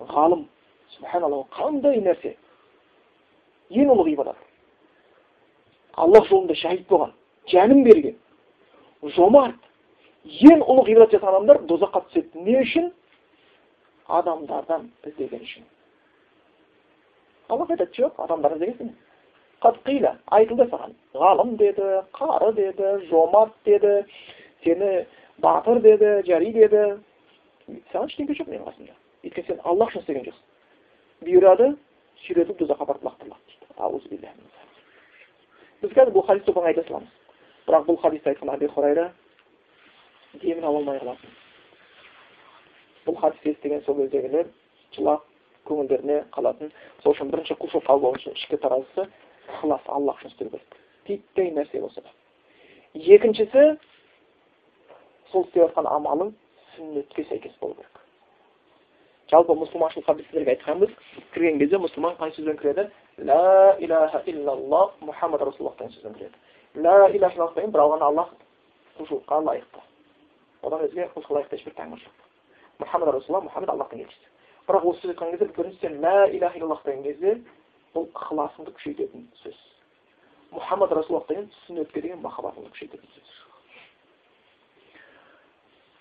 Ғалым 0.00 0.46
субханалла 0.96 1.44
қандай 1.56 2.00
нәрсе? 2.04 2.36
Ең 3.70 3.92
ұлы 3.94 4.08
ғибадат 4.10 4.36
аллах 5.96 6.28
жолында 6.28 6.54
шәһид 6.56 6.86
болған 6.88 7.12
жәнін 7.52 7.84
берген 7.84 8.16
жомарт. 9.16 9.58
Ең 10.24 10.62
ұлы 10.62 10.86
ғибадат 10.86 11.16
жасаған 11.16 11.42
адамдар 11.42 11.62
дозаққа 11.68 12.04
түседі. 12.08 12.44
Не 12.46 12.60
үшін? 12.62 12.92
Адамдардан 14.18 14.90
іздеген 15.08 15.46
үшін 15.46 15.64
аллах 17.48 17.70
айтады 17.70 17.96
жоқ 17.98 18.20
адамдар 18.26 18.56
іздегенсің 18.56 18.92
қиля 19.86 20.16
айтылды 20.36 20.66
саған 20.70 20.94
ғалым 21.14 21.56
деді 21.56 21.88
қары 22.18 22.52
деді 22.56 22.92
жомарт 23.08 23.54
деді 23.64 23.94
сені 24.64 25.06
батыр 25.38 25.80
деді 25.80 26.14
жәри 26.28 26.52
деді 26.52 26.82
саған 27.92 28.10
ештеңе 28.10 28.38
жоқ 28.40 28.48
менің 28.50 28.66
қасымда 28.68 28.94
өйткені 29.24 29.46
сен 29.46 29.60
аллах 29.64 29.92
үшін 29.92 30.02
істеген 30.02 30.26
жоқсың 30.28 31.26
бұйырады 31.26 31.68
сүйретіп 32.26 32.58
тозаққа 32.62 32.88
апарып 32.88 33.06
лақтырылады 33.08 33.42
біз 35.82 35.90
қазір 35.90 36.12
бұл 36.14 36.26
хадисті 36.26 36.52
оп 36.52 36.64
айта 36.64 36.82
саламыз 36.86 37.10
бірақ 37.66 37.86
бұл 37.88 38.00
хадисті 38.02 38.30
айтқан 38.32 38.52
әби 38.54 38.68
хурайра 38.70 39.08
демін 40.42 40.64
ала 40.64 40.78
алмай 40.78 41.00
қалатын 41.02 41.41
бұл 43.06 43.18
хадисті 43.20 43.54
естіген 43.54 43.84
сол 43.86 43.96
кездегілер 44.00 44.50
жылап 44.96 45.24
көңілдеріне 45.68 46.24
қалатын. 46.34 46.72
Сол 47.02 47.14
үшін 47.14 47.30
бірінші 47.32 47.56
құлшылық 47.60 47.86
қабыл 47.86 48.16
үшін 48.18 48.36
ішкі 48.36 48.58
таразысы 48.62 49.06
ықылас 49.58 49.86
аллах 49.86 50.20
үшін 50.20 50.32
істеу 50.32 50.50
керек. 50.50 50.76
Титтей 51.06 51.50
нәрсе 51.54 51.80
болса 51.80 52.02
да. 52.02 52.10
Екіншісі 52.94 53.64
сол 55.32 55.46
істеп 55.46 55.62
жатқан 55.64 55.88
амалың 55.88 56.32
сүннетке 56.76 57.24
сәйкес 57.28 57.58
болу 57.60 57.74
керек. 57.74 58.00
Жалпы 59.32 59.54
мұсылманшылыққа 59.56 60.16
біз 60.18 60.26
сіздерге 60.28 60.56
айтқанбыз 60.56 60.90
кірген 61.34 61.58
кезде 61.62 61.78
мұсылман 61.80 62.18
қай 62.18 62.34
сөзбен 62.36 62.58
кіреді? 62.60 62.90
Ла 63.24 63.76
илаха 63.80 64.22
иллаллах 64.26 64.98
мұхаммад 65.00 65.44
расулаллах 65.46 65.78
деген 65.78 65.94
сөзбен 65.94 66.18
кіреді. 66.18 66.36
Ла 66.74 67.08
илаха 67.08 67.36
иллаллах 67.36 67.54
деген 67.54 67.72
бір 67.72 67.84
алғанда 67.86 68.10
аллах 68.10 68.34
құлшылыққа 68.98 69.40
лайықты. 69.48 69.86
Одан 70.62 70.84
өзге 70.84 71.08
құлшылыққа 71.14 71.38
лайықты 71.38 71.60
ешбір 71.60 71.78
тәңір 71.80 72.04
жоқ. 72.04 72.21
Мұхаммад 72.82 73.14
расулаллах 73.16 73.48
мұхаммед 73.48 73.70
аллахтың 73.72 74.04
елшісі 74.04 74.28
бірақ 74.68 74.84
осы 74.90 75.00
сөз 75.02 75.10
айтқан 75.12 75.30
кезде 75.32 75.46
бірінші 75.56 75.78
сен 75.80 75.94
лә 76.02 76.14
иляха 76.36 76.58
иллаллах 76.58 76.84
деген 76.84 77.02
кезде 77.02 77.30
бұл 77.94 78.08
ықыласыңды 78.12 78.70
күшейтетін 78.76 79.26
сөз 79.42 79.58
мұхаммад 80.52 80.92
расулаллах 80.96 81.28
деген 81.28 81.48
сүннетке 81.66 82.02
деген 82.02 82.20
махаббатыңды 82.22 82.70
күшейтетін 82.74 83.08
сөз 83.16 83.28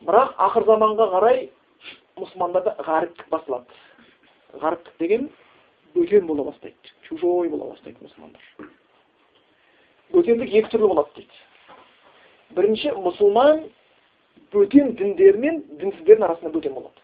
бірақ 0.08 0.36
ақыр 0.48 0.66
заманға 0.70 1.06
қарай 1.16 1.38
мұсылмандарда 2.20 2.76
ғаріптік 2.86 3.28
басылады 3.32 4.60
ғаріптік 4.62 4.96
деген 5.00 5.30
бөтен 5.96 6.26
бола 6.28 6.44
бастайды 6.50 6.96
чужой 7.08 7.50
бола 7.50 7.72
бастайды 7.74 7.98
мұсылмандар 8.06 8.44
бөтендік 10.12 10.50
екі 10.62 10.72
түрлі 10.74 10.88
болады 10.94 11.12
дейді 11.22 12.56
бірінші 12.58 12.96
мұсылман 12.98 13.66
бөтен 14.52 14.96
діндер 15.00 15.38
мен 15.38 15.62
дінсіздердің 15.80 16.26
арасында 16.28 16.52
бөтен 16.56 16.74
болады. 16.76 17.04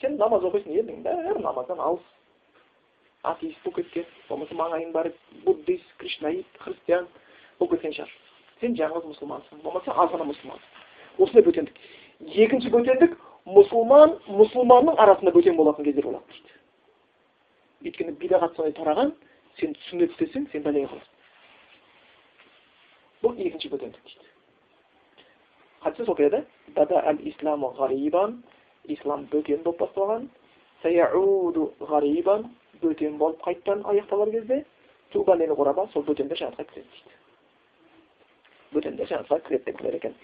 Сен 0.00 0.16
намаз 0.20 0.44
оқисың 0.44 0.76
елдің 0.80 1.02
бәрі 1.04 1.42
намаздан 1.42 1.80
алыс. 1.80 2.04
Атеист 3.26 3.62
болып 3.64 3.82
кеткен 3.82 4.06
болмаса 4.28 4.54
маңайың 4.54 4.92
бар 4.92 5.10
буддист 5.44 5.96
кришнаит 5.98 6.60
христиан 6.62 7.08
болып 7.60 7.76
кеткен 7.76 7.96
шығар. 7.96 8.12
Сен 8.60 8.76
жалғыз 8.76 9.08
мұсылмансың 9.10 9.62
болмаса 9.64 9.92
аз 9.92 10.12
ғана 10.12 10.28
мұсылмансың. 10.30 10.84
Осындай 11.18 11.44
бөтендік. 11.48 11.80
Екінші 12.20 12.70
бөтендік 12.72 13.16
мұсылман 13.46 14.16
мұсылманның 14.28 14.96
арасында 15.02 15.32
бөтен 15.34 15.56
болатын 15.56 15.84
кездер 15.84 16.08
болады 16.08 16.24
дейді. 16.32 16.56
Өйткені 17.86 18.16
бидағат 18.20 18.56
сондай 18.56 18.72
тараған 18.78 19.12
сен 19.60 19.76
сүннет 19.88 20.14
істесең 20.14 20.48
сен 20.52 20.64
бәлеге 20.64 20.88
қаласың 20.92 21.12
бұл 23.22 23.38
екінші 23.42 23.70
бөтендік 23.72 24.02
дейді. 24.04 24.35
Исламу 27.30 27.72
ғарибан 27.78 28.40
ислам 28.94 29.26
бөтен 29.32 29.62
болып 29.64 29.80
басталған 29.84 30.28
ғарибан 31.90 32.48
бөтен 32.82 33.18
болып 33.18 33.40
қайтадан 33.42 33.84
аяқталар 33.92 34.30
кезде 34.30 34.64
ғураба 35.14 35.86
сол 35.92 36.02
бөтендер 36.02 36.38
жәннатқа 36.40 36.64
кіреді 36.72 36.88
дейді 36.92 37.14
бөтендер 38.72 39.06
жәннатқа 39.10 39.40
кіреді 39.46 39.64
деп 39.64 39.78
келер 39.78 39.94
екен 39.94 40.14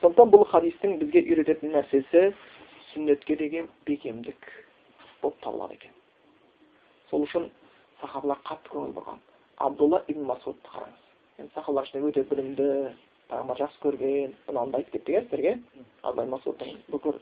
сондықтан 0.00 0.30
бұл 0.34 0.44
хадистің 0.52 0.98
бізге 1.00 1.22
үйрететін 1.30 1.72
нәрсесі 1.76 2.22
сүннетке 2.92 3.36
деген 3.36 3.68
бекемдік 3.86 4.50
болып 5.22 5.40
табылады 5.42 5.74
екен 5.80 5.92
сол 7.10 7.24
үшін 7.26 7.50
сахабалар 8.00 8.38
қатты 8.44 8.72
көңіл 8.74 8.92
бұрған 8.98 9.20
абдулла 9.66 10.02
ибн 10.08 10.28
масудты 10.28 10.68
қараңыз 10.68 11.40
енді 11.40 11.52
сахабалар 11.54 11.88
ішінде 11.88 12.10
өте 12.10 12.24
білімді 12.30 12.66
пайғамбар 13.30 13.58
жақсы 13.58 13.80
көрген 13.82 14.34
мынаны 14.46 14.78
айтып 14.78 14.92
кеттік 14.92 15.14
иә 15.14 15.22
сіздерге 15.26 16.26
масудтың 16.30 16.76
бүкіл 16.92 17.18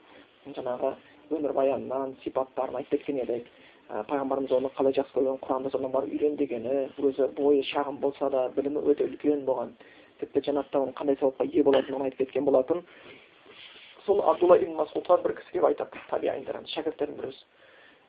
жаңағы 0.56 0.94
өмірбаянынан 1.32 2.16
сипаттарын 2.24 2.76
айтып 2.80 3.00
кеткен 3.00 3.20
едік 3.22 3.48
пайғамбарымыз 3.88 4.52
оны 4.52 4.70
қалай 4.76 4.94
жақсы 4.98 5.16
көрген 5.16 5.40
құранды 5.44 5.72
содан 5.72 5.92
барып 5.92 6.12
үйрен 6.12 6.36
дегені 6.36 6.74
өзі 6.98 7.28
бойы 7.38 7.62
шағын 7.70 8.00
болса 8.00 8.30
да 8.30 8.48
білімі 8.56 8.84
өте 8.84 9.08
үлкен 9.08 9.44
болған 9.48 9.72
тіпті 10.20 10.44
жәннатта 10.48 10.80
оның 10.80 10.96
қандай 10.98 11.18
сауапқа 11.20 11.48
ие 11.48 11.64
болатынын 11.64 12.04
айтып 12.08 12.26
кеткен 12.26 12.44
болатын 12.44 12.84
сол 14.06 14.20
абдулла 14.28 14.58
ибн 14.58 14.76
масудқа 14.76 15.22
бір 15.24 15.36
кісі 15.40 15.52
келіп 15.52 15.70
айтады 15.70 16.04
табииндардан 16.10 16.68
шәкірттердің 16.74 17.16
біреусі 17.20 17.44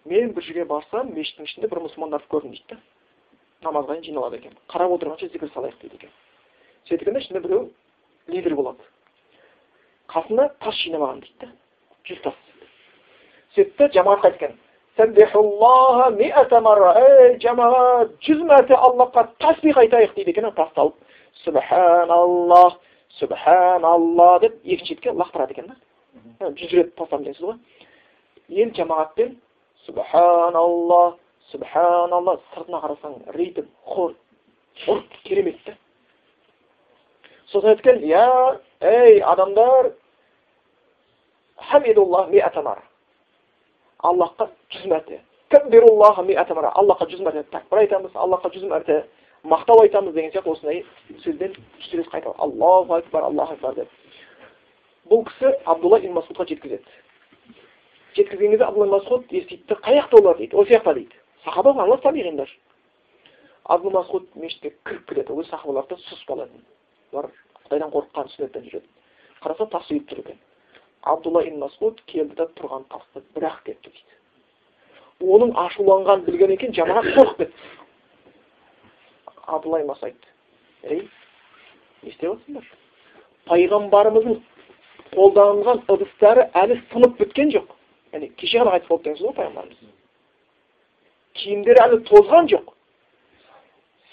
мен 0.06 0.34
бір 0.36 0.44
жерге 0.44 0.66
барсам 0.66 1.14
мешіттің 1.16 1.48
ішінде 1.48 1.72
бір 1.72 1.84
мұсылмандарды 1.88 2.30
көрдім 2.30 2.52
дейді 2.52 2.76
да 2.76 3.70
намазға 3.70 4.02
жиналады 4.04 4.38
екен 4.42 4.54
қарап 4.70 4.96
отырғанша 4.98 5.32
зікір 5.34 5.52
салайық 5.56 5.80
дейді 5.82 5.96
екен 5.96 6.14
сөйткенде 6.90 7.20
ішінде 7.24 7.42
біреу 7.48 7.70
лидер 8.28 8.56
болады 8.56 8.84
қасына 10.12 10.50
тас 10.60 10.76
жинамаған 10.84 11.22
дейді 11.24 11.46
да 11.46 11.52
жүз 12.10 12.22
тас 12.24 12.38
сөйтті 13.56 13.90
жамағатқа 13.98 14.32
айтқан 14.32 14.58
ей 17.02 17.38
жамағат 17.44 18.16
жүз 18.26 18.44
мәрте 18.50 18.76
аллахқа 18.76 19.28
тәсбих 19.44 19.78
айтайық 19.78 20.16
дейді 20.16 20.32
екен 20.32 20.52
тасты 20.56 20.82
алып 20.82 20.96
субханаллах 21.44 22.80
субханалла 23.20 24.40
деп 24.40 24.60
екінші 24.64 24.96
бетке 24.96 25.12
лақтырады 25.12 25.52
екен 25.52 25.68
да 26.40 26.50
жүз 26.50 26.72
рет 26.72 26.96
тастадым 26.96 27.26
дейсіз 27.26 27.44
ғой 27.44 27.56
енді 28.50 28.82
жамағатпен 28.82 29.36
субханалла 29.86 31.18
субханалла 31.52 32.40
сыртына 32.54 32.82
қарасаң 32.86 33.20
ритм 33.36 33.68
хор 33.84 34.16
хор 34.86 35.04
керемет 35.24 35.60
та 35.66 35.76
сосын 37.52 37.70
айтқан 37.70 38.00
я 38.06 38.60
ей 38.82 39.20
адамдар 39.22 39.94
аллахқа 44.00 44.50
жүз 44.72 44.86
мәрте 44.88 45.22
аллахқа 45.52 47.08
жүз 47.10 47.22
мәрте 47.22 47.44
тәкбір 47.52 47.80
айтамыз 47.80 48.12
аллахқа 48.16 48.50
жүз 48.54 48.66
мәрте 48.70 49.06
мақтау 49.44 49.82
айтамыз 49.82 50.14
деген 50.14 50.32
сияқты 50.32 50.52
осындай 50.52 50.86
сөзден 51.24 51.56
жүз 51.80 52.00
рет 52.00 52.10
қайталап 52.10 52.40
аллаху 52.40 52.94
акбар 52.94 53.24
аллаху 53.24 53.54
акбар 53.54 53.76
деп 53.76 53.90
бұл 55.10 55.26
кісі 55.30 55.54
абдулла 55.66 56.00
ибн 56.00 56.18
масудқа 56.18 56.48
жеткізеді 56.50 56.84
жеткізген 58.16 58.52
кезде 58.52 58.66
абдулла 58.66 58.98
масуд 58.98 59.26
естиді 59.30 59.64
да 59.68 59.76
қай 59.76 60.00
жақта 60.00 60.20
олар 60.20 60.38
дейді 60.38 60.56
осы 60.58 60.74
жақта 60.74 60.94
дейді 60.94 61.16
сахаба 61.44 61.76
алла 61.84 61.98
табиғиндар 61.98 62.50
абдулла 63.64 64.02
масуд 64.02 64.28
мешітке 64.36 64.74
кіріп 64.86 65.06
келеді 65.10 65.34
өзі 65.34 65.50
сахабаларды 65.50 65.96
сұс 65.96 66.26
болатын 66.28 66.64
олар 67.14 67.30
құдайдан 67.66 67.94
қорыққан 67.94 68.30
сүннеттен 68.34 68.68
жүреді. 68.70 68.88
Қараса 69.44 69.70
тас 69.72 69.90
үйіп 69.92 70.10
тұр 70.10 70.22
екен. 70.24 70.40
Абдулла 71.02 71.44
ибн 71.46 71.60
масуд 71.66 72.02
келді 72.10 72.36
да 72.36 72.48
тұрған 72.58 72.88
тасты 72.90 73.24
бір 73.36 73.50
ақ 73.52 73.64
кетті 73.66 73.92
дейді. 73.92 74.20
Оның 75.22 75.54
ашуланғанын 75.66 76.26
білген 76.26 76.56
екен 76.58 76.74
жамағат 76.76 77.12
қорқып 77.16 77.38
кетті 77.44 77.84
абдулла 79.46 79.80
ибн 79.80 79.88
масуд 79.88 80.04
айтты. 80.04 80.28
Ей 80.84 81.10
не 82.04 82.10
істеп 82.10 82.32
жатсыңдар 82.32 82.66
пайғамбарымыздың 83.50 84.40
қолданған 85.14 85.84
ыдыстары 85.94 86.48
әлі 86.58 86.80
сынып 86.92 87.18
біткен 87.20 87.52
жоқ. 87.54 87.70
Яғни 88.14 88.32
кеше 88.40 88.60
ғана 88.62 88.76
қайтыс 88.76 88.90
болды 88.90 89.04
дегенсіз 89.10 89.28
ғой 89.28 89.36
пайғамбарымыз. 89.40 89.78
Киімдері 91.42 91.84
әлі 91.86 92.02
тозған 92.10 92.50
жоқ. 92.52 92.74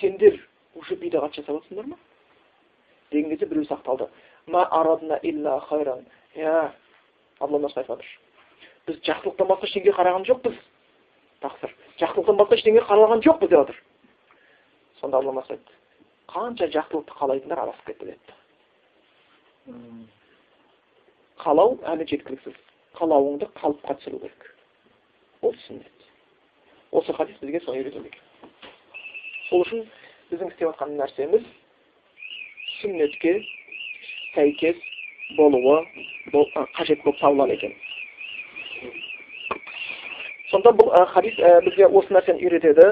Сендер 0.01 0.39
уже 0.75 0.97
бидағат 0.97 1.37
жасап 1.39 1.61
жатсыңдар 1.61 1.89
ма? 1.93 1.99
Деген 3.13 3.31
кезде 3.31 3.47
біреу 3.47 3.65
сақталды 3.69 4.09
жатыр 7.87 8.07
біз 8.87 8.97
жақсылықтан 9.07 9.47
басқа 9.47 9.69
ештеңеге 9.69 9.95
қараған 9.99 10.25
жоқпыз 10.27 10.57
тақсыр 11.43 11.71
жақсылықтан 12.01 12.37
басқа 12.41 12.59
ештеңеге 12.59 12.85
қаралған 12.89 13.23
жоқпыз 13.27 13.49
деп 13.49 13.59
жатыр 13.59 13.79
сонда 15.01 15.19
алла 15.19 15.33
айтты 15.43 15.73
қанша 16.33 16.67
жақсылықты 16.75 17.13
қалайтындар 17.19 17.59
адасып 17.63 17.87
кетті 17.87 18.05
деді 18.11 18.19
қалау 21.43 21.79
әлі 21.93 22.07
жеткіліксіз 22.11 22.57
қалауыңды 22.99 23.49
қалыпқа 23.59 23.99
түсіру 24.01 24.19
керек 24.23 24.43
ол 25.43 25.55
сүннет 25.67 25.99
осы 26.93 27.13
хадис 27.13 27.39
бізге 27.41 27.61
соны 27.65 27.83
үйретеді 27.83 28.09
екен 28.11 28.25
сол 29.49 29.65
үшін 29.67 29.87
біздің 30.31 30.53
істеп 30.53 30.69
жатқан 30.69 30.97
нәрсеміз 30.99 31.47
сүннетке 32.83 33.39
сәйкес 34.35 34.77
болуы 35.37 35.79
қажет 36.77 37.03
болып 37.05 37.21
табылады 37.21 37.57
екен 37.57 37.75
сонда 40.51 40.73
бұл 40.77 40.93
хадис 41.15 41.39
бізге 41.67 41.89
осы 41.89 42.13
нәрсені 42.13 42.45
үйретеді 42.45 42.89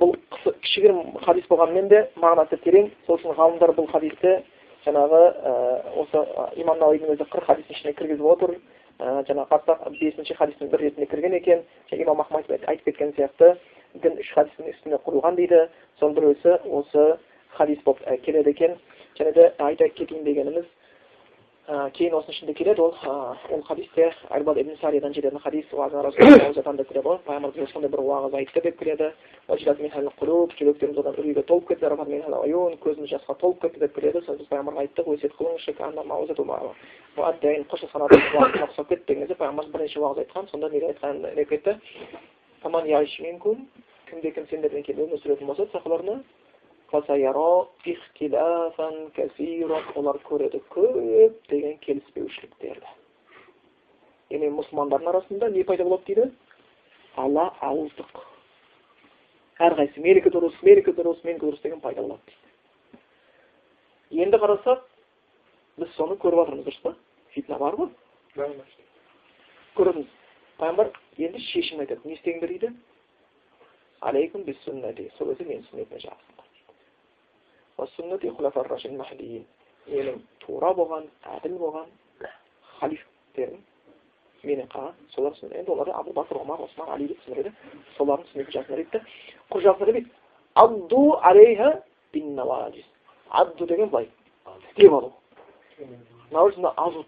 бұл 0.00 0.16
кішігірім 0.64 1.18
хадис 1.26 1.46
болғанымен 1.50 1.88
де 1.90 2.02
мағынасы 2.22 2.58
терең 2.64 2.90
сол 3.06 3.18
үшін 3.18 3.36
ғалымдар 3.38 3.74
бұл 3.78 3.90
хадисті 3.92 4.38
жаңағы 4.86 5.22
осы 6.02 6.22
имам 6.62 6.80
науидің 6.82 7.14
өзі 7.14 7.26
қырық 7.30 7.50
хадистің 7.50 7.76
ішіне 7.76 7.94
кіргізіп 7.98 8.30
отыр 8.34 8.56
жаңағы 9.28 9.48
қарасақ 9.52 9.84
бесінші 9.98 10.36
хадистің 10.38 10.70
бір 10.72 10.84
ретінде 10.86 11.06
кірген 11.10 11.36
екен 11.38 11.62
имам 11.90 12.20
ахмад 12.20 12.50
айтып 12.50 12.84
кеткен 12.90 13.14
сияқты 13.18 13.54
дін 14.02 14.18
үш 14.22 14.32
хадистің 14.34 14.70
үстіне 14.72 14.98
құрылған 15.06 15.38
дейді 15.38 15.66
соның 16.00 16.18
біреусі 16.18 16.58
осы 16.78 17.06
хадис 17.58 17.82
болып 17.86 18.02
келеді 18.24 18.50
екен 18.50 18.76
және 19.18 19.32
де 19.34 19.52
айта 19.58 19.88
кетейін 19.88 20.24
дегеніміз 20.24 20.64
кейін 21.96 22.14
осының 22.18 22.34
ішінде 22.34 22.54
келеді 22.58 22.82
ол 22.82 22.94
ол 23.54 23.62
хадисте 23.62 24.12
ибн 24.58 24.76
сариядан 24.80 25.14
жететін 25.14 25.38
хадис 25.38 25.66
деп 26.76 26.88
келеді 26.88 27.06
ғой 27.06 27.18
пайғамбарымыз 27.26 27.70
сондай 27.72 27.90
бір 27.92 28.02
уағыз 28.02 28.34
айтты 28.34 28.60
деп 28.64 28.78
келеді 28.80 29.12
жүректеріміз 30.58 30.98
одан 30.98 31.14
үрейге 31.22 31.42
толып 31.46 31.68
кетті 31.68 31.86
көзіміз 32.82 33.14
жасқа 33.14 33.38
толып 33.38 33.62
кетті 33.62 33.78
деп 33.78 33.94
келеді 33.94 34.24
сол 34.26 34.36
біз 34.40 34.50
пайғамбарға 34.50 34.82
айттық 34.82 35.06
өсиет 35.14 35.38
қылыңызшы 35.38 35.72
қоштасқан 37.70 38.02
адамның 38.08 38.66
ұқсап 38.66 38.88
кетті 38.90 39.06
деген 39.06 39.22
кезде 39.22 39.38
пайғамбарымыз 39.38 39.72
бірнеше 39.72 40.02
уағыз 40.02 40.26
айтқан 40.26 40.50
сонда 40.50 40.68
неге 40.72 40.90
айтқан 40.90 41.22
кетті 41.46 41.78
кімде 44.12 44.30
кім 44.30 44.46
сендерден 44.50 44.82
кейін 44.84 45.06
өмір 45.06 45.20
сүретін 45.22 45.48
болса 45.48 45.64
сақаларына 45.72 46.18
олар 49.96 50.18
көреді 50.28 50.60
көптеген 50.74 51.78
келіспеушіліктерді 51.86 52.90
яғни 54.32 54.50
мұсылмандардың 54.58 55.08
арасында 55.12 55.48
не 55.54 55.64
пайда 55.68 55.86
болады 55.88 56.04
дейді 56.08 56.28
ала 57.16 57.48
ауыздық 57.64 58.22
әрқайсысы 59.66 60.04
менікі 60.04 60.32
дұрыс 60.34 60.56
менікі 60.64 60.94
дұрыс 60.98 61.24
менікі 61.24 61.46
дұрыс 61.46 61.62
деген 61.64 61.80
пайда 61.80 62.04
болады 62.04 62.36
дейді 64.10 64.24
енді 64.26 64.40
қарасақ 64.44 64.84
біз 65.80 65.94
соны 65.96 66.18
көріп 66.20 66.42
жатырмыз 66.42 66.66
дұрыс 66.68 66.82
па 66.84 66.94
фитна 67.36 67.58
бар 67.62 67.76
ғой 67.80 67.88
көрдіңіз 69.76 70.12
пайғамбар 70.60 70.92
енді 71.18 71.40
шешім 71.48 71.80
айтады 71.84 72.08
не 72.08 72.18
істеңдер 72.18 72.52
дейді 72.52 72.74
алейкум 74.00 74.44
сол 74.64 75.32
кезде 75.32 75.44
менің 75.48 75.66
сүннетіме 75.70 76.00
жағасыңдар 77.82 79.46
менің 79.88 80.18
тура 80.38 80.70
болған 80.78 81.04
әділ 81.36 81.58
болған 81.58 81.86
халифтерім 82.78 83.60
менен 84.42 84.66
қалған 84.68 84.92
солар 85.10 85.32
енді 85.42 85.70
олар 85.72 85.88
абу 85.94 86.12
омар 86.40 86.60
осман 86.60 86.88
али 86.90 87.08
деп 87.08 87.18
солардың 87.96 88.26
дейді 88.34 88.90
да 88.92 89.00
құр 89.50 89.60
жасыңдар 89.62 89.86
демейді 89.86 90.10
адду 93.30 93.66
деген 93.66 93.88
былай 93.88 94.08
алу 94.78 95.12
научно 96.30 96.74
азу 96.76 97.04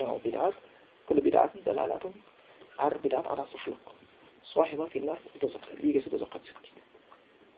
жаңалық 0.00 0.22
бидат 0.24 0.54
күллі 1.08 1.22
бидатын 1.24 1.64
далалатун 1.64 2.14
әр 2.78 2.98
бидат 3.02 3.26
адасушылық 3.26 3.94
суахиба 4.52 4.88
филнар 4.92 5.18
егесі 5.82 6.10
тозаққа 6.10 6.40
түседі 6.44 6.60
дейді 6.66 6.80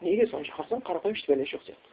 неге 0.06 0.26
сонша 0.30 0.52
қарасаң 0.56 0.84
қарапайым 0.86 1.16
еш 1.16 1.24
бәле 1.28 1.46
жоқ 1.50 1.66
сияқты 1.66 1.90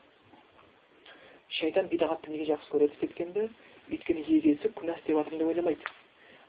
шайтан 1.59 1.89
бидағатты 1.91 2.32
неге 2.32 2.45
жақсы 2.51 2.72
көреді 2.74 2.95
істеткенді 2.97 3.49
өйткені 3.89 4.26
егесі 4.38 4.72
күнә 4.78 4.95
деп 5.07 5.89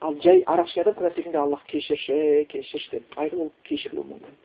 ал 0.01 0.15
жай 0.25 0.45
арақ 0.47 0.71
адам 0.81 0.95
күнә 0.99 1.11
істегенде 1.11 1.39
аллах 1.39 1.65
кешірші 1.73 2.45
кешірші 2.49 2.91
деп 2.97 3.19
ол 3.19 3.51
кешірілуі 3.65 4.07
мүмкін 4.13 4.39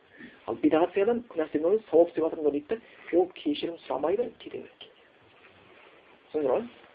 ал 0.46 0.58
бидағат 0.62 0.90
істеген 0.92 1.08
адам 1.08 1.22
күнә 1.30 1.46
істеген 1.46 1.78
сауап 1.90 2.08
істеп 2.08 2.24
жатырмын 2.24 2.48
ол 3.20 3.30
кешірім 3.40 3.78
сұрамайды 3.86 4.28
кете 4.42 4.58
береді 4.58 4.90
түсіндіңіздер 6.32 6.52
ғой 6.52 6.85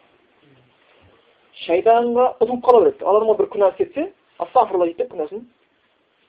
шайтанға 1.66 2.28
ұтылып 2.39 2.64
қала 2.66 2.84
береді 2.86 3.06
ал 3.06 3.20
адамға 3.20 3.38
бір 3.41 3.49
күнә 3.54 3.72
кетсе 3.78 4.08
астағфирулла 4.39 4.88
дейді 4.89 5.04
деп 5.04 5.12
күнәсін 5.14 5.43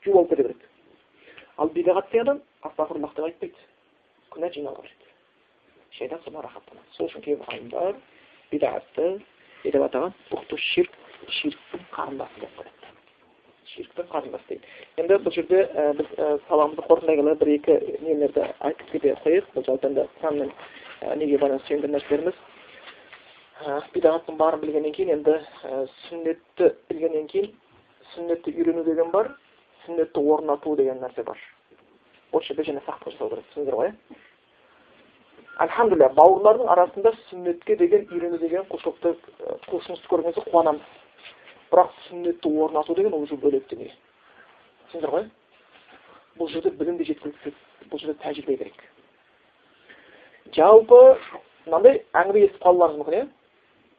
жуып 0.05 0.17
алып 0.17 0.31
кете 0.31 0.43
береді 0.43 0.67
ал 1.59 1.71
бидағат 1.77 2.09
істеген 2.11 2.29
адам 2.29 2.43
астағфируллах 2.69 3.15
деп 3.17 3.29
айтпайды 3.29 3.67
күнә 4.35 4.53
жинала 4.55 4.83
береді 4.83 5.11
шайтан 5.99 6.21
содан 6.25 6.43
рахаттанады 6.43 6.97
сол 6.97 7.07
үшін 7.07 7.25
кейбір 7.25 7.47
ғалымдар 7.49 7.97
бидағатты 8.53 9.09
не 9.65 9.71
деп 9.71 9.83
атаған 9.89 10.15
ұқты 10.35 10.59
ширк 10.59 10.95
ширктің 11.41 11.85
қарындасы 11.95 12.41
деп 12.43 12.57
қояды 12.59 12.83
ширктің 13.73 14.09
қарындасы 14.13 14.49
дейді 14.49 14.73
енді 15.03 15.19
бұл 15.25 15.37
жерде 15.37 15.65
біз 15.99 16.15
сабағымызды 16.49 16.87
қорытындай 16.89 17.21
келе 17.21 17.35
бір 17.43 17.53
екі 17.57 17.77
нелерді 18.03 18.49
айтып 18.69 18.91
кете 18.97 19.15
қояйық 19.25 19.53
бұл 19.55 19.69
жалпы 19.69 19.91
енді 19.91 20.09
құранмен 20.21 20.51
неге 21.21 21.39
байланысты 21.39 21.69
сүйенген 21.69 21.95
нәрселеріміз 21.97 22.41
бидағаттың 23.63 24.37
барын 24.39 24.61
білгеннен 24.63 24.95
кейін 24.97 25.13
енді 25.19 25.35
сүннетті 26.09 26.71
білгеннен 26.91 27.27
кейін 27.31 27.51
сүннетті 28.15 28.55
үйрену 28.57 28.85
деген 28.85 29.11
бар 29.11 29.31
сүннетті 29.85 30.21
орнату 30.35 30.75
деген 30.77 30.99
нәрсе 31.03 31.23
бар 31.23 31.39
осы 32.33 32.49
жерде 32.49 32.65
және 32.71 32.83
сақтық 32.87 33.13
жасау 33.13 33.29
керек 33.31 33.45
түсіндіңіздер 33.53 33.77
ғой 33.79 33.91
иә 33.91 33.95
альхамдулилля 35.63 36.09
бауырлардың 36.17 36.71
арасында 36.75 37.13
сүннетке 37.29 37.77
деген 37.77 38.09
үйрену 38.11 38.39
деген 38.39 38.67
құлшылықты 38.73 39.15
құлшынысты 39.69 40.11
көрген 40.11 40.33
кезде 40.33 40.51
қуанамыз 40.51 40.83
бірақ 41.71 41.93
сүннетті 42.09 42.55
орнату 42.65 42.95
деген 42.95 43.15
ол 43.15 43.23
уже 43.29 43.37
бөлек 43.37 43.69
дүние 43.71 43.93
түсіндіңдер 44.89 45.15
ғой 45.15 45.29
бұл 46.41 46.51
жерде 46.51 46.71
білім 46.81 46.99
де 46.99 47.05
жеткіліксіз 47.13 47.55
бұл 47.93 48.01
жерде 48.01 48.19
тәжірибе 48.25 48.57
керек 48.65 48.83
жалпы 50.57 51.01
мынандай 51.67 52.03
әңгіме 52.17 52.47
естіп 52.49 52.65
қалуларыңыз 52.65 52.99
мүмкін 53.03 53.19
иә 53.21 53.29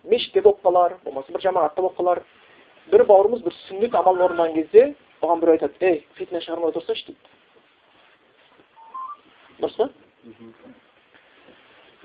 мешітте 0.04 0.41
болып 0.41 0.62
қалар 0.66 0.97
болмаса 1.06 1.32
бір 1.32 1.41
жамағатта 1.47 1.82
болып 1.82 1.97
қалар 1.97 2.24
бір 2.91 3.06
бауырымыз 3.08 3.43
бір 3.45 3.54
сүннет 3.68 3.95
амалын 3.95 4.26
орындаған 4.28 4.56
кезде 4.56 4.95
оған 5.22 5.39
біреу 5.41 5.56
айтады 5.58 5.86
ей 5.88 5.99
фитна 6.18 6.41
шығармай 6.43 6.70
отырсайшы 6.74 7.06
дейді 7.08 7.20
дұрыс 9.64 9.78
па 9.78 9.86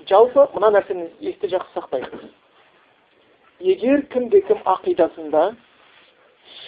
жалпы 0.09 0.47
мына 0.55 0.71
нәрсені 0.77 1.09
есте 1.19 1.51
жақсы 1.51 1.75
сақтайық 1.75 2.11
егер 3.59 4.05
кімде 4.13 4.41
кім 4.47 4.63
ақидасында 4.75 5.43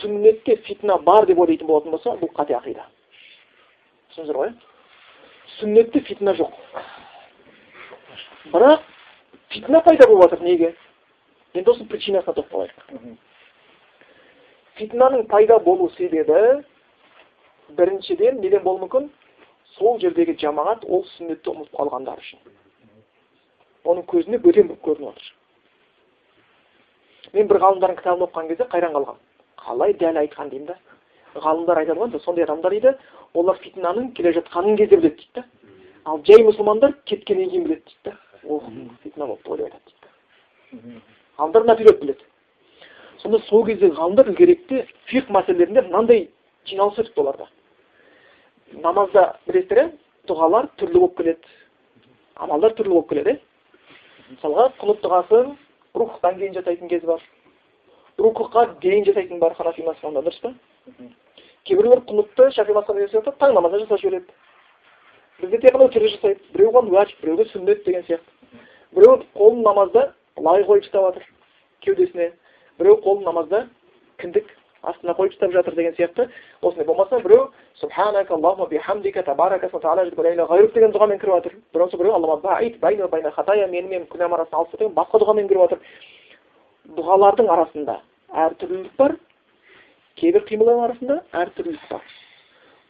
сүннетке 0.02 0.58
фитна 0.68 0.98
бар 1.08 1.26
деп 1.26 1.40
ойлайтын 1.40 1.68
болатын 1.68 1.96
болса 1.96 2.18
бұл 2.20 2.32
қате 2.36 2.58
ақида 2.60 2.84
түсіндіңіздер 4.12 4.42
ғой 4.42 4.52
сүннетте 5.58 6.04
фитна 6.10 6.36
жоқ 6.36 6.54
бірақ 8.52 8.84
фитна 9.56 9.82
пайда 9.88 10.08
болып 10.08 10.30
жатыр 10.30 10.44
неге 10.46 10.76
енді 11.54 11.72
осы 11.72 11.86
причинасына 11.92 12.34
тоқталайық 12.38 12.78
фитнаның 14.80 15.26
пайда 15.32 15.60
болу 15.60 15.90
себебі 15.98 16.40
біріншіден 17.78 18.40
неден 18.42 18.64
болуы 18.64 18.86
мүмкін 18.86 19.10
сол 19.76 20.00
жердегі 20.00 20.38
жамағат 20.40 20.86
ол 20.88 21.04
сүннетті 21.16 21.52
ұмытып 21.52 21.76
қалғандары 21.80 22.24
үшін 22.24 22.40
оның 23.84 24.04
көзіне 24.14 24.38
бөтен 24.46 24.66
болып 24.72 24.84
көрініп 24.88 25.08
отыр 25.12 25.28
мен 27.36 27.46
бір 27.52 27.58
ғалымдардың 27.66 28.00
кітабын 28.00 28.26
оқыған 28.28 28.50
кезде 28.52 28.66
қайран 28.72 28.96
қалғанмын 28.96 29.24
қалай 29.66 29.92
дәл 30.00 30.20
айтқан 30.24 30.52
деймін 30.52 30.68
да 30.72 30.76
ғалымдар 31.36 31.84
айтады 31.84 32.00
ғой 32.00 32.24
сондай 32.26 32.44
адамдар 32.48 32.72
дейді 32.76 32.96
олар 33.34 33.60
фитнаның 33.64 34.12
келе 34.18 34.34
жатқанын 34.40 34.78
кезде 34.78 34.98
біледі 34.98 35.16
дейді 35.16 35.32
да 35.36 35.44
ал 36.06 36.22
жай 36.28 36.44
мұсылмандар 36.44 36.96
кеткеннен 37.06 37.50
кейін 37.50 37.64
біледі 37.64 37.84
дейді 37.88 38.04
да 38.06 38.18
ох 38.44 38.64
фитна 39.04 39.28
болыпты 39.28 39.50
ғой 39.50 39.58
деп 39.58 39.66
айтады 39.66 39.82
дейді 40.72 41.02
ғалымдар 41.40 41.66
наперед 41.66 42.00
біледі 42.02 42.26
сонда 43.22 43.40
сол 43.48 43.66
кезде 43.66 43.92
ғалымдар 43.96 44.32
ілгеректе 44.32 44.86
фиқ 45.12 45.30
мәселелерінде 45.30 45.86
мынандай 45.88 46.30
жиналыс 46.66 47.00
өтіпті 47.00 47.22
оларда 47.22 47.48
намазда 48.84 49.26
білесіздер 49.48 49.84
иә 49.84 49.92
дұғалар 50.30 50.70
түрлі 50.80 51.00
болып 51.00 51.18
келеді 51.18 51.56
амалдар 52.36 52.76
түрлі 52.78 52.96
болып 52.96 53.10
келеді 53.10 53.36
иә 53.36 53.40
мысалға 54.36 54.70
құнут 54.82 55.02
дұғасын 55.06 55.56
рухтан 55.96 56.38
кейін 56.40 56.56
жасайтын 56.60 56.92
кез 56.92 57.04
бар 57.06 57.24
рукуға 58.18 58.68
дейін 58.82 59.06
жасайтын 59.10 59.40
бар 59.40 59.56
ханафи 59.58 59.84
мазхабында 59.84 60.24
дұрыс 60.28 60.42
па 60.42 60.54
кейбіреулер 61.66 62.04
құнутты 62.08 62.52
шафи 62.56 62.74
мазхабы 62.74 63.08
жасайды 63.08 63.34
таң 63.40 63.56
намазда 63.58 63.84
жасап 63.84 64.02
жібереді 64.02 64.32
бізде 65.42 65.60
тек 65.62 65.76
қана 65.76 65.90
өтірік 65.90 66.16
жасайды 66.16 66.54
біреу 66.54 66.72
оған 66.72 66.92
уәжіп 66.94 67.22
біреуге 67.22 67.46
сүннет 67.52 67.84
деген 67.86 68.06
сияқты 68.08 68.60
біреу 68.96 69.22
қолын 69.36 69.64
намазда 69.66 70.08
былай 70.38 70.64
қойып 70.64 70.86
ұстап 70.88 71.08
жатыр 71.10 71.28
кеудесіне 71.82 72.32
біреу 72.80 73.00
қолын 73.04 73.24
намазда 73.28 73.68
кіндік 74.22 74.48
астына 74.82 75.14
қойып 75.18 75.36
ұстап 75.36 75.52
жатыр 75.54 75.76
деген 75.76 75.96
сияқты 75.98 76.30
осындай 76.62 76.86
болмаса 76.86 77.20
біреу 77.20 77.52
бихамдика 78.70 79.24
табарака 79.24 79.70
деген 79.70 80.92
дұғамен 80.92 81.20
кіріп 81.20 81.36
жатыр 81.36 81.58
біреусі 81.74 81.98
біреу 81.98 82.14
аллама 82.14 82.40
мен 83.90 84.08
күнәм 84.08 84.34
арасын 84.34 84.56
алып 84.56 84.78
деген 84.78 84.94
басқа 84.96 85.22
дұғамен 85.22 85.48
кіріп 85.48 85.62
жатыр 85.62 85.80
дұғалардың 86.98 87.52
арасында 87.52 88.02
әртүрлілік 88.46 88.98
бар 88.98 89.16
кейбір 90.18 90.46
қимылдардың 90.50 90.84
арасында 90.88 91.22
әртүрлілік 91.44 91.88
бар 91.92 92.02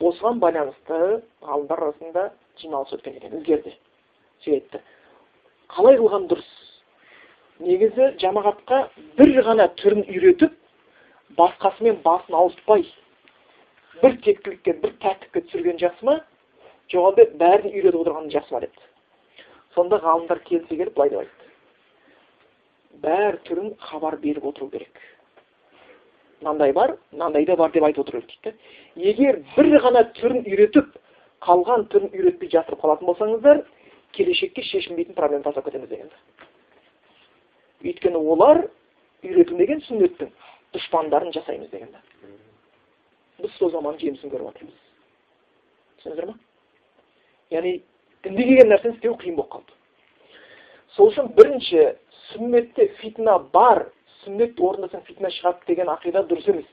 осыған 0.01 0.39
байланысты 0.41 0.99
ғалымдар 1.45 1.83
арасында 1.85 2.29
жиналыс 2.61 2.93
өткен 2.95 3.17
екен 3.19 3.37
ілгеріде 3.39 3.75
сөйтті 4.45 4.81
қалай 5.75 5.99
қылған 5.99 6.27
дұрыс 6.31 6.49
негізі 7.61 8.07
жамағатқа 8.21 8.79
бір 9.19 9.31
ғана 9.45 9.67
түрін 9.81 10.03
үйретіп 10.07 10.53
басқасымен 11.37 12.01
басын 12.05 12.37
ауыртпай 12.39 12.85
бір 14.01 14.17
тектілікке 14.25 14.75
бір 14.83 14.95
тәртіпке 15.03 15.43
түсірген 15.47 15.79
жақсы 15.81 16.07
ма? 16.07 16.17
Жоқ 16.91 17.11
әлде 17.11 17.27
бәрін 17.39 17.71
үйретіп 17.71 17.99
отырған 18.01 18.31
жақсы 18.33 18.55
ма 18.55 18.61
депті. 18.65 18.89
Сонда 19.75 20.01
ғалымдар 20.03 20.41
келісе 20.47 20.75
келіп 20.75 20.95
былай 20.97 21.13
деп 21.13 21.23
айтты. 21.23 21.49
Бәр 23.05 23.39
түрін 23.47 23.75
хабар 23.79 24.17
беріп 24.23 24.45
отыру 24.51 24.69
керек. 24.69 24.99
Мынандай 26.41 26.73
бар 26.73 26.97
мынандай 27.11 27.45
да 27.45 27.55
бар 27.55 27.71
деп 27.71 27.83
айтып 27.83 28.07
отыру 28.07 28.21
керек 28.21 28.57
дейді 28.95 29.11
егер 29.11 29.43
бір 29.55 29.77
ғана 29.85 30.03
түрін 30.17 30.41
үйретіп 30.41 30.95
қалған 31.45 31.87
түрін 31.93 32.09
үйретпей 32.11 32.49
жатырып 32.49 32.81
қалатын 32.81 33.07
болсаңыздар 33.09 33.61
келешекке 34.17 34.63
шешілмейтін 34.65 35.15
проблема 35.15 35.43
тастап 35.43 35.65
кетеміз 35.65 35.89
деген 35.89 36.09
өйткені 37.83 38.21
олар 38.33 38.63
үйретілмеген 39.25 39.83
сүннеттің 39.87 40.31
дұшпандарын 40.75 41.33
жасаймыз 41.35 41.69
деген 41.73 41.91
біз 43.41 43.57
сол 43.57 43.71
заманның 43.73 44.01
жемісін 44.01 44.33
көріп 44.33 44.51
жатырмыз 44.51 44.81
түсіндіңіздер 46.01 46.29
ма 46.29 46.37
яғни 47.51 47.73
дінге 48.23 48.45
келген 48.45 48.69
нәрсені 48.71 48.95
істеу 48.95 49.15
қиын 49.19 49.35
болып 49.35 49.51
қалды. 49.55 49.73
Сол 50.95 51.11
үшін 51.11 51.31
бірінші 51.37 51.85
сүннетте 52.31 52.87
фитна 53.01 53.37
бар 53.53 53.87
сүннет 54.21 54.59
орындасаң 54.59 55.03
фитна 55.07 55.31
шығады 55.37 55.67
деген 55.67 55.91
ақида 55.91 56.23
дұрыс 56.29 56.49
емес. 56.51 56.67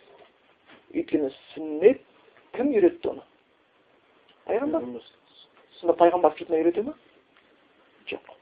Өйткені 0.94 1.30
сүннет 1.54 2.02
кім 2.56 2.72
үйретті 2.74 3.12
оны? 3.14 3.24
Пайғамбар. 4.48 4.84
Сонда 5.80 5.96
пайғамбар 6.00 6.36
фитна 6.38 6.60
үйрете 6.60 6.84
ма 6.84 6.94
жоқ. 8.10 8.37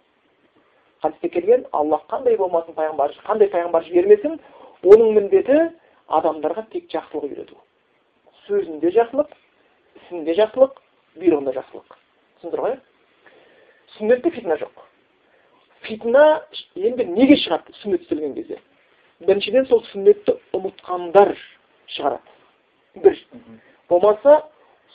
Хадисте 1.03 1.29
келген 1.29 1.67
аллах 1.73 2.07
қандай 2.11 2.37
болмасын 2.37 2.75
пайғамбар 2.75 3.15
қандай 3.27 3.51
пайғамбар 3.53 3.85
жібермесін 3.89 4.39
оның 4.85 5.15
міндеті 5.21 5.61
адамдарға 6.19 6.67
тек 6.73 6.91
жақсылық 6.93 7.31
үйрету 7.31 7.57
сөзінде 8.47 8.93
жақсылық 8.95 9.33
ісінде 10.01 10.35
жақсылық 10.39 10.79
бұйрығында 11.19 11.55
жақсылық. 11.57 11.97
Түсіндіңдер 12.37 12.63
ғой 12.63 12.77
сүннетте 13.97 14.31
фитна 14.35 14.59
жоқ. 14.61 14.83
Фитна 15.87 16.25
енді 16.77 17.07
неге 17.11 17.39
шығады 17.43 17.75
сүннет 17.81 18.05
істелген 18.05 18.35
кезде? 18.37 18.61
Біріншіден 19.27 19.67
сол 19.71 19.83
сүннетті 19.91 20.37
ұмытқандар 20.57 21.35
шығарады. 21.97 22.37
Бір. 23.03 23.19
Болмаса 23.89 24.43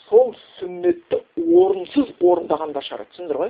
сол 0.07 0.35
сүннетті 0.59 1.21
орынсыз 1.41 2.13
орындағандар 2.19 2.85
шығарады. 2.85 3.11
Түсіндіңіздер 3.15 3.41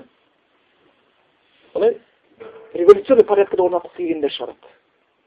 ғой 1.75 1.99
революционный 2.73 3.25
порядкада 3.25 3.63
орнатқысы 3.63 3.97
келгендер 3.97 4.33
шығарады 4.35 4.71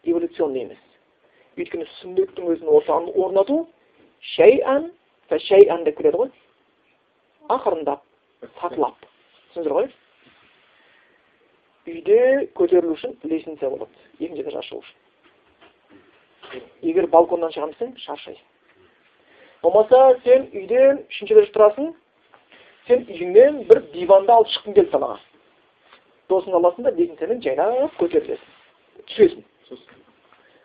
эволюционный 0.05 0.65
емес 0.65 0.79
өйткені 1.57 1.87
сүннеттің 2.01 2.51
өзін 2.55 2.71
орнату 3.25 3.61
шәйән 4.35 4.91
шәйән 5.31 5.85
деп 5.85 5.99
келеді 5.99 6.21
ғой. 6.21 6.31
Ақырындап 7.53 8.03
сатылап. 8.61 8.97
Түсіндіңіздер 9.53 9.77
ғой? 9.77 9.91
Үйде 11.85 12.19
көтерілу 12.57 12.97
үшін 12.97 13.17
лестница 13.29 13.71
болады. 13.71 13.93
Екінші 14.19 14.51
шығу 14.69 14.81
үшін. 14.81 14.99
Егер 16.83 17.07
балконнан 17.13 17.53
шығамын 17.53 17.75
десең 17.75 17.95
шаршайсың 18.05 18.51
болмаса 19.65 20.19
сен 20.25 20.49
үйден 20.53 21.01
үшінші 21.09 21.35
этажда 21.35 21.53
тұрасың 21.55 21.93
сен 22.89 23.07
үйіңнен 23.09 23.63
бір 23.69 23.81
диванды 23.95 24.33
алып 24.33 24.51
шыққың 24.53 24.77
келді 24.77 24.93
далаға. 24.93 25.17
Досыңды 26.35 26.61
аласың 26.61 26.87
да 26.87 26.95
лестницамен 26.99 27.43
жайлап 27.43 27.99
көтерілесің 28.03 28.53
түсесің 29.11 29.45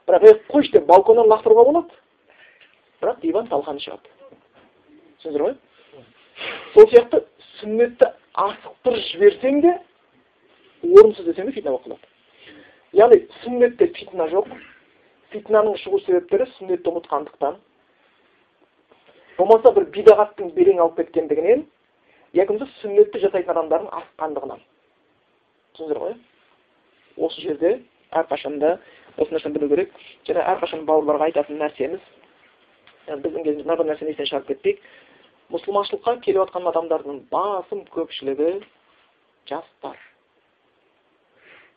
бірақ 0.09 0.25
ей 0.25 0.37
қойшы 0.49 0.71
деп 0.73 0.85
балконнан 0.89 1.29
лақтыруға 1.29 1.65
болады 1.69 1.99
бірақ 3.01 3.19
диван 3.21 3.47
талқаны 3.47 3.79
шығады. 3.83 4.09
Түсіндіңіздер 5.21 5.43
ғой? 5.45 5.55
Сол 6.73 6.89
сияқты 6.89 7.21
сүннетті 7.59 8.09
асықтырып 8.43 9.05
жіберсең 9.11 9.61
де 9.61 9.75
орынсыз 10.83 11.25
десем 11.25 11.49
де 11.49 11.55
фитна 11.55 11.71
болып 11.71 11.85
қалады 11.85 12.09
яғни 12.97 13.21
сүннетте 13.43 13.89
фитна 13.95 14.27
жоқ 14.33 14.49
фитнаның 15.33 15.77
шығу 15.83 15.99
себептері 16.05 16.47
сүннетті 16.57 16.89
ұмытқандықтан. 16.89 17.59
Болмаса 19.37 19.73
бір 19.75 19.85
бидағаттың 19.93 20.55
белең 20.55 20.81
алып 20.81 20.97
кеткендігінен 21.03 21.67
болмаса 22.33 22.67
сүннетті 22.81 23.21
жасайтын 23.25 23.53
адамдардың 23.53 23.93
асыққандығынан 23.99 24.65
түсіндіңіздер 25.75 26.01
ғой 26.03 26.17
осы 27.25 27.41
жерде 27.43 27.73
әрқашанда 28.15 28.77
осы 29.17 29.33
нәрсені 29.33 29.57
білу 29.57 29.69
керек. 29.73 29.93
Және 30.27 30.43
әрқашан 30.53 30.85
бауырларға 30.87 31.29
айтатын 31.29 31.59
нәрсеміз 31.61 32.01
біздің 33.09 33.45
кезімізде 33.45 33.65
мына 33.65 33.77
бір 33.79 33.89
нәрсені 33.89 34.13
естен 34.13 34.29
шығарып 34.29 34.51
кетпейік. 34.53 34.81
Мұсылманшылыққа 35.49 36.19
келіп 36.25 36.43
жатқан 36.43 36.69
адамдардың 36.69 37.23
басым 37.31 37.81
көпшілігі 37.95 38.51
жастар. 39.49 39.97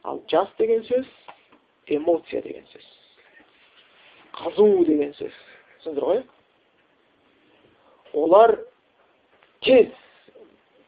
Ал 0.05 0.21
жас 0.29 0.51
деген 0.59 0.85
сөз 0.85 1.09
эмоция 1.87 2.43
деген 2.43 2.67
сөз. 2.73 2.87
Қазу 4.37 4.69
деген 4.87 5.15
сөз. 5.17 5.33
Түсіндіңіздер 5.83 6.09
ғой? 6.11 6.23
Олар 8.13 8.59
тез 9.65 9.89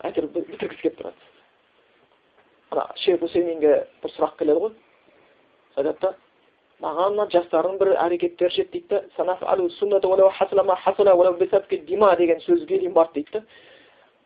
әйтеуір 0.04 0.28
бітіргісі 0.34 0.82
келіп 0.82 1.00
тұрады. 1.00 1.33
Ана 2.74 2.92
шейх 2.96 3.20
хусейминге 3.20 3.86
бір 4.02 4.12
сұрақ 4.16 4.36
келеді 4.38 4.60
ғой. 4.64 4.72
Айтады 5.76 6.14
маған 6.82 7.14
мына 7.14 7.28
жастардың 7.32 7.78
бір 7.78 7.94
әрекеттері 8.02 8.54
жетті 8.54 8.80
дейді 8.80 9.00
деген 12.18 12.40
сөзге 12.40 12.78
дейін 12.78 12.92
барды 12.92 13.22
дейді 13.22 13.44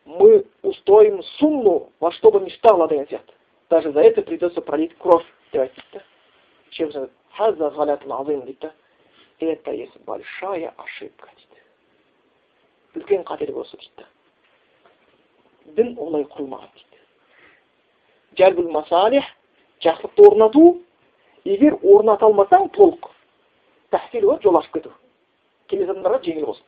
мы 0.05 0.45
устоим 0.63 1.21
сунну 1.37 1.91
во 1.99 2.11
что 2.11 2.31
бы 2.31 2.39
ни 2.41 2.49
стало 2.49 2.87
деген 2.87 3.05
сияқты. 3.07 3.33
Даже 3.69 3.91
за 3.91 4.01
это 4.01 4.21
придется 4.23 4.61
пролить 4.61 4.97
кровь 4.97 5.25
деп 5.51 5.61
айтты 5.61 6.01
дейді 8.45 8.59
да 8.61 8.73
это 9.39 9.71
есть 9.71 9.97
большая 10.05 10.73
ошибка 10.77 11.29
дейді 11.35 11.59
үлкен 12.95 13.23
қателік 13.23 13.55
осы 13.61 13.77
дейді 13.77 14.05
дін 15.77 15.97
олай 15.99 16.23
құрылмаған 16.23 16.71
дейді. 16.73 16.88
Жәлбул 18.39 18.71
масалих 18.71 19.25
жақсылықты 19.83 20.27
орнату. 20.27 20.81
Егер 21.45 21.77
орната 21.83 22.25
алмасаң 22.25 22.69
толық. 22.75 23.11
Тәхсил 23.91 24.27
болады 24.27 24.43
жол 24.43 24.59
ашып 24.59 24.79
кету. 24.79 24.93
Келесі 25.67 25.91
адамдарға 25.91 26.23
жеңіл 26.25 26.49
болсын. 26.49 26.65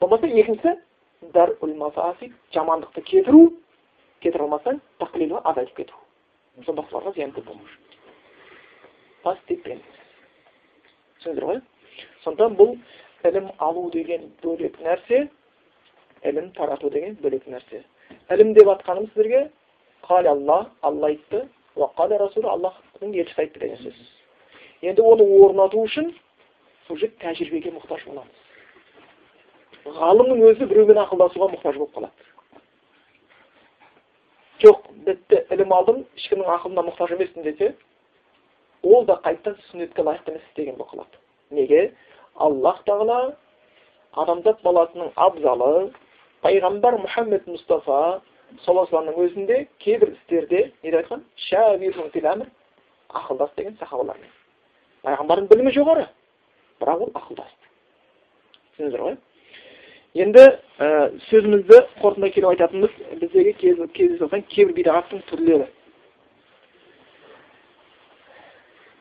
Болмаса 0.00 0.26
екіншісі 0.26 1.76
мафасид 1.76 2.32
жамандықты 2.54 3.02
кетіру. 3.02 3.50
Кетіре 4.20 4.44
алмасаң 4.44 4.80
тақлилға 5.00 5.42
азайтып 5.44 5.82
кету. 5.82 6.00
Сол 6.64 6.78
басқаларға 6.78 7.14
зиян 7.14 7.36
көп 7.36 7.50
болмау 7.50 7.68
үшін 7.68 7.86
постепенно 9.26 9.82
ғой 11.48 11.58
сондықтан 12.22 12.54
бұл 12.58 12.76
ілім 13.26 13.48
алу 13.66 13.88
деген 13.90 14.28
бөлек 14.44 14.76
нәрсе 14.84 15.24
ілім 16.30 16.52
тарату 16.54 16.90
деген 16.94 17.16
бөлек 17.22 17.46
нәрсе. 17.50 17.82
Ілім 18.30 18.52
деп 18.54 18.68
жатқанымыз 18.70 19.10
сіздерге 19.14 19.40
қал 20.08 20.26
алла 20.26 20.70
алла 20.82 21.06
айтты 21.08 21.48
уақала 21.76 22.18
расулы 22.18 22.48
аллахтың 22.50 23.14
елшісі 23.14 23.40
айтты 23.42 23.60
деген 23.60 23.78
сөз 23.82 23.96
енді 24.82 25.02
оны 25.02 25.26
орнату 25.44 25.82
үшін 25.84 26.12
уже 26.90 27.08
тәжірибеге 27.22 27.72
мұқтаж 27.74 28.04
боламыз 28.06 28.36
ғалымның 29.98 30.42
өзі 30.50 30.68
біреумен 30.70 31.02
ақылдасуға 31.04 31.50
мұқтаж 31.54 31.78
болып 31.78 31.94
қалады 31.96 32.26
жоқ 34.62 34.86
бітті 35.06 35.42
ілім 35.54 35.72
алдым 35.76 36.04
ешкімнің 36.16 36.48
ақылына 36.56 36.86
мұқтаж 36.88 37.14
емеспін 37.16 37.42
десе 37.46 37.74
ол 38.82 39.04
да 39.04 39.18
қайтадан 39.24 39.58
сүннетке 39.70 40.02
лайықты 40.02 40.32
емес 40.32 40.46
істеген 40.50 40.76
болып 40.76 40.92
қалады 40.94 41.16
неге 41.50 41.94
аллах 42.34 42.82
тағала 42.86 43.36
адамзат 44.12 44.62
баласының 44.64 45.12
абзалы 45.16 45.90
пайғамбар 46.42 46.98
мұхаммед 47.04 47.46
мұстафа 47.50 48.20
саллаллаху 48.64 49.26
өзінде 49.26 49.66
кейбір 49.78 50.14
істерде 50.14 50.72
не 50.82 50.90
деп 50.90 51.04
айтқан? 51.04 52.50
Ақылдас 53.16 53.50
деген 53.56 53.76
сахабалармен 53.78 54.30
пайғамбардың 55.06 55.46
білімі 55.50 55.72
жоғары 55.76 56.08
бірақ 56.80 57.02
ол 57.06 57.12
ақылдас. 57.14 57.52
Түсіндіңіздер 58.74 59.04
ғой? 59.04 59.16
Енді 60.16 60.42
ә, 60.42 60.88
сөзімізді 61.28 61.78
қорытындылай 62.00 62.32
келіп 62.34 62.48
айтатынымыз 62.50 62.96
біздегі 63.20 63.52
кездесіп 63.60 64.24
жатқан 64.24 64.44
кейбір 64.50 64.74
бидағаттың 64.80 65.22
түрлері. 65.30 65.68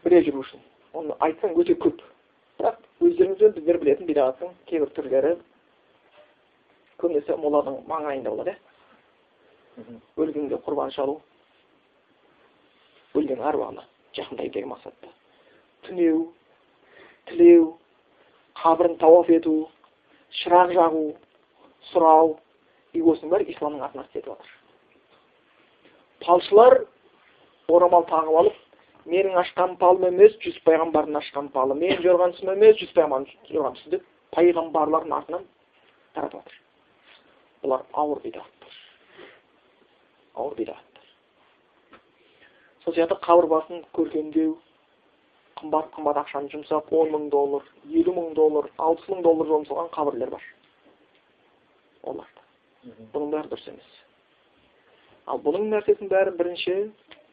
Біле 0.06 0.22
жүру 0.28 0.44
үшін. 0.44 0.62
Оны 0.94 1.18
айтсаң 1.26 1.58
өте 1.58 1.76
көп. 1.82 2.04
Бірақ 2.60 2.78
өздеріңіз 3.02 3.58
біздер 3.58 3.82
білетін 3.82 4.10
бидағаттың 4.12 4.54
кейбір 4.70 4.94
түрлері. 4.96 5.36
Көбінесе 7.02 7.40
моланың 7.42 7.82
маңайында 7.90 8.36
болады 8.36 8.54
иә? 8.54 8.60
Өлгенге 10.18 10.60
құрбан 10.66 10.92
шалу. 10.96 11.20
Өлген 13.16 13.42
аруағына 13.44 13.84
жақындайды 14.16 14.54
деген 14.54 14.72
мақсатта. 14.72 15.12
Түнеу 15.88 16.32
тілеу 17.30 17.76
қабірін 18.62 18.98
тауаф 19.00 19.30
ету 19.30 19.56
шырақ 20.42 20.74
жағу 20.76 21.06
сұрау 21.92 22.36
и 22.94 23.02
осының 23.02 23.34
бәрі 23.34 23.50
исламның 23.56 23.86
атынан 23.88 24.08
істетіп 24.08 24.32
жатыр. 24.32 24.54
Палшылар 26.26 26.78
орамал 27.68 28.08
тағып 28.12 28.40
алып 28.42 28.62
менің 29.12 29.40
ашқан 29.44 29.76
палым 29.82 30.08
емес 30.12 30.38
жүз 30.44 30.62
пайғамбардың 30.68 31.20
ашқан 31.20 31.52
палы 31.56 31.76
менің 31.78 32.02
жорған 32.06 32.36
түсім 32.38 32.56
емес 32.56 32.80
жүз 32.82 32.96
пайғамбардың 32.96 33.52
жорған 33.52 33.78
түсі 33.80 33.96
деп 33.98 34.08
пайғамбарлардың 34.36 35.20
артынан 35.20 35.46
таратып 36.16 36.42
жатыр. 36.42 36.60
Бұлар 37.64 37.86
ауыр 37.94 38.24
бидағаттар 38.24 38.85
ауыр 40.36 40.56
бидағаттар 40.60 41.10
сол 42.86 42.94
сияқты 42.94 43.18
қабір 43.26 43.50
басын 43.50 43.84
көркемдеу 43.98 44.56
қымбат 45.60 45.88
қымбат 45.96 46.20
ақшаны 46.22 46.52
жұмсап 46.52 46.92
он 46.94 47.12
мың 47.14 47.30
доллар 47.34 47.64
елу 47.90 48.14
мың 48.14 48.34
доллар 48.38 48.68
алпыс 48.78 49.08
мың 49.10 49.22
доллар 49.24 49.48
жұмсалған 49.48 49.90
қабірлер 49.96 50.34
бар. 50.36 50.44
Оларда 52.04 52.44
бұның 53.14 53.32
бәрі 53.34 53.52
дұрыс 53.54 53.70
емес. 53.72 53.88
Ал 55.26 55.40
бұның 55.42 55.70
нәрсесінің 55.72 56.12
бәрі 56.12 56.36
бірінші 56.38 56.76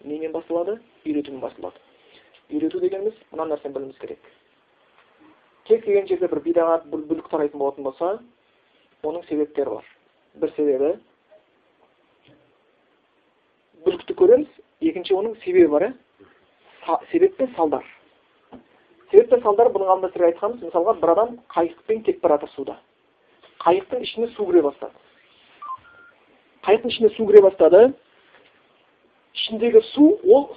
немен 0.08 0.32
басталады 0.32 0.78
үйретумен 1.04 1.42
басталады. 1.42 1.80
Үйрету 2.48 2.80
дегеніміз 2.80 3.18
мына 3.32 3.50
нәрсені 3.50 3.74
білуіміз 3.74 3.98
керек. 4.00 4.20
Кез 5.68 5.82
келген 5.84 6.08
жерде 6.08 6.28
бір 6.28 6.40
бидағат 6.46 6.86
бүлік 6.88 7.28
тарайтын 7.28 7.58
болатын 7.58 7.84
болса 7.84 8.14
оның 9.02 9.26
себептері 9.28 9.76
бар. 9.76 9.90
Бір 10.40 10.54
себебі 10.56 10.94
көреміз. 14.22 14.48
Екінші 14.82 15.14
оның 15.18 15.36
себебі 15.44 15.68
бар 15.74 15.88
иә 15.90 16.98
себеп 17.10 17.36
пен 17.36 17.52
салдар. 17.56 17.84
Себеп 19.10 19.30
пен 19.30 19.42
салдар 19.42 19.70
бұның 19.74 19.90
алдында 19.92 20.10
сіздерге 20.10 20.32
айтқанбыз 20.32 20.64
мысалға 20.66 20.94
бір 21.00 21.12
адам 21.12 21.36
қайықпен 21.54 22.02
кетіп 22.02 22.22
бара 22.22 22.38
жатыр 22.40 22.54
суда. 22.56 22.78
Қайықтың 23.62 24.02
ішіне 24.02 24.28
су 24.34 24.46
кіре 24.46 24.62
бастады. 24.62 24.94
Қайықтың 26.66 26.90
ішіне 26.90 27.10
су 27.16 27.26
кіре 27.26 27.42
бастады. 27.42 27.92
Ішіндегі 29.34 29.82
су 29.92 30.08
ол 30.26 30.56